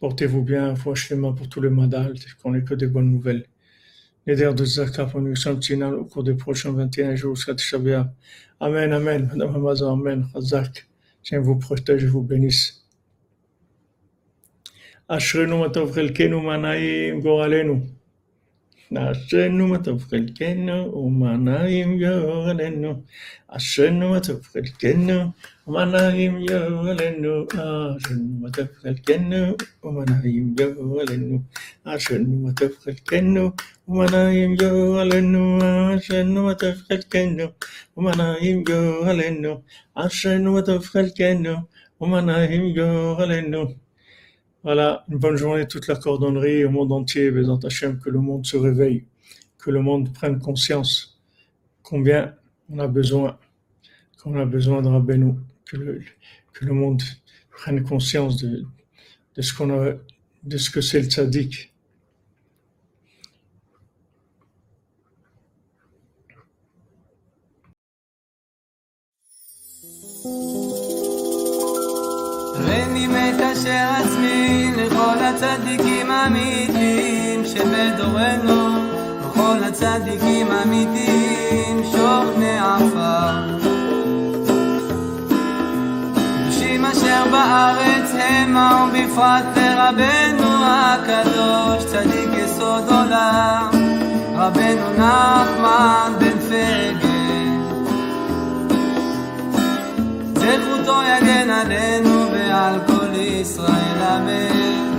Portez-vous 0.00 0.42
bien, 0.42 0.74
franchement 0.74 1.34
pour 1.34 1.50
tous 1.50 1.60
les 1.60 1.68
madal, 1.68 2.14
qu'on 2.42 2.54
ait 2.54 2.64
que 2.64 2.72
des 2.72 2.86
bonnes 2.86 3.10
nouvelles. 3.10 3.44
Les 4.26 4.36
de 4.36 4.64
Zaka 4.64 5.04
pour 5.04 5.20
nous 5.20 5.34
au 5.36 6.04
cours 6.06 6.24
des 6.24 6.32
prochains 6.32 6.72
21 6.72 7.14
jours, 7.14 7.36
Shabbat 7.36 8.06
Amen, 8.58 8.92
Amen, 8.94 9.28
Madame 9.30 9.56
Amazon, 9.56 9.92
Amen, 9.92 10.26
Chazak. 10.32 10.88
Tiens, 11.22 11.40
vous 11.40 11.56
protège, 11.56 12.06
vous 12.06 12.22
bénisse. 12.22 12.86
عشان 18.96 19.58
ما 19.62 19.76
تبقى 19.76 20.16
الجنة 20.18 20.82
وما 20.82 21.36
نايم 21.36 22.00
يا 22.00 22.16
ولنو 22.44 23.02
عشان 23.50 23.98
ما 24.00 24.18
تبقى 24.18 24.56
الجنة 24.64 25.32
وما 25.66 25.84
نايم 25.84 26.34
يا 26.50 26.62
ولنو 26.68 27.36
عشان 27.54 28.40
ما 28.40 28.48
تبقى 28.50 28.88
الجنة 28.90 29.56
وما 29.82 30.04
نايم 30.10 30.56
يا 30.60 30.66
ولنو 30.78 31.42
عشان 31.86 32.22
ما 32.42 32.50
تبقى 32.60 32.88
الجنة 32.96 33.52
وما 33.88 34.06
نايم 34.10 34.52
يا 34.62 34.72
ولنو 34.72 35.44
عشان 35.92 36.28
ما 36.38 36.52
تبقى 36.52 36.94
الجنة 36.98 37.52
وما 37.96 38.12
نايم 38.16 38.64
يا 38.68 38.80
ولنو 39.04 39.62
عشان 39.96 40.42
ما 40.48 40.60
تبقى 40.60 41.00
الجنة 41.00 41.54
وما 42.00 42.20
نايم 42.20 42.64
يا 42.78 42.90
ولنو 43.18 43.64
Voilà, 44.64 45.04
une 45.08 45.18
bonne 45.18 45.36
journée 45.36 45.68
toute 45.68 45.86
la 45.86 45.94
cordonnerie 45.94 46.64
au 46.64 46.70
monde 46.70 46.90
entier, 46.90 47.30
Bézant 47.30 47.60
Hachem, 47.60 48.00
que 48.00 48.10
le 48.10 48.18
monde 48.18 48.44
se 48.44 48.56
réveille, 48.56 49.04
que 49.56 49.70
le 49.70 49.80
monde 49.80 50.12
prenne 50.12 50.40
conscience 50.40 51.20
combien 51.84 52.34
on 52.68 52.80
a 52.80 52.88
besoin, 52.88 53.38
qu'on 54.20 54.36
a 54.36 54.44
besoin 54.44 54.82
de 54.82 54.88
Rabbeinu, 54.88 55.34
que 55.64 55.76
le, 55.76 56.00
que 56.52 56.64
le 56.64 56.72
monde 56.72 57.02
prenne 57.52 57.84
conscience 57.84 58.36
de, 58.38 58.64
de 59.36 59.42
ce 59.42 59.54
qu'on 59.54 59.70
a, 59.70 59.92
de 60.42 60.56
ce 60.56 60.70
que 60.70 60.80
c'est 60.80 61.02
le 61.02 61.08
tzaddik. 61.08 61.72
מקשר 73.06 73.86
עצמי 73.96 74.72
לכל 74.76 75.18
הצדיקים 75.20 76.10
האמיתיים 76.10 77.44
שבדורנו, 77.46 78.78
וכל 79.22 79.56
הצדיקים 79.68 80.46
האמיתיים 80.50 81.82
שור 81.92 82.24
בני 82.36 82.58
עפר. 82.58 83.58
קדושים 86.44 86.84
אשר 86.84 87.24
בארץ 87.30 88.14
המה 88.18 88.88
ובפרט 88.88 89.44
לרבנו 89.56 90.48
הקדוש, 90.64 91.84
צדיק 91.84 92.30
יסוד 92.44 92.84
עולם, 92.88 93.70
רבנו 94.34 94.92
נחמן 94.98 96.12
בן 96.18 96.38
פגל. 96.38 97.07
זכותו 100.88 101.02
יגן 101.02 101.50
עלינו 101.50 102.30
ועל 102.32 102.74
כל 102.86 103.14
ישראל 103.14 104.02
אמן. 104.16 104.92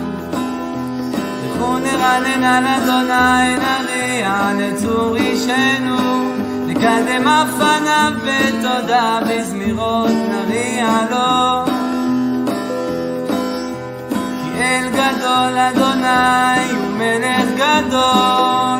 לכו 1.45 1.79
נרנן 1.79 2.43
על 2.43 2.65
אדוני 2.67 3.55
נריע 3.55 4.51
לצור 4.57 5.15
אישנו, 5.15 6.33
נקדם 6.67 7.27
אף 7.27 7.49
פניו 7.57 8.13
בתודה 8.25 9.19
בזמירות 9.29 10.11
נריע 10.31 10.87
לו. 11.11 11.71
כי 14.43 14.61
אל 14.61 14.89
גדול 14.89 15.57
אדוני 15.57 16.71
הוא 16.71 16.97
מלך 16.97 17.49
גדול 17.55 18.78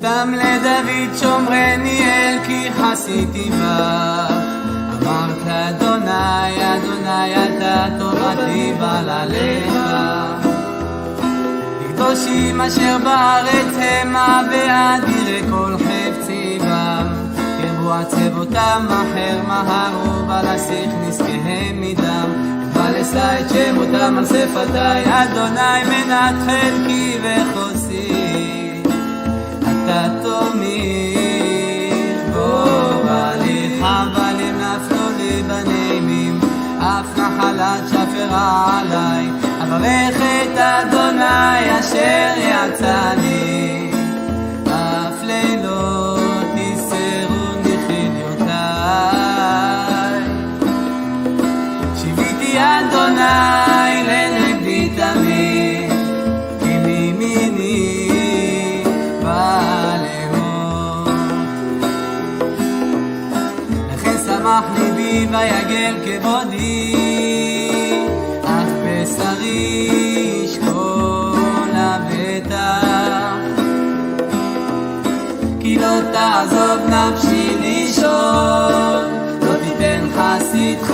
תם 0.00 0.34
לדוד 0.34 1.16
שומרני 1.20 2.04
אל 2.04 2.38
כי 2.46 2.68
חסיתי 2.72 3.50
בך. 3.50 4.32
אמרת 5.02 5.46
אדוני 5.46 6.74
אדוני 6.74 7.34
אתה 7.34 7.86
תורתי 7.98 8.72
בעלליך 8.80 9.74
קדושים 11.88 12.60
אשר 12.60 12.96
בארץ 13.04 13.74
המה 13.80 14.42
ואדירי 14.50 15.42
כל 15.50 15.76
חפצי 15.76 16.58
בם 16.60 17.06
קרבו 17.62 17.92
עצבותם 17.92 18.86
אחר 18.88 19.40
מהרו 19.48 20.28
ולסיך 20.28 20.90
נזקיהם 21.06 21.80
מדם. 21.80 22.30
ולשא 22.74 23.40
את 23.40 23.50
שמותם 23.50 24.18
על 24.18 24.26
שפתי 24.26 25.10
אדוני 25.10 25.84
מנת 25.84 26.34
חלקי 26.46 27.18
וחוסי 27.22 28.19
נחלת 37.60 37.88
שפרה 37.88 38.80
אברך 39.62 40.16
את 40.16 40.58
אדוני 40.58 41.80
אשר 41.80 42.32
יצאני 42.38 43.90
אף 44.66 45.22
לילות 45.22 46.54
יסרוני 46.56 47.76
חיליותיי 47.86 48.54
שיוויתי 51.96 52.58
אדוני 52.58 53.69
ליבי 65.20 65.36
ויגל 65.36 65.94
כבודי, 66.04 66.94
אך 68.44 68.68
אחריש 69.04 70.58
כל 70.58 71.70
הבטח 71.74 73.36
כי 75.60 75.78
לא 75.78 76.00
תעזוב 76.12 76.80
נפשי 76.88 77.56
לישון 77.60 79.04
לא 79.42 79.54
תיתן 79.62 80.06
חסידך 80.16 80.90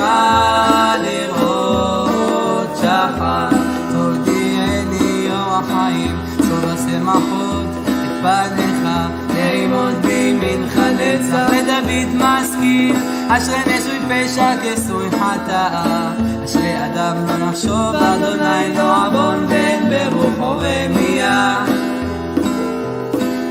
אשרי 13.28 13.58
נשוי 13.66 13.98
פשע 14.08 14.52
כסוי 14.62 15.10
חטאה 15.10 16.12
אשרי 16.44 16.86
אדם 16.86 17.16
לא 17.26 17.46
נחשוב 17.46 17.94
אדוני 17.94 18.74
לא 18.76 19.06
עוון 19.06 19.46
ואין 19.48 19.90
ברוחו 19.90 20.58
רמייה 20.58 21.64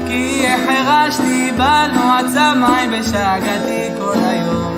כי 0.08 0.46
החרשתי 0.48 1.52
בנו 1.58 2.14
עצמי 2.20 3.00
ושגעתי 3.00 3.90
כל 4.00 4.18
היום. 4.24 4.76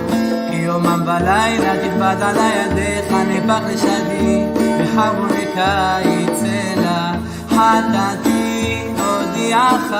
כי 0.51 0.55
יומם 0.55 1.01
בלילה 1.05 1.73
תכבד 1.77 2.15
על 2.21 2.35
ידיך 2.37 3.13
נפח 3.29 3.59
לשדי 3.69 4.45
וחרו 4.79 5.25
לקיץ 5.25 6.43
אלה. 6.43 7.13
חטאתי 7.49 8.83
הודיעך 8.97 9.93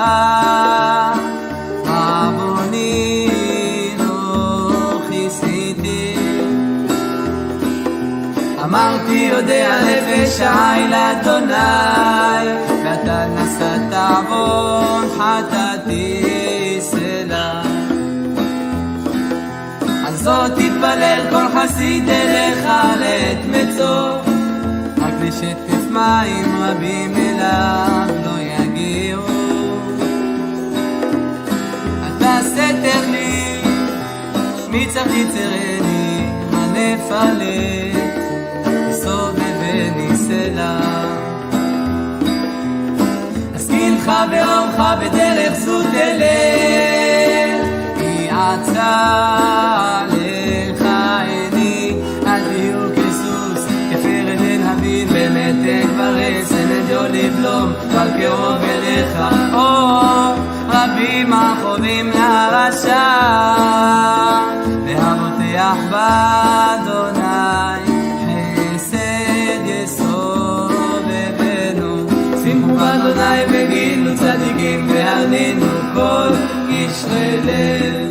אמרתי 8.68 9.30
יודע 9.32 9.80
נפש 9.84 10.40
העי 10.40 10.88
לאדוני 10.88 11.52
ואתה 12.84 13.26
נשאת 13.26 13.92
עוון 13.92 15.08
חטאתי 15.18 16.78
סלע. 16.80 17.62
על 20.06 20.16
זאת 20.16 20.52
תתפלל 20.52 21.20
כל 21.30 21.44
חסיד 21.54 22.08
אליך 22.08 22.64
לעת 23.00 23.38
מצוא 23.48 24.18
רק 24.98 25.14
לשטף 25.22 25.90
מים 25.90 26.62
רבים 26.62 27.14
אליו 27.16 28.06
לא 28.24 28.40
יגיעו. 28.40 29.22
אתה 32.06 32.38
סתר 32.42 33.10
לי 33.10 33.62
מצח 34.70 35.02
תצרני 35.02 36.30
הנפלת 36.52 37.88
סובבני 37.98 38.27
סלע 40.48 40.80
אשכילך 43.56 44.10
באורך 44.30 44.80
בדרך 45.00 45.54
זו 45.54 45.82
תלך 45.82 47.66
כי 47.98 48.28
עצה 48.30 50.02
לך 50.06 50.82
עיני. 51.26 51.92
אל 52.26 52.40
תהיו 52.40 52.88
כסוס 52.96 53.66
כפרד 53.90 54.40
אין 54.40 54.66
הבין 54.66 55.08
במתק 55.08 55.88
ברס 55.96 56.52
אין 56.52 56.68
אדיו 56.84 57.02
לבלום 57.02 57.72
אבל 57.92 58.08
קרוב 58.20 58.62
אליך. 58.62 59.18
או 59.54 59.68
רבים 60.68 61.32
החובים 61.32 62.10
לרשע 62.10 63.08
והבוטח 64.86 65.76
באדוני 65.90 67.17
קשרי 77.08 77.36
לב 77.36 78.08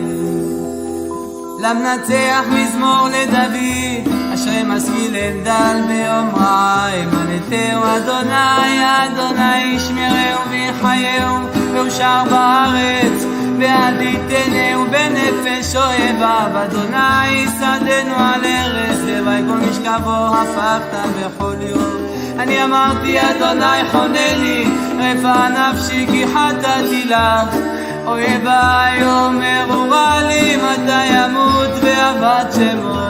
למנצח 1.59 2.43
מזמור 2.49 3.07
לדוד, 3.07 4.13
אשרי 4.33 4.63
משכיל 4.65 5.15
אין 5.15 5.43
דל 5.43 5.81
באומרה, 5.87 6.89
אמנתהו 7.03 7.83
אדוני, 7.83 8.79
אדוני 8.81 9.63
ישמרהו 9.63 10.49
ויחייהו, 10.49 11.37
ואושר 11.73 12.23
בארץ, 12.29 13.25
ועד 13.59 14.01
יתנהו 14.01 14.85
בנפש 14.85 15.75
אוהביו, 15.75 16.63
אדוני 16.63 17.45
שדנו 17.59 18.15
על 18.15 18.45
ארץ, 18.45 18.99
לוואי 19.05 19.41
כל 19.47 19.69
משכבו 19.69 20.27
הפכת 20.27 21.09
בכל 21.19 21.55
יום. 21.59 22.07
אני 22.39 22.63
אמרתי, 22.63 23.17
אדוני 23.21 23.89
חונני, 23.91 24.65
רפא 24.99 25.47
נפשי 25.49 26.07
כי 26.07 26.25
חטאתי 26.27 27.05
לך. 27.05 27.76
אויביי 28.07 29.03
אומרו 29.03 29.89
רע 29.89 30.21
לי 30.27 30.55
מתי 30.55 31.05
ימות 31.05 31.71
ואבד 31.81 32.45
שמו. 32.55 33.07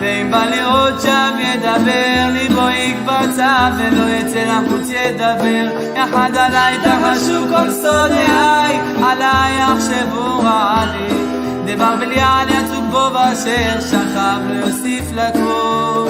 ואם 0.00 0.30
בא 0.30 0.44
לראות 0.44 1.00
שם 1.02 1.34
ידבר 1.38 2.32
ליבו 2.32 2.68
יקבצה 2.68 3.70
ולא 3.78 4.04
יצא 4.08 4.44
לחוץ 4.44 4.88
ידבר. 4.90 5.68
יחד 5.96 6.30
עליי 6.36 6.76
תחשו 6.78 7.44
כל 7.50 7.70
שונאיי 7.82 8.80
עליי 9.04 9.58
יחשבו 9.58 10.38
רע 10.38 10.84
לי. 10.92 11.26
דבר 11.74 11.94
בליעל 12.00 12.48
יצוק 12.48 12.84
בו 12.90 13.10
באשר 13.10 13.80
שכב 13.80 14.40
לא 14.48 14.66
יוסיף 14.66 15.04
לקום 15.14 16.08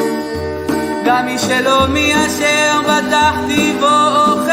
גם 1.04 1.26
מי 1.26 1.38
שלא 1.38 1.86
מי 1.88 2.12
אשר 2.26 2.80
בטחתי 2.82 3.72
בו 3.80 3.86
אוכל 3.86 4.50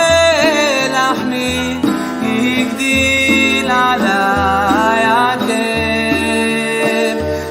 לחמי 0.93 1.77
הגדיל 2.21 3.32
עליי 3.73 5.05
עקב 5.05 5.53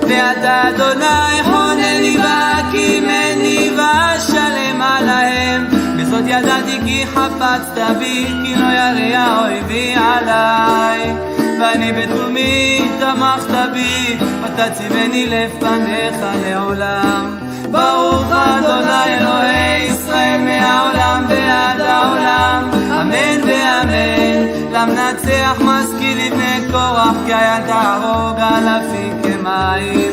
ואתה 0.02 0.68
אדוני 0.68 1.42
חונני 1.44 2.16
והקימני 2.18 3.70
ואשלם 3.76 4.82
עליהם. 4.82 5.66
וזאת 5.98 6.24
ידעתי 6.26 6.78
כי 6.84 7.06
חפצת 7.06 7.96
בי 7.98 8.26
כי 8.44 8.54
לא 8.56 8.66
ירא 8.66 9.44
אויבי 9.44 9.94
עליי. 9.94 11.14
ואני 11.60 11.92
בתומי 11.92 12.88
תמכת 13.00 13.54
בי 13.72 14.16
ותציבני 14.42 15.26
לפניך 15.26 16.16
לעולם 16.44 17.38
ברוך 17.72 18.32
אדוני 18.32 19.18
אלוהי 19.18 19.86
ישראל 19.86 20.40
מהעולם 20.40 21.24
ועד 21.28 21.80
העולם. 21.80 22.70
אמן 22.90 23.40
ואמן. 23.46 24.46
למנצח 24.72 25.60
משכיל 25.60 26.18
לבני 26.26 26.72
קורח 26.72 27.16
כי 27.26 27.34
היה 27.34 27.58
תהרוג 27.66 28.38
אלפים 28.38 29.22
כמים. 29.22 30.12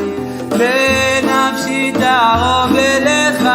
ונפשי 0.52 1.92
תערוב 2.00 2.78
אליך 2.78 3.50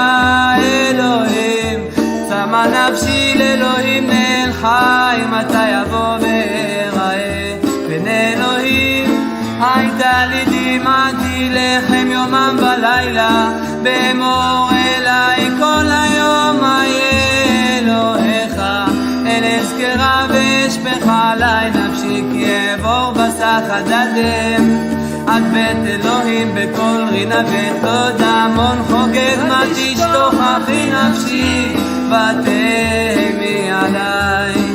אלוהים. 0.58 1.80
צמא 2.28 2.66
נפשי 2.66 3.34
לאלוהים 3.38 4.06
נאל 4.06 4.52
חי 4.52 5.20
מתי 5.30 5.70
יבוא 5.70 6.16
ואראה. 6.20 7.56
בין 7.88 8.08
אלוהים 8.08 9.03
הייתה 9.64 10.26
לי 10.26 10.44
דמעתי 10.44 11.50
לחם 11.52 12.06
יומם 12.10 12.56
ולילה 12.58 13.50
באמור 13.82 14.70
אליי 14.70 15.50
כל 15.58 15.86
היום 15.86 16.64
איה 16.64 17.78
אלוהיך 17.78 18.58
אל 19.26 19.44
אזכרה 19.60 20.26
ואשפך 20.28 21.06
עלי 21.08 21.70
נפשי 21.70 22.22
כי 22.32 22.46
אעבור 22.46 23.12
בסך 23.12 23.62
הדדם 23.68 24.94
עד 25.26 25.42
בית 25.52 25.86
אלוהים 25.86 26.54
בקול 26.54 27.04
רינה 27.10 27.42
ותודה 27.46 28.30
המון 28.30 28.78
חוגג 28.86 29.36
מה 29.48 29.62
תשתוכחי 29.74 30.90
נפשי 30.90 31.76
ותהמי 32.06 33.70
עליי 33.72 34.73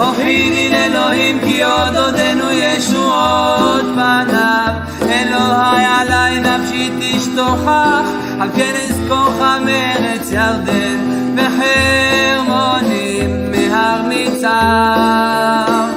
הוכירין 0.00 0.74
אלוהים 0.74 1.40
כי 1.40 1.64
עוד 1.64 1.96
עודנו 1.96 2.50
ישועות 2.50 3.84
פניו 3.94 4.74
אלוהי 5.02 5.84
עלי 5.84 6.40
נפשי 6.40 6.90
תשתוכח 7.00 8.08
על 8.40 8.48
כן 8.56 8.74
אזכורך 8.88 9.40
מארץ 9.64 10.32
ירדן 10.32 11.00
וחרמונים 11.36 13.30
מהר 13.50 14.02
מצר. 14.08 15.89